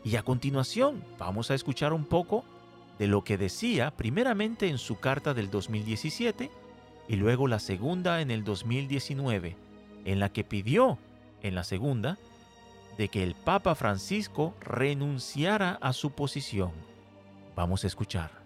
Y 0.04 0.18
a 0.18 0.24
continuación 0.24 1.04
vamos 1.18 1.50
a 1.50 1.56
escuchar 1.56 1.94
un 1.94 2.06
poco 2.06 2.46
de 3.00 3.08
lo 3.08 3.24
que 3.24 3.40
decía 3.40 3.90
primeramente 3.90 4.68
en 4.68 4.78
su 4.78 5.00
carta 5.00 5.34
del 5.34 5.50
2017 5.50 6.52
y 7.08 7.16
luego 7.16 7.48
la 7.48 7.58
segunda 7.58 8.22
en 8.22 8.30
el 8.30 8.44
2019 8.44 9.56
en 10.06 10.20
la 10.20 10.30
que 10.30 10.44
pidió, 10.44 11.00
en 11.42 11.56
la 11.56 11.64
segunda, 11.64 12.20
de 13.00 13.10
que 13.10 13.24
el 13.24 13.34
Papa 13.34 13.74
Francisco 13.74 14.54
renunciara 14.62 15.80
a 15.82 15.92
su 15.92 16.12
posición. 16.12 16.72
Vamos 17.56 17.84
a 17.84 17.88
escuchar. 17.88 18.37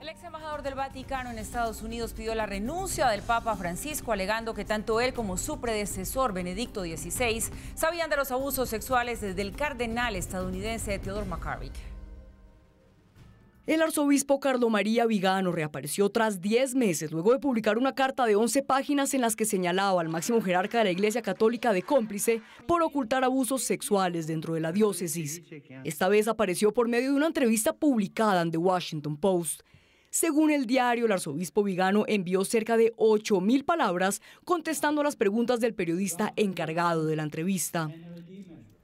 El 0.00 0.08
ex 0.08 0.22
embajador 0.22 0.62
del 0.62 0.74
Vaticano 0.74 1.30
en 1.30 1.38
Estados 1.38 1.82
Unidos 1.82 2.12
pidió 2.12 2.34
la 2.34 2.46
renuncia 2.46 3.08
del 3.08 3.22
Papa 3.22 3.56
Francisco, 3.56 4.12
alegando 4.12 4.52
que 4.52 4.64
tanto 4.64 5.00
él 5.00 5.14
como 5.14 5.36
su 5.36 5.60
predecesor, 5.60 6.32
Benedicto 6.32 6.82
XVI, 6.82 7.42
sabían 7.74 8.10
de 8.10 8.16
los 8.16 8.30
abusos 8.30 8.68
sexuales 8.68 9.20
desde 9.20 9.40
el 9.42 9.56
cardenal 9.56 10.16
estadounidense 10.16 10.98
Theodore 10.98 11.26
McCarrick. 11.26 11.72
El 13.66 13.80
arzobispo 13.80 14.40
Carlo 14.40 14.68
María 14.68 15.06
Vigano 15.06 15.50
reapareció 15.50 16.10
tras 16.10 16.42
10 16.42 16.74
meses 16.74 17.10
luego 17.10 17.32
de 17.32 17.38
publicar 17.38 17.78
una 17.78 17.94
carta 17.94 18.26
de 18.26 18.36
11 18.36 18.62
páginas 18.62 19.14
en 19.14 19.22
las 19.22 19.36
que 19.36 19.46
señalaba 19.46 20.02
al 20.02 20.10
máximo 20.10 20.42
jerarca 20.42 20.76
de 20.76 20.84
la 20.84 20.90
Iglesia 20.90 21.22
Católica 21.22 21.72
de 21.72 21.80
cómplice 21.80 22.42
por 22.66 22.82
ocultar 22.82 23.24
abusos 23.24 23.62
sexuales 23.62 24.26
dentro 24.26 24.52
de 24.52 24.60
la 24.60 24.70
diócesis. 24.70 25.40
Esta 25.82 26.08
vez 26.08 26.28
apareció 26.28 26.74
por 26.74 26.88
medio 26.88 27.12
de 27.12 27.16
una 27.16 27.26
entrevista 27.26 27.72
publicada 27.72 28.42
en 28.42 28.50
The 28.50 28.58
Washington 28.58 29.16
Post. 29.16 29.62
Según 30.14 30.52
el 30.52 30.66
diario, 30.66 31.06
el 31.06 31.12
arzobispo 31.12 31.64
Vigano 31.64 32.04
envió 32.06 32.44
cerca 32.44 32.76
de 32.76 32.94
8.000 32.98 33.64
palabras 33.64 34.22
contestando 34.44 35.02
las 35.02 35.16
preguntas 35.16 35.58
del 35.58 35.74
periodista 35.74 36.32
encargado 36.36 37.04
de 37.04 37.16
la 37.16 37.24
entrevista. 37.24 37.90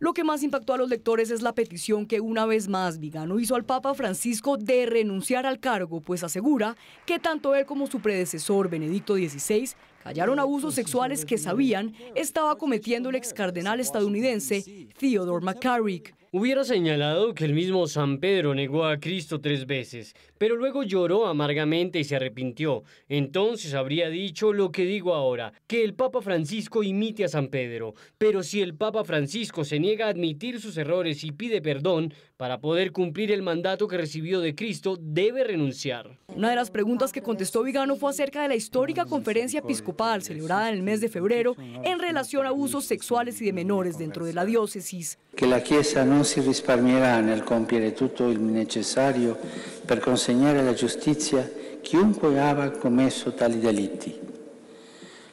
Lo 0.00 0.12
que 0.12 0.24
más 0.24 0.42
impactó 0.42 0.74
a 0.74 0.76
los 0.76 0.90
lectores 0.90 1.30
es 1.30 1.40
la 1.40 1.54
petición 1.54 2.06
que 2.06 2.20
una 2.20 2.46
vez 2.46 2.66
más 2.66 2.98
Vigano 2.98 3.38
hizo 3.38 3.54
al 3.54 3.64
Papa 3.64 3.94
Francisco 3.94 4.56
de 4.56 4.86
renunciar 4.86 5.46
al 5.46 5.60
cargo, 5.60 6.00
pues 6.00 6.24
asegura 6.24 6.76
que 7.06 7.20
tanto 7.20 7.54
él 7.54 7.64
como 7.64 7.86
su 7.86 8.00
predecesor 8.00 8.68
Benedicto 8.68 9.14
XVI 9.14 9.70
callaron 10.02 10.40
abusos 10.40 10.74
sexuales 10.74 11.24
que 11.24 11.38
sabían 11.38 11.94
estaba 12.16 12.58
cometiendo 12.58 13.08
el 13.08 13.14
ex 13.14 13.32
cardenal 13.32 13.78
estadounidense 13.78 14.88
Theodore 14.98 15.44
McCarrick. 15.44 16.19
Hubiera 16.32 16.62
señalado 16.62 17.34
que 17.34 17.44
el 17.44 17.54
mismo 17.54 17.88
San 17.88 18.18
Pedro 18.20 18.54
negó 18.54 18.84
a 18.84 19.00
Cristo 19.00 19.40
tres 19.40 19.66
veces, 19.66 20.14
pero 20.38 20.54
luego 20.54 20.84
lloró 20.84 21.26
amargamente 21.26 21.98
y 21.98 22.04
se 22.04 22.14
arrepintió. 22.14 22.84
Entonces 23.08 23.74
habría 23.74 24.08
dicho 24.10 24.52
lo 24.52 24.70
que 24.70 24.84
digo 24.84 25.16
ahora, 25.16 25.52
que 25.66 25.82
el 25.82 25.94
Papa 25.94 26.22
Francisco 26.22 26.84
imite 26.84 27.24
a 27.24 27.28
San 27.28 27.48
Pedro. 27.48 27.94
Pero 28.16 28.44
si 28.44 28.62
el 28.62 28.76
Papa 28.76 29.02
Francisco 29.02 29.64
se 29.64 29.80
niega 29.80 30.06
a 30.06 30.10
admitir 30.10 30.60
sus 30.60 30.76
errores 30.76 31.24
y 31.24 31.32
pide 31.32 31.60
perdón 31.60 32.14
para 32.36 32.60
poder 32.60 32.92
cumplir 32.92 33.32
el 33.32 33.42
mandato 33.42 33.88
que 33.88 33.96
recibió 33.96 34.38
de 34.38 34.54
Cristo, 34.54 34.96
debe 35.00 35.42
renunciar. 35.42 36.16
Una 36.28 36.50
de 36.50 36.56
las 36.56 36.70
preguntas 36.70 37.10
que 37.10 37.22
contestó 37.22 37.64
Vigano 37.64 37.96
fue 37.96 38.12
acerca 38.12 38.42
de 38.42 38.48
la 38.48 38.54
histórica 38.54 39.04
conferencia 39.04 39.58
episcopal 39.58 40.22
celebrada 40.22 40.68
en 40.68 40.76
el 40.76 40.84
mes 40.84 41.00
de 41.00 41.08
febrero 41.08 41.56
en 41.58 41.98
relación 41.98 42.46
a 42.46 42.50
abusos 42.50 42.84
sexuales 42.84 43.42
y 43.42 43.46
de 43.46 43.52
menores 43.52 43.98
dentro 43.98 44.24
de 44.24 44.32
la 44.32 44.44
diócesis. 44.44 45.18
Que 45.34 45.46
la 45.46 45.62
Chiesa 45.62 46.04
no 46.04 46.19
si 46.24 46.40
risparmierà 46.40 47.20
nel 47.20 47.44
compiere 47.44 47.92
tutto 47.92 48.28
il 48.28 48.40
necessario 48.40 49.38
per 49.84 50.00
consegnare 50.00 50.60
alla 50.60 50.74
giustizia 50.74 51.48
chiunque 51.80 52.38
abbia 52.38 52.70
commesso 52.70 53.32
tali 53.32 53.58
delitti. 53.58 54.18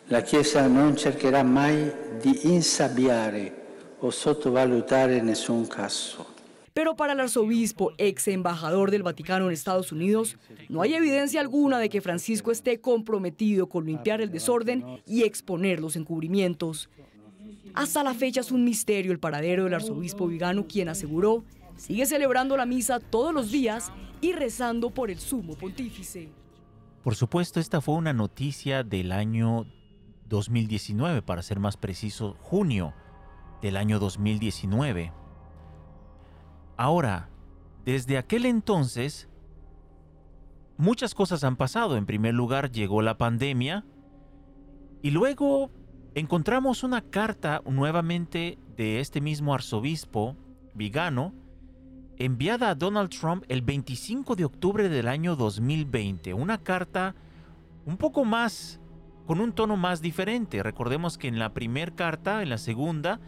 La 0.07 0.21
Chiesa 0.21 0.65
non 0.67 0.95
cercherà 0.95 1.43
mai 1.43 1.91
di 2.21 2.53
insabbiare 2.53 3.65
o 3.99 4.09
sottovalutare 4.09 5.21
nessun 5.21 5.67
caso. 5.67 6.35
Pero 6.73 6.95
para 6.95 7.13
el 7.13 7.19
arzobispo, 7.19 7.91
ex 7.97 8.27
embajador 8.27 8.91
del 8.91 9.01
Vaticano 9.01 9.47
en 9.47 9.51
Estados 9.51 9.91
Unidos, 9.91 10.37
no 10.69 10.83
hay 10.83 10.93
evidencia 10.93 11.41
alguna 11.41 11.79
de 11.79 11.89
que 11.89 12.01
Francisco 12.01 12.51
esté 12.51 12.79
comprometido 12.79 13.67
con 13.67 13.85
limpiar 13.85 14.21
el 14.21 14.31
desorden 14.31 15.01
y 15.07 15.23
exponer 15.23 15.79
los 15.79 15.95
encubrimientos. 15.95 16.87
Hasta 17.77 18.03
la 18.03 18.15
fecha 18.15 18.41
es 18.41 18.51
un 18.51 18.63
misterio 18.63 19.11
el 19.11 19.19
paradero 19.19 19.65
del 19.65 19.75
arzobispo 19.75 20.25
Vigano, 20.25 20.65
quien 20.67 20.89
aseguró 20.89 21.43
sigue 21.75 22.07
celebrando 22.07 22.57
la 22.57 22.65
misa 22.65 22.99
todos 22.99 23.31
los 23.31 23.51
días 23.51 23.91
y 24.19 24.31
rezando 24.31 24.89
por 24.89 25.11
el 25.11 25.19
sumo 25.19 25.53
pontífice. 25.53 26.31
Por 27.03 27.15
supuesto, 27.15 27.59
esta 27.59 27.79
fue 27.79 27.93
una 27.93 28.13
noticia 28.13 28.83
del 28.83 29.11
año 29.11 29.67
2019, 30.27 31.21
para 31.21 31.43
ser 31.43 31.59
más 31.59 31.77
preciso, 31.77 32.35
junio 32.41 32.95
del 33.61 33.77
año 33.77 33.99
2019. 33.99 35.13
Ahora, 36.77 37.29
desde 37.85 38.17
aquel 38.17 38.47
entonces, 38.47 39.29
muchas 40.77 41.13
cosas 41.13 41.43
han 41.43 41.55
pasado. 41.57 41.95
En 41.95 42.07
primer 42.07 42.33
lugar, 42.33 42.71
llegó 42.71 43.03
la 43.03 43.19
pandemia 43.19 43.85
y 45.03 45.11
luego 45.11 45.69
encontramos 46.19 46.81
una 46.81 47.01
carta 47.01 47.61
nuevamente 47.69 48.57
de 48.75 48.99
este 48.99 49.21
mismo 49.21 49.53
arzobispo 49.53 50.35
Vigano, 50.73 51.31
enviada 52.17 52.71
a 52.71 52.75
Donald 52.75 53.11
Trump 53.11 53.43
el 53.49 53.61
25 53.61 54.35
de 54.35 54.45
octubre 54.45 54.89
del 54.89 55.09
año 55.09 55.35
2020. 55.35 56.33
Una 56.33 56.57
carta 56.57 57.13
un 57.85 57.97
poco 57.97 58.25
más, 58.25 58.79
con 59.27 59.39
un 59.39 59.53
tono 59.53 59.77
más 59.77 60.01
diferente. 60.01 60.63
Recordemos 60.63 61.19
que 61.19 61.27
en 61.27 61.37
la 61.37 61.53
primera 61.53 61.93
carta, 61.93 62.41
en 62.41 62.49
la 62.49 62.57
segunda, 62.57 63.19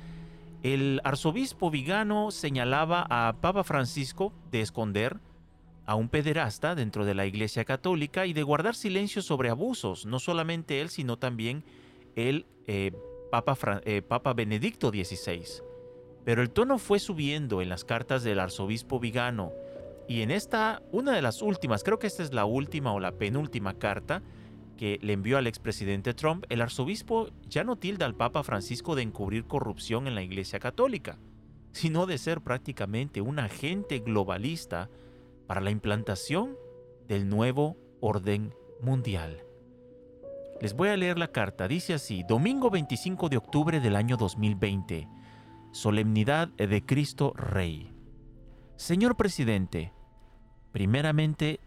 el 0.64 1.00
arzobispo 1.04 1.70
Vigano 1.70 2.32
señalaba 2.32 3.06
a 3.08 3.36
Papa 3.40 3.64
Francisco 3.64 4.34
de 4.50 4.62
esconder 4.62 5.20
a 5.86 5.94
un 5.94 6.10
pederasta 6.10 6.74
dentro 6.74 7.06
de 7.06 7.14
la 7.14 7.28
Iglesia 7.28 7.66
Católica 7.66 8.26
y 8.26 8.34
de 8.34 8.42
guardar 8.42 8.74
silencio 8.74 9.22
sobre 9.22 9.52
abusos, 9.52 10.08
no 10.08 10.18
solamente 10.18 10.82
él, 10.82 10.90
sino 10.90 11.18
también 11.18 11.64
el 12.16 12.46
eh, 12.68 12.92
Papa, 13.32 13.82
eh, 13.86 14.02
Papa 14.02 14.34
Benedicto 14.34 14.90
XVI. 14.90 15.64
Pero 16.26 16.42
el 16.42 16.50
tono 16.52 16.78
fue 16.78 17.00
subiendo 17.00 17.62
en 17.62 17.70
las 17.70 17.86
cartas 17.86 18.24
del 18.24 18.40
arzobispo 18.40 19.00
Vigano 19.00 19.52
y 20.10 20.24
en 20.24 20.32
esta, 20.32 20.82
una 20.92 21.14
de 21.14 21.22
las 21.22 21.44
últimas, 21.44 21.84
creo 21.84 22.00
que 22.00 22.08
esta 22.08 22.24
es 22.24 22.34
la 22.34 22.46
última 22.46 22.94
o 22.94 23.00
la 23.00 23.12
penúltima 23.12 23.76
carta, 23.76 24.24
que 24.76 24.98
le 25.04 25.14
envió 25.14 25.38
al 25.38 25.46
expresidente 25.46 26.16
Trump, 26.16 26.46
el 26.50 26.62
arzobispo 26.62 27.30
ya 27.48 27.64
no 27.64 27.76
tilda 27.76 28.08
al 28.08 28.16
Papa 28.16 28.42
Francisco 28.42 28.96
de 28.96 29.04
encubrir 29.04 29.46
corrupción 29.46 30.08
en 30.08 30.16
la 30.16 30.24
Iglesia 30.24 30.58
Católica, 30.58 31.20
sino 31.74 32.08
de 32.08 32.18
ser 32.18 32.42
prácticamente 32.42 33.22
un 33.22 33.38
agente 33.38 34.00
globalista 34.00 34.90
para 35.46 35.62
la 35.62 35.70
implantación 35.70 36.58
del 37.08 37.30
nuevo 37.30 37.78
orden 38.00 38.56
mundial. 38.82 39.44
Les 40.62 40.74
voy 40.74 40.90
a 40.90 40.98
leer 40.98 41.18
la 41.18 41.32
carta. 41.32 41.68
Dice 41.68 41.94
así, 41.94 42.24
domingo 42.28 42.70
25 42.70 43.30
de 43.30 43.38
octubre 43.38 43.80
del 43.80 43.96
año 43.96 44.18
2020, 44.18 45.08
Solemnidad 45.72 46.50
de 46.50 46.86
Cristo 46.86 47.34
Rey. 47.36 47.92
Señor 48.76 49.16
presidente, 49.16 49.94
primeramente 50.72 51.60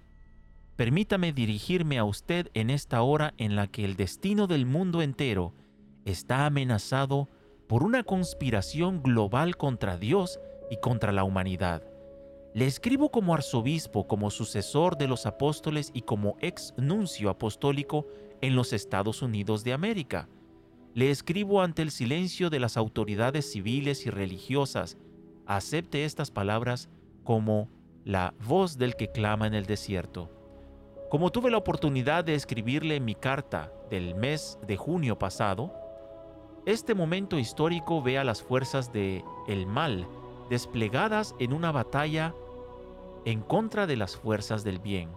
Permítame 0.76 1.32
dirigirme 1.32 1.98
a 1.98 2.04
usted 2.04 2.50
en 2.54 2.70
esta 2.70 3.02
hora 3.02 3.34
en 3.36 3.56
la 3.56 3.66
que 3.66 3.84
el 3.84 3.94
destino 3.94 4.46
del 4.46 4.64
mundo 4.64 5.02
entero 5.02 5.52
está 6.06 6.46
amenazado 6.46 7.28
por 7.68 7.82
una 7.82 8.02
conspiración 8.02 9.02
global 9.02 9.56
contra 9.56 9.98
Dios 9.98 10.40
y 10.70 10.78
contra 10.78 11.12
la 11.12 11.24
humanidad. 11.24 11.82
Le 12.54 12.66
escribo 12.66 13.10
como 13.10 13.34
arzobispo, 13.34 14.08
como 14.08 14.30
sucesor 14.30 14.96
de 14.96 15.08
los 15.08 15.26
apóstoles 15.26 15.90
y 15.94 16.02
como 16.02 16.36
ex 16.40 16.74
nuncio 16.78 17.28
apostólico 17.28 18.06
en 18.42 18.54
los 18.54 18.74
Estados 18.74 19.22
Unidos 19.22 19.64
de 19.64 19.72
América. 19.72 20.28
Le 20.94 21.10
escribo 21.10 21.62
ante 21.62 21.80
el 21.80 21.90
silencio 21.90 22.50
de 22.50 22.60
las 22.60 22.76
autoridades 22.76 23.50
civiles 23.50 24.04
y 24.04 24.10
religiosas. 24.10 24.98
Acepte 25.46 26.04
estas 26.04 26.30
palabras 26.30 26.90
como 27.24 27.70
la 28.04 28.34
voz 28.46 28.76
del 28.76 28.96
que 28.96 29.10
clama 29.10 29.46
en 29.46 29.54
el 29.54 29.64
desierto. 29.64 30.30
Como 31.08 31.30
tuve 31.30 31.50
la 31.50 31.58
oportunidad 31.58 32.24
de 32.24 32.34
escribirle 32.34 32.96
en 32.96 33.04
mi 33.04 33.14
carta 33.14 33.72
del 33.90 34.14
mes 34.14 34.58
de 34.66 34.76
junio 34.76 35.18
pasado, 35.18 35.72
este 36.66 36.94
momento 36.94 37.38
histórico 37.38 38.02
ve 38.02 38.18
a 38.18 38.24
las 38.24 38.42
fuerzas 38.42 38.92
de 38.92 39.24
el 39.46 39.66
mal 39.66 40.06
desplegadas 40.48 41.34
en 41.38 41.52
una 41.52 41.72
batalla 41.72 42.34
en 43.24 43.40
contra 43.40 43.86
de 43.86 43.96
las 43.96 44.16
fuerzas 44.16 44.64
del 44.64 44.78
bien. 44.78 45.10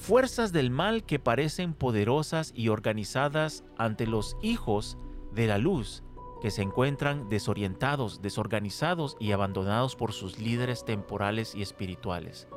Fuerzas 0.00 0.52
del 0.52 0.70
mal 0.70 1.04
que 1.04 1.18
parecen 1.18 1.74
poderosas 1.74 2.52
y 2.54 2.68
organizadas 2.68 3.62
ante 3.76 4.06
los 4.06 4.36
hijos 4.42 4.96
de 5.32 5.46
la 5.46 5.58
luz 5.58 6.02
que 6.40 6.50
se 6.50 6.62
encuentran 6.62 7.28
desorientados, 7.28 8.22
desorganizados 8.22 9.16
y 9.20 9.32
abandonados 9.32 9.96
por 9.96 10.12
sus 10.12 10.38
líderes 10.38 10.84
temporales 10.84 11.54
y 11.54 11.62
espirituales. 11.62 12.48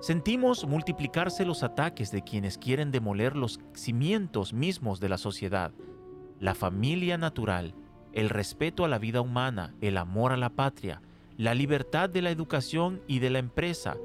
Sentimos 0.00 0.66
multiplicarse 0.66 1.46
los 1.46 1.62
ataques 1.62 2.10
de 2.10 2.22
quienes 2.22 2.58
quieren 2.58 2.90
demoler 2.90 3.36
los 3.36 3.60
cimientos 3.72 4.52
mismos 4.52 5.00
de 5.00 5.08
la 5.08 5.16
sociedad, 5.16 5.72
la 6.40 6.54
familia 6.54 7.16
natural, 7.16 7.74
el 8.12 8.28
respeto 8.28 8.84
a 8.84 8.88
la 8.88 8.98
vida 8.98 9.22
humana, 9.22 9.74
el 9.80 9.96
amor 9.96 10.32
a 10.32 10.36
la 10.36 10.50
patria, 10.50 11.00
la 11.38 11.54
libertad 11.54 12.10
de 12.10 12.20
la 12.20 12.30
educación 12.30 13.00
y 13.06 13.20
de 13.20 13.30
la 13.30 13.38
empresa. 13.38 13.96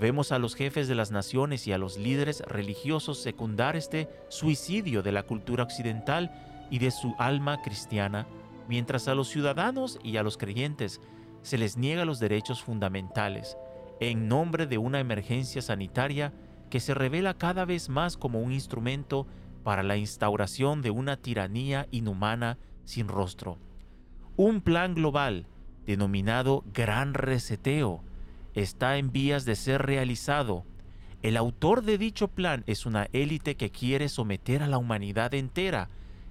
Vemos 0.00 0.32
a 0.32 0.38
los 0.38 0.54
jefes 0.54 0.88
de 0.88 0.94
las 0.94 1.10
naciones 1.10 1.66
y 1.66 1.72
a 1.72 1.78
los 1.78 1.98
líderes 1.98 2.40
religiosos 2.40 3.22
secundar 3.22 3.76
este 3.76 4.08
suicidio 4.28 5.02
de 5.02 5.12
la 5.12 5.22
cultura 5.22 5.62
occidental 5.62 6.32
y 6.70 6.78
de 6.78 6.90
su 6.90 7.14
alma 7.18 7.62
cristiana, 7.62 8.26
mientras 8.68 9.06
a 9.06 9.14
los 9.14 9.28
ciudadanos 9.28 9.98
y 10.02 10.16
a 10.16 10.22
los 10.22 10.36
creyentes 10.36 11.00
se 11.42 11.58
les 11.58 11.76
niega 11.76 12.04
los 12.04 12.18
derechos 12.18 12.62
fundamentales 12.62 13.56
en 14.00 14.28
nombre 14.28 14.66
de 14.66 14.78
una 14.78 15.00
emergencia 15.00 15.62
sanitaria 15.62 16.32
que 16.70 16.80
se 16.80 16.94
revela 16.94 17.34
cada 17.34 17.64
vez 17.64 17.88
más 17.88 18.16
como 18.16 18.40
un 18.40 18.52
instrumento 18.52 19.26
para 19.62 19.82
la 19.82 19.96
instauración 19.96 20.82
de 20.82 20.90
una 20.90 21.16
tiranía 21.16 21.86
inhumana 21.90 22.58
sin 22.84 23.08
rostro. 23.08 23.58
Un 24.36 24.60
plan 24.60 24.94
global, 24.94 25.46
denominado 25.86 26.64
Gran 26.72 27.14
Reseteo, 27.14 28.02
está 28.54 28.96
en 28.98 29.12
vías 29.12 29.44
de 29.44 29.56
ser 29.56 29.82
realizado. 29.82 30.64
El 31.22 31.36
autor 31.36 31.82
de 31.82 31.98
dicho 31.98 32.28
plan 32.28 32.64
es 32.66 32.86
una 32.86 33.08
élite 33.12 33.56
que 33.56 33.70
quiere 33.70 34.08
someter 34.08 34.62
a 34.62 34.68
la 34.68 34.78
humanidad 34.78 35.34
entera, 35.34 35.88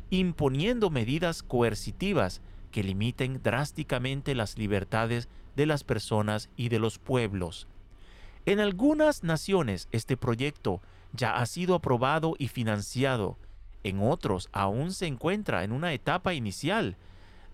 imponiendo 0.10 0.90
medidas 0.90 1.44
coercitivas 1.44 2.42
que 2.72 2.84
limiten 2.84 3.42
drásticamente 3.42 4.36
las 4.36 4.58
libertades 4.58 5.30
de 5.56 5.66
las 5.66 5.84
personas 5.84 6.50
y 6.56 6.70
de 6.70 6.80
los 6.80 7.00
pueblos. 7.00 7.68
En 8.46 8.60
algunas 8.60 9.24
naciones 9.24 9.88
este 9.92 10.18
proyecto 10.18 10.82
ya 11.14 11.38
ha 11.38 11.46
sido 11.46 11.76
aprobado 11.76 12.36
y 12.38 12.48
financiado, 12.48 13.38
en 13.84 14.00
otros 14.02 14.50
aún 14.52 14.94
se 14.94 15.08
encuentra 15.08 15.64
en 15.64 15.72
una 15.72 15.94
etapa 15.94 16.34
inicial. 16.34 16.98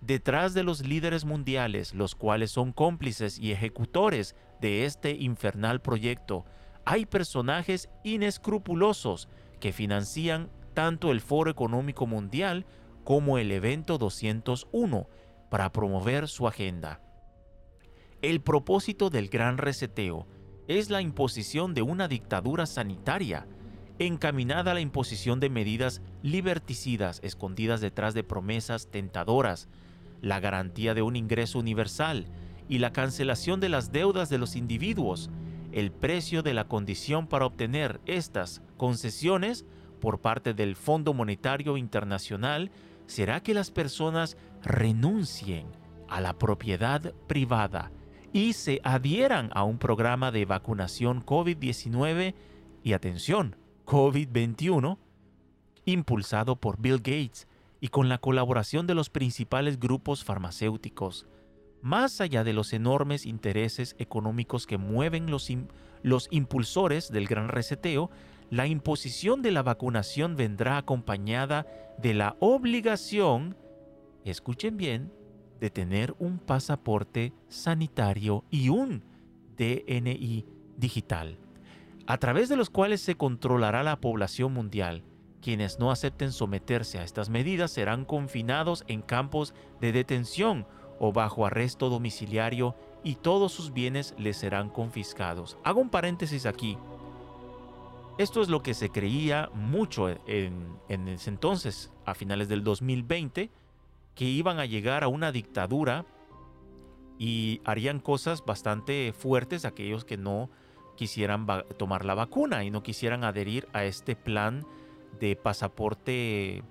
Detrás 0.02 0.54
de 0.54 0.64
los 0.64 0.86
líderes 0.86 1.26
mundiales, 1.26 1.94
los 1.94 2.16
cuales 2.16 2.52
son 2.52 2.72
cómplices 2.72 3.38
y 3.40 3.52
ejecutores 3.52 4.36
de 4.62 4.86
este 4.86 5.12
infernal 5.12 5.82
proyecto, 5.82 6.46
hay 6.86 7.06
personajes 7.06 7.90
inescrupulosos 8.04 9.30
que 9.60 9.74
financian 9.74 10.50
tanto 10.74 11.12
el 11.12 11.22
Foro 11.22 11.52
Económico 11.52 12.08
Mundial 12.08 12.66
como 13.04 13.38
el 13.38 13.52
evento 13.52 13.98
201 13.98 15.08
para 15.50 15.72
promover 15.72 16.28
su 16.28 16.48
agenda. 16.48 17.02
El 18.22 18.42
propósito 18.42 19.10
del 19.10 19.30
gran 19.30 19.58
reseteo 19.58 20.28
es 20.68 20.90
la 20.90 21.02
imposición 21.02 21.74
de 21.74 21.82
una 21.82 22.08
dictadura 22.08 22.66
sanitaria 22.66 23.48
encaminada 23.98 24.72
a 24.72 24.74
la 24.74 24.82
imposición 24.82 25.40
de 25.40 25.50
medidas 25.50 26.02
liberticidas 26.22 27.20
escondidas 27.24 27.82
detrás 27.82 28.14
de 28.14 28.24
promesas 28.24 28.88
tentadoras, 28.90 29.68
la 30.22 30.40
garantía 30.40 30.94
de 30.94 31.02
un 31.02 31.16
ingreso 31.16 31.60
universal 31.60 32.26
y 32.70 32.78
la 32.78 32.94
cancelación 32.94 33.60
de 33.60 33.68
las 33.68 33.92
deudas 33.92 34.30
de 34.30 34.38
los 34.38 34.56
individuos. 34.56 35.30
El 35.74 35.92
precio 35.92 36.44
de 36.44 36.54
la 36.54 36.68
condición 36.68 37.28
para 37.28 37.46
obtener 37.46 38.00
estas 38.06 38.62
concesiones 38.78 39.66
por 40.00 40.22
parte 40.22 40.54
del 40.54 40.76
Fondo 40.76 41.14
Monetario 41.14 41.76
Internacional 41.76 42.72
será 43.08 43.42
que 43.42 43.54
las 43.54 43.72
personas 43.72 44.38
renuncien 44.64 45.68
a 46.08 46.22
la 46.22 46.38
propiedad 46.38 47.14
privada 47.28 47.92
y 48.32 48.54
se 48.54 48.80
adhieran 48.84 49.50
a 49.54 49.64
un 49.64 49.80
programa 49.80 50.32
de 50.32 50.46
vacunación 50.46 51.26
COVID-19 51.26 52.36
y 52.84 52.94
atención, 52.94 53.56
COVID-21, 53.86 54.98
impulsado 55.86 56.56
por 56.56 56.80
Bill 56.80 56.98
Gates 56.98 57.48
y 57.82 57.88
con 57.88 58.10
la 58.10 58.20
colaboración 58.20 58.86
de 58.86 58.94
los 58.94 59.10
principales 59.10 59.80
grupos 59.80 60.24
farmacéuticos. 60.24 61.26
Más 61.82 62.22
allá 62.22 62.44
de 62.44 62.54
los 62.54 62.74
enormes 62.74 63.26
intereses 63.26 63.96
económicos 64.00 64.68
que 64.68 64.78
mueven 64.78 65.30
los, 65.32 65.50
los 66.04 66.28
impulsores 66.32 67.12
del 67.12 67.28
gran 67.28 67.50
reseteo, 67.50 68.10
la 68.50 68.68
imposición 68.68 69.42
de 69.42 69.52
la 69.52 69.64
vacunación 69.64 70.36
vendrá 70.36 70.78
acompañada 70.78 71.68
de 71.98 72.14
la 72.14 72.36
obligación, 72.40 73.56
escuchen 74.26 74.78
bien, 74.78 75.12
de 75.60 75.70
tener 75.70 76.16
un 76.20 76.40
pasaporte 76.40 77.34
sanitario 77.48 78.46
y 78.50 78.70
un 78.70 79.04
DNI 79.58 80.46
digital, 80.78 81.38
a 82.08 82.18
través 82.18 82.50
de 82.50 82.56
los 82.56 82.70
cuales 82.70 83.02
se 83.02 83.16
controlará 83.16 83.84
la 83.84 84.00
población 84.00 84.54
mundial. 84.54 85.04
Quienes 85.42 85.80
no 85.80 85.92
acepten 85.92 86.32
someterse 86.32 86.98
a 86.98 87.04
estas 87.04 87.30
medidas 87.30 87.72
serán 87.72 88.04
confinados 88.04 88.84
en 88.88 89.02
campos 89.02 89.54
de 89.80 89.92
detención 89.92 90.66
o 91.00 91.12
bajo 91.14 91.46
arresto 91.46 91.90
domiciliario 91.90 92.76
y 93.04 93.16
todos 93.16 93.52
sus 93.52 93.74
bienes 93.74 94.14
les 94.18 94.38
serán 94.38 94.70
confiscados. 94.70 95.58
Hago 95.64 95.80
un 95.80 95.90
paréntesis 95.90 96.46
aquí. 96.46 96.78
Esto 98.18 98.42
es 98.42 98.50
lo 98.50 98.62
que 98.62 98.74
se 98.74 98.90
creía 98.90 99.50
mucho 99.54 100.10
en, 100.28 100.78
ese 100.90 101.30
entonces, 101.30 101.90
a 102.06 102.14
finales 102.14 102.50
del 102.50 102.66
2020, 102.66 103.50
que 104.14 104.26
iban 104.26 104.60
a 104.60 104.66
llegar 104.66 105.06
a 105.06 105.08
una 105.08 105.32
dictadura 105.32 106.06
y 107.18 107.62
harían 107.64 108.00
cosas 108.00 108.44
bastante 108.46 109.14
fuertes 109.14 109.64
aquellos 109.64 110.04
que 110.04 110.18
no 110.18 110.50
quisieran 110.98 111.48
tomar 111.78 112.04
la 112.04 112.14
vacuna 112.14 112.66
y 112.66 112.72
no 112.72 112.84
quisieran 112.84 113.24
adherir 113.24 113.70
a 113.72 113.86
este 113.86 114.18
plan 114.18 114.66
de 115.18 115.38
pasaporte 115.38 116.62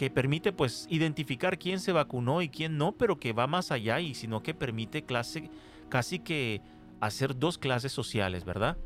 que 0.00 0.08
permite 0.08 0.50
pues 0.50 0.86
identificar 0.88 1.58
quién 1.58 1.78
se 1.78 1.92
vacunó 1.92 2.40
y 2.40 2.48
quién 2.48 2.78
no, 2.78 2.92
pero 2.92 3.20
que 3.20 3.34
va 3.34 3.46
más 3.46 3.70
allá 3.70 4.00
y 4.00 4.14
sino 4.14 4.42
que 4.42 4.54
permite 4.54 5.04
clase, 5.04 5.50
casi 5.90 6.20
que 6.20 6.62
hacer 7.00 7.38
dos 7.38 7.58
clases 7.58 7.92
sociales, 7.92 8.46
¿verdad? 8.46 8.78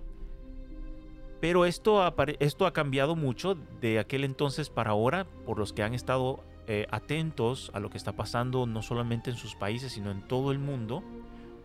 Pero 1.40 1.66
esto 1.66 2.02
ha, 2.02 2.12
esto 2.40 2.66
ha 2.66 2.72
cambiado 2.72 3.14
mucho 3.14 3.54
de 3.80 4.00
aquel 4.00 4.24
entonces 4.24 4.70
para 4.70 4.90
ahora, 4.90 5.24
por 5.46 5.56
los 5.56 5.72
que 5.72 5.84
han 5.84 5.94
estado 5.94 6.42
eh, 6.66 6.88
atentos 6.90 7.70
a 7.74 7.78
lo 7.78 7.90
que 7.90 7.96
está 7.96 8.16
pasando 8.16 8.66
no 8.66 8.82
solamente 8.82 9.30
en 9.30 9.36
sus 9.36 9.54
países, 9.54 9.92
sino 9.92 10.10
en 10.10 10.26
todo 10.26 10.50
el 10.50 10.58
mundo, 10.58 11.04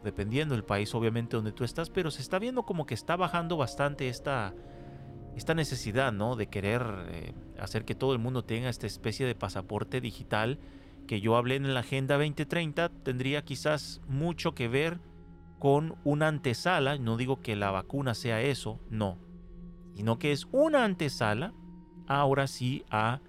dependiendo 0.04 0.54
del 0.54 0.64
país 0.64 0.94
obviamente 0.94 1.38
donde 1.38 1.54
tú 1.54 1.64
estás, 1.64 1.90
pero 1.90 2.12
se 2.12 2.22
está 2.22 2.38
viendo 2.38 2.68
como 2.68 2.86
que 2.86 2.94
está 2.94 3.16
bajando 3.16 3.58
bastante 3.58 4.10
esta, 4.10 4.54
esta 5.40 5.56
necesidad, 5.56 6.12
¿no? 6.12 6.36
De 6.36 6.48
querer 6.48 6.84
eh, 7.08 7.34
hacer 7.60 7.86
que 7.86 7.96
todo 7.96 8.14
el 8.14 8.20
mundo 8.20 8.44
tenga 8.44 8.70
esta 8.70 8.88
especie 8.88 9.26
de 9.26 9.36
pasaporte 9.36 10.02
digital 10.02 10.60
que 11.08 11.22
yo 11.22 11.38
hablé 11.38 11.56
en 11.56 11.74
la 11.74 11.80
Agenda 11.80 12.18
2030, 12.18 12.90
tendría 13.04 13.44
quizás 13.44 14.02
mucho 14.08 14.54
que 14.54 14.68
ver 14.68 15.00
con 15.58 15.96
una 16.04 16.28
antesala, 16.28 16.98
no 16.98 17.18
digo 17.18 17.42
que 17.42 17.56
la 17.56 17.72
vacuna 17.72 18.14
sea 18.14 18.42
eso, 18.42 18.80
no, 18.90 19.18
sino 19.96 20.20
que 20.20 20.32
es 20.32 20.48
una 20.52 20.84
antesala, 20.84 21.54
ahora 22.06 22.46
sí, 22.46 22.84
a 22.92 23.22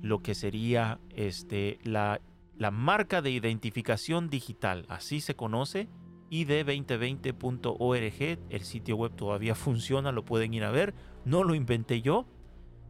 lo 0.00 0.22
que 0.22 0.34
sería 0.34 1.00
este, 1.10 1.78
la, 1.82 2.20
la 2.56 2.70
marca 2.70 3.20
de 3.20 3.30
identificación 3.30 4.30
digital, 4.30 4.86
así 4.88 5.20
se 5.20 5.34
conoce, 5.34 5.88
id2020.org, 6.30 8.38
el 8.48 8.62
sitio 8.62 8.96
web 8.96 9.14
todavía 9.14 9.54
funciona, 9.66 10.12
lo 10.12 10.24
pueden 10.24 10.54
ir 10.54 10.64
a 10.64 10.70
ver, 10.70 10.94
no 11.24 11.44
lo 11.44 11.54
inventé 11.54 12.02
yo, 12.02 12.26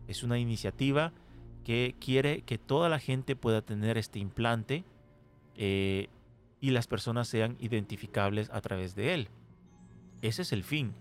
es 0.08 0.22
una 0.22 0.38
iniciativa 0.38 1.12
que 1.64 1.94
quiere 2.00 2.42
que 2.42 2.58
toda 2.58 2.88
la 2.88 2.98
gente 2.98 3.36
pueda 3.36 3.62
tener 3.62 3.98
este 3.98 4.18
implante 4.18 4.84
eh, 5.56 6.08
y 6.60 6.70
las 6.70 6.86
personas 6.86 7.28
sean 7.28 7.56
identificables 7.60 8.50
a 8.50 8.60
través 8.60 8.94
de 8.94 9.14
él. 9.14 9.28
Ese 10.22 10.42
es 10.42 10.52
el 10.52 10.64
fin. 10.64 10.92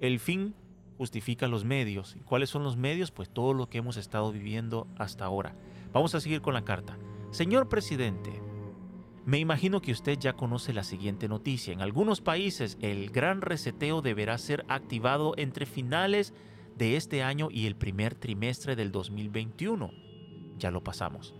El 0.00 0.18
fin 0.20 0.54
justifica 0.98 1.46
los 1.48 1.64
medios. 1.64 2.16
¿Y 2.16 2.20
cuáles 2.20 2.50
son 2.50 2.64
los 2.64 2.76
medios? 2.76 3.10
Pues 3.10 3.30
todo 3.30 3.54
lo 3.54 3.68
que 3.68 3.78
hemos 3.78 3.96
estado 3.96 4.32
viviendo 4.32 4.86
hasta 4.98 5.24
ahora. 5.24 5.54
Vamos 5.92 6.14
a 6.14 6.20
seguir 6.20 6.40
con 6.42 6.54
la 6.54 6.64
carta. 6.64 6.98
Señor 7.30 7.68
presidente, 7.68 8.42
me 9.24 9.38
imagino 9.38 9.80
que 9.80 9.92
usted 9.92 10.18
ya 10.18 10.32
conoce 10.32 10.72
la 10.72 10.84
siguiente 10.84 11.28
noticia. 11.28 11.72
En 11.72 11.82
algunos 11.82 12.20
países 12.20 12.78
el 12.80 13.10
gran 13.10 13.40
reseteo 13.40 14.02
deberá 14.02 14.38
ser 14.38 14.64
activado 14.68 15.34
entre 15.36 15.66
finales 15.66 16.34
este 16.78 17.22
año 17.22 17.48
y 17.50 17.66
el 17.66 17.76
primer 17.76 18.14
trimestre 18.14 18.76
del 18.76 18.92
2021. 18.92 19.90
Ya 20.58 20.70
lo 20.70 20.82
pasamos. 20.82 21.34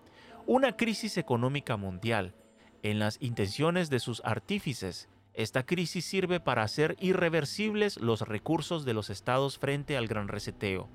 una 0.46 0.76
crisis 0.76 1.16
económica 1.16 1.76
mundial. 1.76 2.34
En 2.82 2.98
las 2.98 3.16
intenciones 3.22 3.88
de 3.88 3.98
sus 3.98 4.20
artífices, 4.26 5.08
esta 5.32 5.64
crisis 5.64 6.04
sirve 6.04 6.38
para 6.38 6.62
hacer 6.62 6.96
irreversibles 7.00 7.96
los 7.96 8.20
recursos 8.20 8.84
de 8.84 8.92
los 8.92 9.08
estados 9.08 9.58
frente 9.58 9.96
al 9.96 10.06
gran 10.06 10.28
reseteo, 10.28 10.90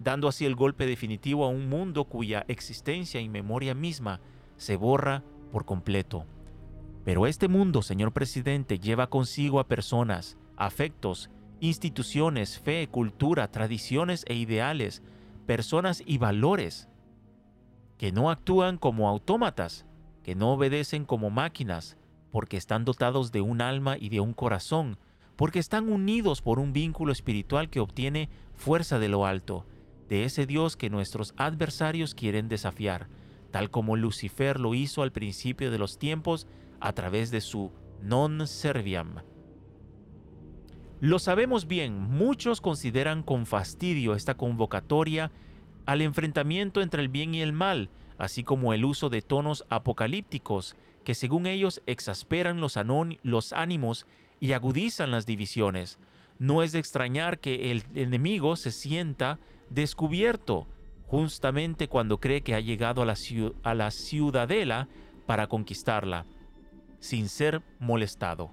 dando 0.00 0.26
así 0.26 0.44
el 0.44 0.56
golpe 0.56 0.86
definitivo 0.86 1.44
a 1.44 1.48
un 1.48 1.68
mundo 1.68 2.06
cuya 2.06 2.44
existencia 2.48 3.20
y 3.20 3.28
memoria 3.28 3.74
misma 3.74 4.20
se 4.56 4.74
borra 4.74 5.22
por 5.52 5.64
completo. 5.64 6.24
Pero 7.04 7.28
este 7.28 7.46
mundo, 7.46 7.82
señor 7.82 8.12
presidente, 8.12 8.80
lleva 8.80 9.08
consigo 9.08 9.60
a 9.60 9.68
personas, 9.68 10.36
afectos, 10.56 11.30
instituciones, 11.60 12.58
fe, 12.58 12.88
cultura, 12.88 13.50
tradiciones 13.52 14.24
e 14.26 14.34
ideales 14.34 15.02
personas 15.50 16.00
y 16.06 16.18
valores 16.18 16.88
que 17.98 18.12
no 18.12 18.30
actúan 18.30 18.78
como 18.78 19.08
autómatas, 19.08 19.84
que 20.22 20.36
no 20.36 20.52
obedecen 20.52 21.04
como 21.04 21.28
máquinas, 21.28 21.96
porque 22.30 22.56
están 22.56 22.84
dotados 22.84 23.32
de 23.32 23.40
un 23.40 23.60
alma 23.60 23.98
y 23.98 24.10
de 24.10 24.20
un 24.20 24.32
corazón, 24.32 24.96
porque 25.34 25.58
están 25.58 25.92
unidos 25.92 26.40
por 26.40 26.60
un 26.60 26.72
vínculo 26.72 27.10
espiritual 27.10 27.68
que 27.68 27.80
obtiene 27.80 28.28
fuerza 28.54 29.00
de 29.00 29.08
lo 29.08 29.26
alto, 29.26 29.66
de 30.10 30.24
ese 30.24 30.44
Dios 30.44 30.76
que 30.76 30.90
nuestros 30.90 31.32
adversarios 31.38 32.14
quieren 32.14 32.48
desafiar, 32.48 33.08
tal 33.50 33.70
como 33.70 33.96
Lucifer 33.96 34.60
lo 34.60 34.74
hizo 34.74 35.02
al 35.02 35.12
principio 35.12 35.70
de 35.70 35.78
los 35.78 35.98
tiempos 35.98 36.46
a 36.80 36.92
través 36.92 37.30
de 37.30 37.40
su 37.40 37.72
non 38.02 38.46
serviam, 38.46 39.22
lo 41.00 41.18
sabemos 41.18 41.66
bien, 41.66 41.98
muchos 41.98 42.60
consideran 42.60 43.22
con 43.22 43.46
fastidio 43.46 44.14
esta 44.14 44.36
convocatoria 44.36 45.32
al 45.86 46.02
enfrentamiento 46.02 46.82
entre 46.82 47.00
el 47.00 47.08
bien 47.08 47.34
y 47.34 47.40
el 47.40 47.54
mal, 47.54 47.88
así 48.18 48.44
como 48.44 48.74
el 48.74 48.84
uso 48.84 49.08
de 49.08 49.22
tonos 49.22 49.64
apocalípticos 49.70 50.76
que 51.02 51.14
según 51.14 51.46
ellos 51.46 51.80
exasperan 51.86 52.60
los, 52.60 52.78
los 53.22 53.52
ánimos 53.54 54.06
y 54.40 54.52
agudizan 54.52 55.10
las 55.10 55.24
divisiones. 55.24 55.98
No 56.38 56.62
es 56.62 56.72
de 56.72 56.80
extrañar 56.80 57.38
que 57.38 57.70
el 57.70 57.84
enemigo 57.94 58.56
se 58.56 58.70
sienta 58.70 59.38
descubierto 59.70 60.66
justamente 61.06 61.88
cuando 61.88 62.20
cree 62.20 62.42
que 62.42 62.54
ha 62.54 62.60
llegado 62.60 63.02
a 63.02 63.74
la, 63.74 63.90
ciudadela 63.90 64.88
para 65.26 65.48
conquistarla, 65.48 66.24
sin 67.00 67.28
ser 67.28 67.62
molestado. 67.80 68.52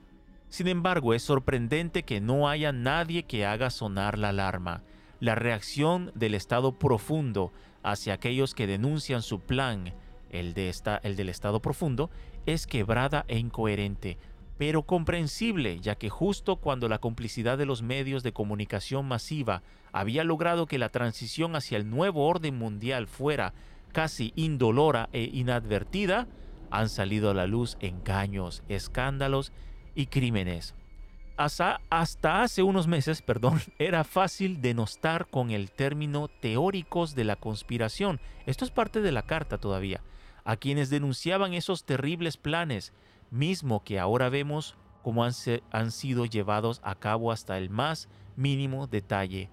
Sin 0.50 0.68
embargo, 0.68 1.14
es 1.14 1.22
sorprendente 1.22 2.04
que 2.04 2.22
no 2.22 2.50
haya 2.50 2.72
nadie 2.72 3.24
que 3.24 3.46
haga 3.46 3.70
sonar 3.70 4.18
la 4.18 4.30
alarma. 4.30 4.82
La 5.20 5.36
reacción 5.36 6.12
del 6.16 6.34
Estado 6.34 6.80
profundo 6.80 7.52
hacia 7.84 8.14
aquellos 8.14 8.56
que 8.56 8.66
denuncian 8.66 9.22
su 9.22 9.40
plan, 9.40 9.94
el, 10.32 10.54
de 10.54 10.74
el 11.04 11.16
del 11.16 11.30
Estado 11.30 11.62
profundo, 11.62 12.10
es 12.48 12.66
quebrada 12.66 13.26
e 13.28 13.38
incoherente, 13.38 14.18
pero 14.58 14.84
comprensible, 14.84 15.80
ya 15.80 15.96
que 15.96 16.10
justo 16.10 16.56
cuando 16.56 16.90
la 16.90 17.00
complicidad 17.00 17.58
de 17.58 17.66
los 17.66 17.84
medios 17.84 18.24
de 18.24 18.34
comunicación 18.34 19.08
masiva 19.08 19.62
había 19.92 20.24
logrado 20.24 20.66
que 20.66 20.80
la 20.80 20.90
transición 20.90 21.56
hacia 21.56 21.78
el 21.78 21.90
nuevo 21.90 22.28
orden 22.28 22.58
mundial 22.58 23.08
fuera 23.08 23.54
casi 23.94 24.34
indolora 24.36 25.10
e 25.14 25.30
inadvertida, 25.34 26.28
han 26.70 26.90
salido 26.90 27.30
a 27.30 27.34
la 27.34 27.48
luz 27.48 27.78
engaños, 27.80 28.64
escándalos 28.68 29.52
y 29.96 30.08
crímenes. 30.08 30.76
hasta, 31.38 31.82
hasta 31.90 32.42
hace 32.42 32.64
unos 32.64 32.88
meses, 32.88 33.22
perdón, 33.22 33.62
era 33.80 34.04
fácil 34.04 34.62
denostar 34.62 35.28
con 35.28 35.52
el 35.52 35.72
término 35.72 36.28
teóricos 36.28 37.16
de 37.16 37.24
la 37.24 37.36
conspiración. 37.36 38.20
Esto 38.46 38.66
es 38.66 38.72
parte 38.72 39.02
de 39.02 39.12
la 39.12 39.22
carta 39.22 39.58
todavía. 39.58 40.02
A 40.44 40.56
quienes 40.56 40.90
denunciaban 40.90 41.54
esos 41.54 41.84
terribles 41.84 42.38
planes, 42.38 42.94
mismo 43.32 43.84
que 43.84 44.00
ahora 44.00 44.30
vemos 44.30 44.76
cómo 45.02 45.24
han, 45.24 45.34
han 45.72 45.92
sido 45.92 46.26
llevados 46.26 46.82
a 46.84 46.96
cabo 46.96 47.32
hasta 47.32 47.58
el 47.58 47.70
más 47.70 48.10
mínimo 48.36 48.88
detalle. 48.88 49.50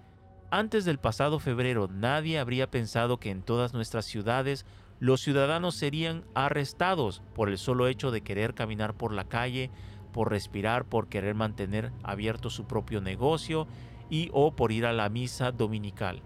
Antes 0.51 0.85
del 0.85 0.99
pasado 0.99 1.39
febrero 1.39 1.89
nadie 1.89 2.39
habría 2.39 2.70
pensado 2.70 3.18
que 3.18 3.31
en 3.31 3.43
todas 3.43 3.72
nuestras 3.72 4.05
ciudades 4.05 4.64
los 5.01 5.20
ciudadanos 5.20 5.75
serían 5.75 6.25
arrestados 6.35 7.22
por 7.35 7.49
el 7.49 7.59
solo 7.59 7.89
hecho 7.89 8.11
de 8.11 8.22
querer 8.22 8.55
caminar 8.55 8.95
por 8.95 9.12
la 9.12 9.25
calle, 9.25 9.70
por 10.12 10.31
respirar, 10.31 10.85
por 10.85 11.09
querer 11.09 11.35
mantener 11.35 11.93
abierto 12.03 12.51
su 12.51 12.66
propio 12.66 13.01
negocio 13.01 13.66
y 14.09 14.31
o 14.33 14.55
por 14.55 14.70
ir 14.70 14.87
a 14.87 14.93
la 14.93 15.09
misa 15.09 15.51
dominical. 15.51 16.22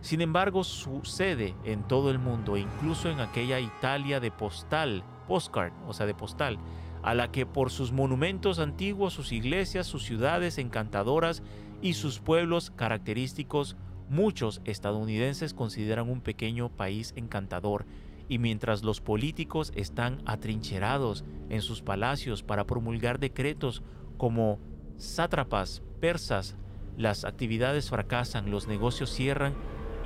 Sin 0.00 0.20
embargo, 0.20 0.64
sucede 0.64 1.54
en 1.64 1.82
todo 1.82 2.10
el 2.10 2.18
mundo, 2.18 2.56
incluso 2.56 3.10
en 3.10 3.20
aquella 3.20 3.58
Italia 3.58 4.20
de 4.20 4.30
postal, 4.30 5.02
postcard, 5.26 5.72
o 5.86 5.92
sea, 5.92 6.06
de 6.06 6.14
postal, 6.14 6.58
a 7.04 7.14
la 7.14 7.30
que 7.30 7.44
por 7.44 7.70
sus 7.70 7.92
monumentos 7.92 8.58
antiguos, 8.58 9.12
sus 9.12 9.30
iglesias, 9.30 9.86
sus 9.86 10.04
ciudades 10.04 10.56
encantadoras 10.56 11.42
y 11.82 11.92
sus 11.92 12.18
pueblos 12.18 12.72
característicos, 12.74 13.76
muchos 14.08 14.62
estadounidenses 14.64 15.52
consideran 15.52 16.08
un 16.08 16.22
pequeño 16.22 16.70
país 16.70 17.12
encantador 17.14 17.84
y 18.26 18.38
mientras 18.38 18.82
los 18.82 19.02
políticos 19.02 19.70
están 19.76 20.22
atrincherados 20.24 21.24
en 21.50 21.60
sus 21.60 21.82
palacios 21.82 22.42
para 22.42 22.64
promulgar 22.64 23.18
decretos 23.18 23.82
como 24.16 24.58
sátrapas 24.96 25.82
persas, 26.00 26.56
las 26.96 27.26
actividades 27.26 27.90
fracasan, 27.90 28.50
los 28.50 28.66
negocios 28.66 29.10
cierran 29.10 29.54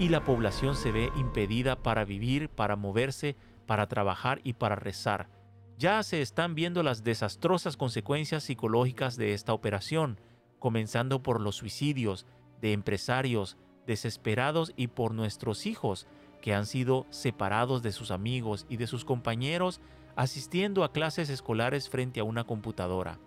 y 0.01 0.09
la 0.09 0.25
población 0.25 0.75
se 0.75 0.91
ve 0.91 1.11
impedida 1.17 1.77
para 1.77 2.05
vivir, 2.05 2.49
para 2.49 2.75
moverse, 2.75 3.37
para 3.67 3.87
trabajar 3.87 4.41
y 4.43 4.55
para 4.55 4.75
rezar. 4.75 5.38
Ya 5.79 6.03
se 6.03 6.21
están 6.21 6.57
viendo 6.57 6.83
las 6.83 7.05
desastrosas 7.05 7.77
consecuencias 7.77 8.43
psicológicas 8.43 9.17
de 9.17 9.33
esta 9.33 9.53
operación, 9.53 10.21
comenzando 10.59 11.23
por 11.23 11.41
los 11.41 11.55
suicidios 11.55 12.27
de 12.61 12.73
empresarios 12.73 13.57
desesperados 13.87 14.73
y 14.75 14.89
por 14.89 15.15
nuestros 15.15 15.67
hijos 15.67 16.09
que 16.43 16.53
han 16.53 16.67
sido 16.67 17.07
separados 17.11 17.81
de 17.83 17.93
sus 17.93 18.11
amigos 18.11 18.67
y 18.69 18.77
de 18.77 18.89
sus 18.89 19.05
compañeros 19.05 19.81
asistiendo 20.17 20.83
a 20.83 20.93
clases 20.93 21.31
escolares 21.31 21.89
frente 21.89 22.19
a 22.19 22.25
una 22.25 22.43
computadora. 22.43 23.21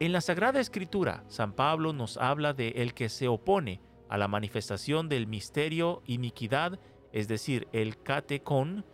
En 0.00 0.10
la 0.10 0.20
Sagrada 0.20 0.58
Escritura, 0.58 1.22
San 1.28 1.52
Pablo 1.52 1.92
nos 1.92 2.16
habla 2.16 2.54
de 2.54 2.70
el 2.70 2.92
que 2.92 3.08
se 3.08 3.28
opone 3.28 3.80
a 4.08 4.18
la 4.18 4.26
manifestación 4.26 5.08
del 5.08 5.28
misterio 5.28 6.02
iniquidad, 6.06 6.80
es 7.12 7.28
decir, 7.28 7.68
el 7.72 8.02
catecon. 8.02 8.84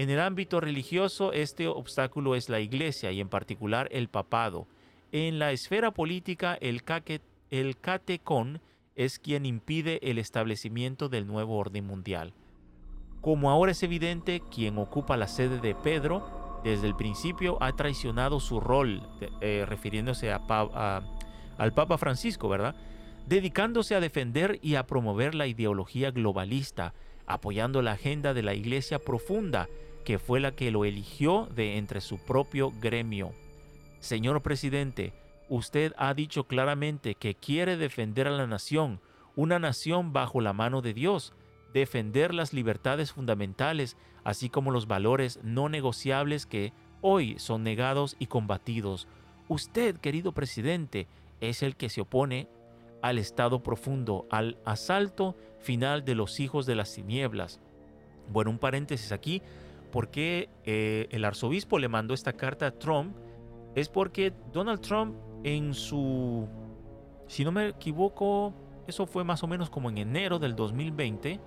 En 0.00 0.08
el 0.08 0.18
ámbito 0.18 0.60
religioso, 0.60 1.34
este 1.34 1.68
obstáculo 1.68 2.34
es 2.34 2.48
la 2.48 2.60
iglesia 2.60 3.12
y 3.12 3.20
en 3.20 3.28
particular 3.28 3.86
el 3.92 4.08
papado. 4.08 4.66
En 5.12 5.38
la 5.38 5.52
esfera 5.52 5.90
política, 5.90 6.56
el, 6.62 6.82
catecon 6.82 8.62
es 8.96 9.18
quien 9.18 9.44
impide 9.44 10.00
el 10.10 10.16
establecimiento 10.16 11.10
del 11.10 11.26
nuevo 11.26 11.58
orden 11.58 11.86
mundial. 11.86 12.32
Como 13.20 13.50
ahora 13.50 13.72
es 13.72 13.82
evidente, 13.82 14.40
quien 14.50 14.78
ocupa 14.78 15.18
la 15.18 15.28
sede 15.28 15.60
de 15.60 15.74
Pedro 15.74 16.62
desde 16.64 16.86
el 16.86 16.96
principio 16.96 17.58
ha 17.60 17.76
traicionado 17.76 18.40
su 18.40 18.58
rol, 18.58 19.06
eh, 19.42 19.66
refiriéndose 19.68 20.32
al 20.32 21.74
Papa 21.74 21.98
Francisco, 21.98 22.48
¿verdad? 22.48 22.74
Dedicándose 23.26 23.94
a 23.94 24.00
defender 24.00 24.60
y 24.62 24.76
a 24.76 24.86
promover 24.86 25.34
la 25.34 25.46
ideología 25.46 26.10
globalista, 26.10 26.94
apoyando 27.26 27.82
la 27.82 27.92
agenda 27.92 28.32
de 28.32 28.42
la 28.42 28.54
Iglesia 28.54 28.98
profunda, 28.98 29.68
que 30.04 30.18
fue 30.18 30.40
la 30.40 30.52
que 30.52 30.70
lo 30.70 30.84
eligió 30.84 31.48
de 31.54 31.76
entre 31.76 32.00
su 32.00 32.18
propio 32.18 32.72
gremio. 32.80 33.32
Señor 34.00 34.42
presidente, 34.42 35.12
usted 35.48 35.92
ha 35.98 36.14
dicho 36.14 36.44
claramente 36.44 37.14
que 37.14 37.34
quiere 37.34 37.76
defender 37.76 38.26
a 38.26 38.30
la 38.30 38.46
nación, 38.46 39.00
una 39.36 39.58
nación 39.58 40.12
bajo 40.12 40.40
la 40.40 40.52
mano 40.52 40.82
de 40.82 40.94
Dios, 40.94 41.34
defender 41.72 42.34
las 42.34 42.52
libertades 42.52 43.12
fundamentales, 43.12 43.96
así 44.24 44.48
como 44.48 44.70
los 44.70 44.86
valores 44.86 45.38
no 45.42 45.68
negociables 45.68 46.46
que 46.46 46.72
hoy 47.00 47.38
son 47.38 47.62
negados 47.62 48.16
y 48.18 48.26
combatidos. 48.26 49.06
Usted, 49.48 49.96
querido 49.96 50.32
presidente, 50.32 51.08
es 51.40 51.62
el 51.62 51.76
que 51.76 51.88
se 51.88 52.00
opone 52.00 52.48
al 53.02 53.18
estado 53.18 53.62
profundo, 53.62 54.26
al 54.30 54.58
asalto 54.64 55.36
final 55.58 56.04
de 56.04 56.14
los 56.14 56.40
hijos 56.40 56.66
de 56.66 56.74
las 56.74 56.94
tinieblas. 56.94 57.60
Bueno, 58.30 58.50
un 58.50 58.58
paréntesis 58.58 59.12
aquí, 59.12 59.42
porque 59.90 60.48
eh, 60.64 61.08
el 61.10 61.24
arzobispo 61.24 61.78
le 61.78 61.88
mandó 61.88 62.14
esta 62.14 62.32
carta 62.32 62.66
a 62.66 62.70
Trump, 62.72 63.16
es 63.74 63.88
porque 63.88 64.32
Donald 64.52 64.80
Trump 64.80 65.16
en 65.44 65.74
su, 65.74 66.48
si 67.26 67.44
no 67.44 67.52
me 67.52 67.68
equivoco, 67.68 68.54
eso 68.86 69.06
fue 69.06 69.24
más 69.24 69.42
o 69.42 69.46
menos 69.46 69.70
como 69.70 69.88
en 69.90 69.98
enero 69.98 70.38
del 70.38 70.54
2020, 70.56 71.40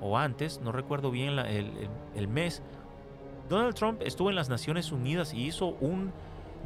o 0.00 0.16
antes, 0.16 0.60
no 0.60 0.72
recuerdo 0.72 1.10
bien 1.10 1.38
el, 1.38 2.28
mes, 2.28 2.62
Donald 3.48 3.74
Trump 3.74 4.00
estuvo 4.02 4.30
en 4.30 4.36
las 4.36 4.48
Naciones 4.48 4.92
Unidas 4.92 5.34
y 5.34 5.46
hizo 5.46 5.76
un 5.80 6.12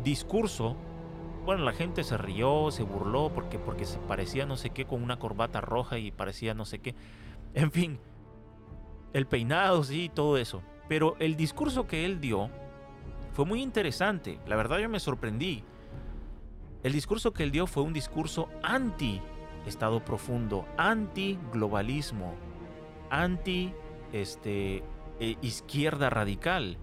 discurso. 0.03 0.77
Bueno, 1.45 1.65
la 1.65 1.73
gente 1.73 2.05
se 2.05 2.17
rió, 2.17 2.71
se 2.71 2.85
burló 2.85 3.31
porque, 3.35 3.59
porque 3.59 3.85
se 3.85 3.99
parecía 3.99 4.47
no 4.47 4.57
sé 4.57 4.71
qué 4.71 4.85
con 4.85 5.03
una 5.03 5.19
corbata 5.19 5.61
roja 5.61 5.99
y 5.99 6.11
parecía 6.11 6.55
no 6.55 6.65
sé 6.65 6.79
qué. 6.79 6.95
En 7.55 7.71
fin, 7.71 7.99
el 9.13 9.27
peinado, 9.27 9.83
sí, 9.83 10.11
todo 10.13 10.37
eso. 10.37 10.63
Pero 10.89 11.17
el 11.19 11.37
discurso 11.37 11.87
que 11.87 12.05
él 12.05 12.21
dio 12.21 12.51
fue 13.33 13.45
muy 13.45 13.63
interesante. 13.63 14.39
La 14.47 14.57
verdad 14.57 14.79
yo 14.79 14.89
me 14.89 15.01
sorprendí. 15.01 15.65
El 16.83 16.93
discurso 16.93 17.33
que 17.33 17.43
él 17.43 17.51
dio 17.51 17.67
fue 17.67 17.83
un 17.83 17.93
discurso 17.93 18.49
anti 18.63 19.21
Estado 19.67 20.05
profundo, 20.05 20.67
anti 20.77 21.39
globalismo, 21.51 22.35
anti 23.11 23.73
eh, 24.13 24.83
izquierda 25.41 26.11
radical. 26.11 26.77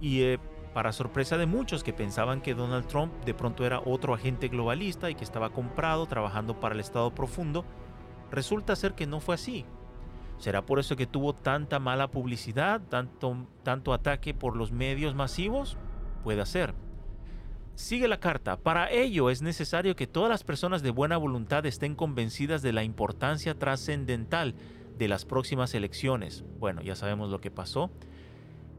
Y 0.00 0.22
eh, 0.22 0.38
para 0.74 0.92
sorpresa 0.92 1.36
de 1.36 1.46
muchos 1.46 1.84
que 1.84 1.92
pensaban 1.92 2.40
que 2.40 2.54
Donald 2.54 2.86
Trump 2.86 3.12
de 3.24 3.34
pronto 3.34 3.64
era 3.64 3.80
otro 3.80 4.14
agente 4.14 4.48
globalista 4.48 5.10
y 5.10 5.14
que 5.14 5.24
estaba 5.24 5.50
comprado 5.50 6.06
trabajando 6.06 6.58
para 6.58 6.74
el 6.74 6.80
Estado 6.80 7.14
profundo, 7.14 7.64
resulta 8.30 8.74
ser 8.74 8.94
que 8.94 9.06
no 9.06 9.20
fue 9.20 9.36
así. 9.36 9.64
¿Será 10.42 10.66
por 10.66 10.80
eso 10.80 10.96
que 10.96 11.06
tuvo 11.06 11.34
tanta 11.36 11.78
mala 11.78 12.10
publicidad, 12.10 12.80
tanto, 12.88 13.46
tanto 13.62 13.92
ataque 13.92 14.34
por 14.34 14.56
los 14.56 14.72
medios 14.72 15.14
masivos? 15.14 15.76
Puede 16.24 16.44
ser. 16.46 16.74
Sigue 17.76 18.08
la 18.08 18.18
carta. 18.18 18.56
Para 18.56 18.90
ello 18.90 19.30
es 19.30 19.40
necesario 19.40 19.94
que 19.94 20.08
todas 20.08 20.28
las 20.28 20.42
personas 20.42 20.82
de 20.82 20.90
buena 20.90 21.16
voluntad 21.16 21.64
estén 21.64 21.94
convencidas 21.94 22.60
de 22.60 22.72
la 22.72 22.82
importancia 22.82 23.56
trascendental 23.56 24.56
de 24.98 25.06
las 25.06 25.24
próximas 25.24 25.76
elecciones. 25.76 26.44
Bueno, 26.58 26.82
ya 26.82 26.96
sabemos 26.96 27.30
lo 27.30 27.40
que 27.40 27.52
pasó. 27.52 27.92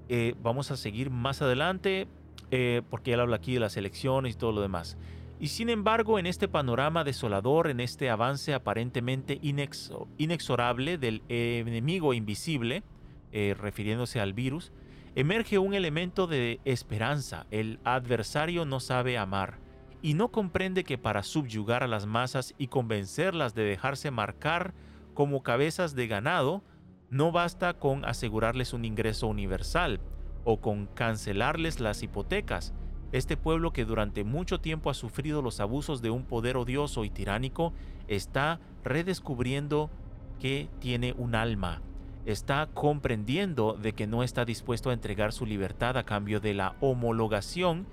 Eh, 0.09 0.35
vamos 0.43 0.69
a 0.69 0.75
seguir 0.75 1.11
más 1.11 1.41
adelante 1.41 2.09
eh, 2.51 2.81
porque 2.89 3.13
él 3.13 3.21
habla 3.21 3.37
aquí 3.37 3.53
de 3.53 3.61
las 3.61 3.77
elecciones 3.77 4.35
y 4.35 4.37
todo 4.37 4.51
lo 4.51 4.59
demás. 4.59 4.97
Y 5.39 5.47
sin 5.47 5.69
embargo, 5.69 6.19
en 6.19 6.25
este 6.25 6.47
panorama 6.47 7.03
desolador, 7.03 7.69
en 7.69 7.79
este 7.79 8.09
avance 8.09 8.53
aparentemente 8.53 9.39
inexorable 9.41 10.97
del 10.97 11.21
enemigo 11.27 12.13
invisible, 12.13 12.83
eh, 13.31 13.55
refiriéndose 13.57 14.19
al 14.19 14.33
virus, 14.33 14.71
emerge 15.15 15.59
un 15.59 15.73
elemento 15.73 16.27
de 16.27 16.59
esperanza. 16.65 17.45
El 17.51 17.79
adversario 17.83 18.65
no 18.65 18.79
sabe 18.79 19.17
amar 19.17 19.59
y 20.01 20.13
no 20.13 20.29
comprende 20.29 20.83
que 20.83 20.97
para 20.97 21.23
subyugar 21.23 21.83
a 21.83 21.87
las 21.87 22.05
masas 22.05 22.53
y 22.57 22.67
convencerlas 22.67 23.55
de 23.55 23.63
dejarse 23.63 24.11
marcar 24.11 24.73
como 25.13 25.43
cabezas 25.43 25.95
de 25.95 26.07
ganado, 26.07 26.63
no 27.09 27.31
basta 27.31 27.73
con 27.75 28.05
asegurarles 28.05 28.73
un 28.73 28.85
ingreso 28.85 29.27
universal 29.27 29.99
o 30.43 30.59
con 30.59 30.87
cancelarles 30.87 31.79
las 31.79 32.03
hipotecas. 32.03 32.73
Este 33.13 33.37
pueblo 33.37 33.71
que 33.71 33.85
durante 33.85 34.23
mucho 34.23 34.59
tiempo 34.59 34.89
ha 34.89 34.95
sufrido 34.95 35.43
los 35.43 35.59
abusos 35.59 36.01
de 36.01 36.09
un 36.09 36.25
poder 36.25 36.57
odioso 36.57 37.05
y 37.05 37.11
tiránico 37.11 37.71
está 38.07 38.59
redescubriendo 38.83 39.91
que 40.39 40.67
tiene 40.79 41.13
un 41.15 41.35
alma. 41.35 41.83
Está 42.25 42.67
comprendiendo 42.73 43.73
de 43.73 43.93
que 43.93 44.07
no 44.07 44.23
está 44.23 44.45
dispuesto 44.45 44.89
a 44.89 44.93
entregar 44.93 45.31
su 45.31 45.45
libertad 45.45 45.95
a 45.95 46.05
cambio 46.05 46.39
de 46.39 46.55
la 46.55 46.75
homologación 46.81 47.85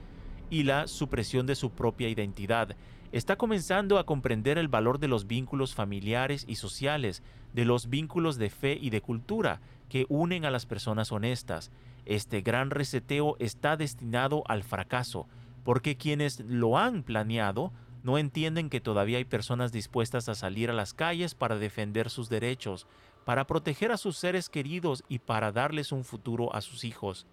y 0.49 0.63
la 0.63 0.89
supresión 0.89 1.47
de 1.47 1.55
su 1.55 1.71
propia 1.71 2.09
identidad 2.09 2.75
está 3.13 3.37
comenzando 3.37 3.99
a 3.99 4.07
comprender 4.07 4.57
el 4.57 4.69
valor 4.69 4.99
de 4.99 5.09
los 5.09 5.27
vínculos 5.27 5.75
familiares 5.75 6.45
y 6.49 6.57
sociales, 6.57 7.23
de 7.53 7.65
los 7.65 7.91
vínculos 7.91 8.39
de 8.39 8.51
fe 8.51 8.79
y 8.81 8.91
de 8.91 9.01
cultura 9.01 9.61
que 9.89 10.07
unen 10.09 10.45
a 10.45 10.51
las 10.51 10.67
personas 10.67 11.11
honestas. 11.11 11.71
Este 12.11 12.41
gran 12.41 12.71
reseteo 12.71 13.37
está 13.39 13.77
destinado 13.77 14.43
al 14.49 14.65
fracaso, 14.65 15.29
porque 15.63 15.97
quienes 15.97 16.41
lo 16.41 16.77
han 16.77 17.05
planeado 17.05 17.73
No 18.03 18.19
entienden 18.19 18.69
que 18.69 18.81
todavía 18.81 19.19
hay 19.19 19.27
personas 19.27 19.71
dispuestas 19.71 20.29
a 20.29 20.35
salir 20.35 20.71
a 20.71 20.73
las 20.73 20.93
calles 20.93 21.37
para 21.37 21.57
defender 21.57 22.11
sus 22.11 22.29
derechos, 22.29 22.89
para 23.25 23.47
proteger 23.47 23.93
a 23.93 23.97
sus 23.97 24.17
seres 24.17 24.49
queridos 24.49 25.05
y 25.07 25.21
para 25.21 25.53
darles 25.53 25.93
un 25.93 26.03
futuro 26.03 26.53
a 26.53 26.63
sus 26.63 26.83
hijos. 26.83 27.27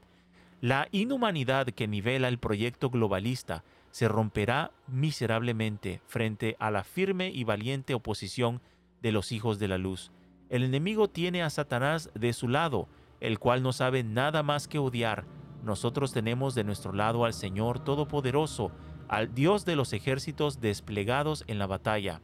La 0.60 0.90
inhumanidad 0.92 1.68
que 1.68 1.88
nivela 1.88 2.28
el 2.28 2.38
proyecto 2.38 2.92
globalista 2.92 3.64
se 3.92 4.08
romperá 4.08 4.72
miserablemente 4.88 6.02
frente 6.06 6.56
a 6.60 6.70
la 6.70 6.84
firme 6.84 7.32
y 7.32 7.46
valiente 7.46 7.94
oposición 7.96 8.62
de 9.02 9.14
los 9.14 9.32
hijos 9.32 9.58
de 9.58 9.70
la 9.70 9.78
luz. 9.78 10.12
El 10.50 10.64
enemigo 10.64 11.08
tiene 11.08 11.42
a 11.42 11.50
Satanás 11.50 12.12
de 12.14 12.34
su 12.34 12.48
lado, 12.48 12.90
el 13.20 13.40
cual 13.40 13.64
no 13.64 13.74
sabe 13.74 14.04
nada 14.04 14.44
más 14.44 14.68
que 14.68 14.80
odiar. 14.80 15.26
Nosotros 15.64 16.14
tenemos 16.14 16.56
de 16.56 16.64
nuestro 16.64 16.94
lado 16.94 17.26
al 17.26 17.34
Señor 17.34 17.80
Todopoderoso, 17.80 18.72
al 19.08 19.34
Dios 19.34 19.66
de 19.66 19.76
los 19.76 19.94
ejércitos 19.94 20.62
desplegados 20.62 21.44
en 21.48 21.60
la 21.60 21.68
batalla, 21.68 22.22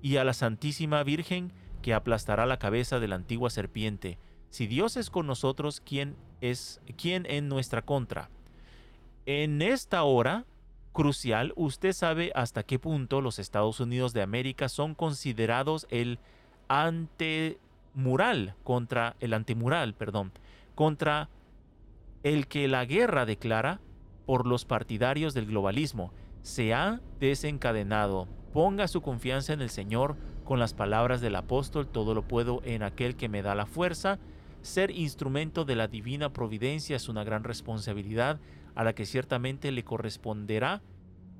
y 0.00 0.16
a 0.16 0.24
la 0.24 0.32
Santísima 0.32 1.02
Virgen 1.02 1.52
que 1.82 1.94
aplastará 1.94 2.46
la 2.46 2.58
cabeza 2.58 3.00
de 3.00 3.08
la 3.08 3.16
antigua 3.16 3.50
serpiente. 3.50 4.18
Si 4.50 4.66
Dios 4.66 4.96
es 4.96 5.10
con 5.10 5.26
nosotros, 5.26 5.80
¿quién 5.80 6.16
es 6.40 6.80
quién 6.96 7.26
en 7.26 7.48
nuestra 7.48 7.82
contra? 7.82 8.30
En 9.26 9.62
esta 9.62 10.02
hora 10.02 10.46
crucial, 10.92 11.52
usted 11.56 11.92
sabe 11.92 12.32
hasta 12.34 12.62
qué 12.62 12.78
punto 12.78 13.20
los 13.20 13.38
Estados 13.38 13.80
Unidos 13.80 14.12
de 14.12 14.22
América 14.22 14.68
son 14.68 14.94
considerados 14.94 15.86
el 15.90 16.18
antemural 17.94 18.54
contra 18.64 19.16
el 19.20 19.34
antemural, 19.34 19.94
perdón, 19.94 20.32
contra 20.74 21.28
el 22.22 22.46
que 22.46 22.68
la 22.68 22.84
guerra 22.84 23.26
declara 23.26 23.80
por 24.24 24.46
los 24.46 24.64
partidarios 24.64 25.34
del 25.34 25.46
globalismo 25.46 26.12
se 26.42 26.72
ha 26.72 27.00
desencadenado. 27.20 28.28
Ponga 28.52 28.88
su 28.88 29.02
confianza 29.02 29.52
en 29.52 29.60
el 29.60 29.70
Señor 29.70 30.16
con 30.44 30.58
las 30.58 30.74
palabras 30.74 31.20
del 31.20 31.36
apóstol, 31.36 31.86
todo 31.88 32.14
lo 32.14 32.26
puedo 32.26 32.62
en 32.64 32.82
aquel 32.82 33.16
que 33.16 33.28
me 33.28 33.42
da 33.42 33.54
la 33.54 33.66
fuerza. 33.66 34.18
Ser 34.62 34.90
instrumento 34.90 35.64
de 35.64 35.76
la 35.76 35.88
divina 35.88 36.32
providencia 36.32 36.96
es 36.96 37.08
una 37.08 37.24
gran 37.24 37.44
responsabilidad 37.44 38.40
a 38.74 38.84
la 38.84 38.94
que 38.94 39.06
ciertamente 39.06 39.70
le 39.70 39.84
corresponderá 39.84 40.82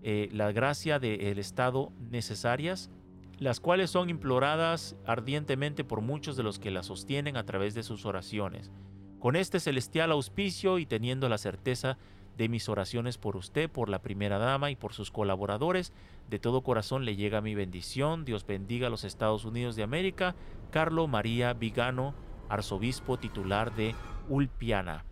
eh, 0.03 0.29
la 0.33 0.53
gracia 0.53 0.99
del 0.99 1.39
Estado 1.39 1.93
necesarias, 2.11 2.91
las 3.39 3.61
cuales 3.61 3.91
son 3.91 4.11
imploradas 4.11 4.97
ardientemente 5.07 5.85
por 5.85 6.01
muchos 6.01 6.37
de 6.37 6.43
los 6.43 6.59
que 6.59 6.71
la 6.71 6.83
sostienen 6.83 7.37
a 7.37 7.45
través 7.45 7.75
de 7.75 7.83
sus 7.83 8.07
oraciones. 8.07 8.71
Con 9.19 9.37
este 9.37 9.61
celestial 9.61 10.13
auspicio 10.13 10.79
y 10.79 10.87
teniendo 10.87 11.29
la 11.29 11.39
certeza 11.39 11.99
de 12.37 12.49
mis 12.49 12.69
oraciones 12.69 13.19
por 13.19 13.37
usted, 13.37 13.71
por 13.71 13.89
la 13.89 14.01
primera 14.01 14.39
dama 14.39 14.71
y 14.71 14.77
por 14.77 14.95
sus 14.95 15.11
colaboradores. 15.11 15.93
De 16.29 16.39
todo 16.39 16.63
corazón 16.63 17.05
le 17.05 17.17
llega 17.17 17.41
mi 17.41 17.55
bendición. 17.55 18.25
Dios 18.25 18.47
bendiga 18.47 18.87
a 18.87 18.91
los 18.91 19.05
Estados 19.05 19.45
Unidos 19.45 19.77
de 19.77 19.83
América. 19.83 20.35
Carlo 20.71 21.07
María 21.07 21.53
Vigano, 21.53 22.15
arzobispo 22.49 23.19
titular 23.19 23.75
de 23.75 23.95
Ulpiana. 24.29 25.05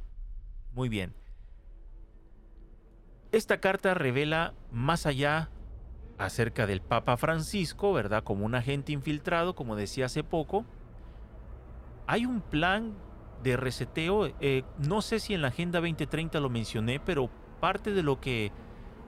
Muy 0.72 0.88
bien. 0.88 1.14
Esta 3.32 3.60
carta 3.60 3.94
revela 3.94 4.54
más 4.72 5.06
allá 5.06 5.50
acerca 6.20 6.66
del 6.66 6.82
Papa 6.82 7.16
Francisco, 7.16 7.92
¿verdad? 7.92 8.22
Como 8.22 8.44
un 8.44 8.54
agente 8.54 8.92
infiltrado, 8.92 9.54
como 9.54 9.74
decía 9.74 10.06
hace 10.06 10.22
poco. 10.22 10.66
Hay 12.06 12.26
un 12.26 12.42
plan 12.42 12.94
de 13.42 13.56
reseteo, 13.56 14.26
eh, 14.40 14.64
no 14.78 15.00
sé 15.00 15.18
si 15.18 15.32
en 15.32 15.40
la 15.40 15.48
Agenda 15.48 15.80
2030 15.80 16.38
lo 16.40 16.50
mencioné, 16.50 17.00
pero 17.00 17.30
parte 17.58 17.92
de 17.92 18.02
lo 18.02 18.20
que 18.20 18.52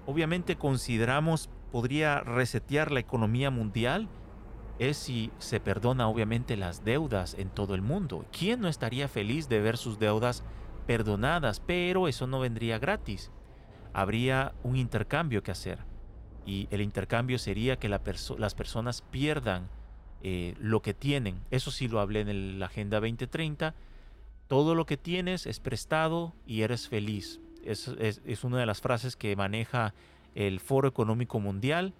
obviamente 0.06 0.56
consideramos 0.56 1.50
podría 1.70 2.20
resetear 2.20 2.90
la 2.90 3.00
economía 3.00 3.50
mundial 3.50 4.08
es 4.78 4.96
si 4.96 5.30
se 5.38 5.60
perdona 5.60 6.08
obviamente 6.08 6.56
las 6.56 6.82
deudas 6.82 7.34
en 7.38 7.50
todo 7.50 7.74
el 7.74 7.82
mundo. 7.82 8.24
¿Quién 8.36 8.60
no 8.60 8.68
estaría 8.68 9.06
feliz 9.06 9.48
de 9.50 9.60
ver 9.60 9.76
sus 9.76 9.98
deudas 9.98 10.44
perdonadas? 10.86 11.60
Pero 11.60 12.08
eso 12.08 12.26
no 12.26 12.40
vendría 12.40 12.78
gratis. 12.78 13.30
Habría 13.92 14.54
un 14.62 14.76
intercambio 14.76 15.42
que 15.42 15.50
hacer. 15.50 15.91
Y 16.44 16.68
el 16.70 16.80
intercambio 16.80 17.38
sería 17.38 17.76
que 17.76 17.88
las 17.88 18.54
personas 18.54 19.02
pierdan 19.02 19.68
eh, 20.22 20.54
lo 20.58 20.82
que 20.82 20.94
tienen. 20.94 21.40
Eso 21.50 21.70
sí 21.70 21.88
lo 21.88 22.00
hablé 22.00 22.20
en 22.20 22.58
la 22.58 22.66
Agenda 22.66 23.00
2030 23.00 23.74
todo 24.52 24.74
lo 24.74 24.84
que 24.84 24.98
tienes 24.98 25.46
es 25.46 25.60
prestado 25.60 26.34
y 26.46 26.60
eres 26.60 26.86
feliz. 26.86 27.40
Es, 27.64 27.88
es, 27.88 28.44
una 28.44 28.58
de 28.58 28.66
las 28.66 28.82
frases 28.82 29.16
que 29.16 29.34
maneja 29.34 29.94
el 30.34 30.60
Foro 30.60 30.86
Económico 30.86 31.40
Mundial 31.40 31.94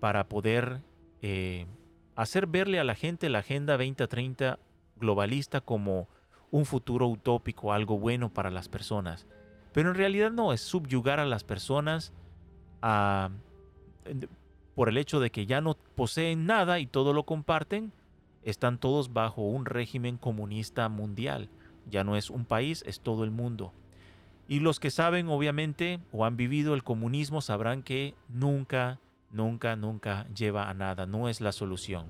para 0.00 0.26
poder 0.26 0.80
eh, 1.20 1.66
hacer 2.14 2.46
verle 2.46 2.80
a 2.80 2.84
la 2.84 2.94
gente 2.94 3.28
la 3.28 3.40
Agenda 3.40 3.74
2030 3.74 4.58
globalista 4.98 5.60
como 5.60 6.08
un 6.50 6.64
futuro 6.64 7.08
utópico, 7.08 7.74
algo 7.74 7.98
bueno 7.98 8.32
para 8.32 8.50
las 8.50 8.70
personas. 8.70 9.26
Pero 9.74 9.90
en 9.90 9.96
realidad 9.96 10.30
no, 10.30 10.54
es 10.54 10.62
subyugar 10.62 11.20
a 11.20 11.26
las 11.26 11.44
personas 11.44 12.14
por 14.74 14.88
el 14.88 14.98
hecho 14.98 15.20
de 15.20 15.30
que 15.30 15.46
ya 15.46 15.60
no 15.60 15.74
poseen 15.94 16.46
nada 16.46 16.78
y 16.78 16.86
todo 16.86 17.12
lo 17.12 17.24
comparten, 17.24 17.92
están 18.42 18.78
todos 18.78 19.12
bajo 19.12 19.42
un 19.42 19.64
régimen 19.64 20.18
comunista 20.18 20.88
mundial. 20.88 21.48
Ya 21.90 22.04
no 22.04 22.16
es 22.16 22.30
un 22.30 22.44
país, 22.44 22.84
es 22.86 23.00
todo 23.00 23.24
el 23.24 23.30
mundo. 23.30 23.72
Y 24.48 24.60
los 24.60 24.78
que 24.78 24.90
saben, 24.90 25.28
obviamente, 25.28 25.98
o 26.12 26.24
han 26.24 26.36
vivido 26.36 26.74
el 26.74 26.84
comunismo, 26.84 27.40
sabrán 27.40 27.82
que 27.82 28.14
nunca, 28.28 29.00
nunca, 29.32 29.74
nunca 29.74 30.28
lleva 30.28 30.68
a 30.68 30.74
nada, 30.74 31.06
no 31.06 31.28
es 31.28 31.40
la 31.40 31.52
solución. 31.52 32.06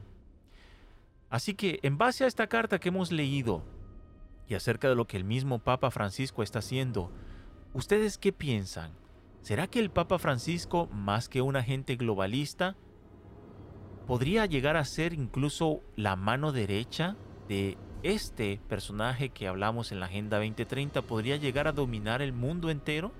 Así 1.30 1.54
que, 1.54 1.80
en 1.82 1.98
base 1.98 2.24
a 2.24 2.26
esta 2.26 2.46
carta 2.46 2.78
que 2.78 2.90
hemos 2.90 3.10
leído 3.10 3.62
y 4.48 4.54
acerca 4.54 4.88
de 4.88 4.94
lo 4.94 5.06
que 5.06 5.16
el 5.16 5.24
mismo 5.24 5.58
Papa 5.58 5.90
Francisco 5.90 6.42
está 6.42 6.58
haciendo, 6.58 7.10
¿ustedes 7.72 8.18
qué 8.18 8.32
piensan? 8.32 8.92
¿Será 9.46 9.68
que 9.68 9.78
el 9.78 9.90
Papa 9.90 10.18
Francisco, 10.18 10.88
más 10.90 11.28
que 11.28 11.40
un 11.40 11.54
agente 11.54 11.94
globalista, 11.94 12.74
podría 14.08 14.44
llegar 14.44 14.76
a 14.76 14.84
ser 14.84 15.12
incluso 15.12 15.82
la 15.94 16.16
mano 16.16 16.50
derecha 16.50 17.14
de 17.48 17.78
este 18.02 18.58
personaje 18.68 19.28
que 19.28 19.46
hablamos 19.46 19.92
en 19.92 20.00
la 20.00 20.06
Agenda 20.06 20.38
2030 20.38 21.00
podría 21.02 21.36
llegar 21.36 21.68
a 21.68 21.72
dominar 21.72 22.22
el 22.22 22.32
mundo 22.32 22.70
entero, 22.70 23.12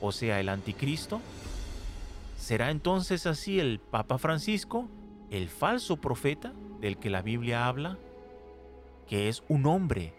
o 0.00 0.12
sea, 0.12 0.38
el 0.38 0.50
anticristo? 0.50 1.20
¿Será 2.36 2.70
entonces 2.70 3.26
así 3.26 3.58
el 3.58 3.80
Papa 3.80 4.18
Francisco, 4.18 4.88
el 5.32 5.48
falso 5.48 5.96
profeta 5.96 6.52
del 6.80 6.96
que 6.96 7.10
la 7.10 7.22
Biblia 7.22 7.66
habla? 7.66 7.98
Que 9.08 9.28
es 9.28 9.42
un 9.48 9.66
hombre 9.66 10.14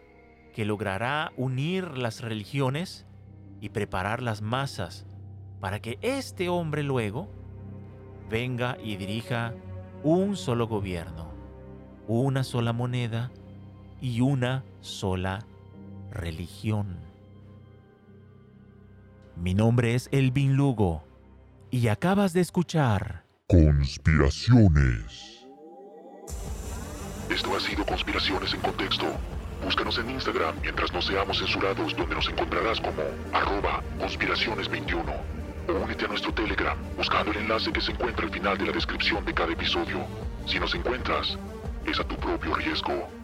que 0.54 0.66
logrará 0.66 1.32
unir 1.38 1.98
las 1.98 2.20
religiones 2.20 3.06
y 3.62 3.70
preparar 3.70 4.22
las 4.22 4.42
masas 4.42 5.07
para 5.60 5.82
que 5.82 5.98
este 6.02 6.50
hombre 6.50 6.84
luego 6.84 7.28
venga 8.30 8.78
y 8.84 8.98
dirija 8.98 9.54
un 10.04 10.36
solo 10.36 10.68
gobierno, 10.68 11.32
una 12.08 12.44
sola 12.44 12.74
moneda, 12.74 13.32
y 14.02 14.22
una 14.22 14.64
sola 14.82 15.46
religión. 16.12 17.00
Mi 19.36 19.54
nombre 19.54 19.96
es 19.96 20.10
Elvin 20.12 20.56
Lugo 20.56 21.04
y 21.70 21.88
acabas 21.90 22.34
de 22.34 22.42
escuchar 22.42 23.26
Conspiraciones. 23.48 25.46
Esto 27.30 27.56
ha 27.56 27.60
sido 27.60 27.86
Conspiraciones 27.86 28.54
en 28.54 28.62
Contexto. 28.62 29.06
Búscanos 29.64 29.98
en 30.00 30.10
Instagram 30.12 30.56
mientras 30.62 30.92
no 30.94 31.02
seamos 31.02 31.40
censurados, 31.40 31.96
donde 31.96 32.16
nos 32.16 32.28
encontrarás 32.30 32.80
como 32.80 33.02
arroba 33.34 33.84
conspiraciones21. 34.00 35.37
Únete 35.68 36.06
a 36.06 36.08
nuestro 36.08 36.34
Telegram 36.34 36.78
buscando 36.96 37.32
el 37.32 37.38
enlace 37.40 37.74
que 37.74 37.82
se 37.82 37.92
encuentra 37.92 38.26
al 38.26 38.32
final 38.32 38.58
de 38.58 38.68
la 38.68 38.72
descripción 38.72 39.26
de 39.26 39.34
cada 39.34 39.52
episodio. 39.52 40.06
Si 40.46 40.60
nos 40.60 40.74
encuentras, 40.74 41.38
es 41.86 42.00
a 42.00 42.06
tu 42.06 42.16
propio 42.16 42.56
riesgo. 42.56 43.17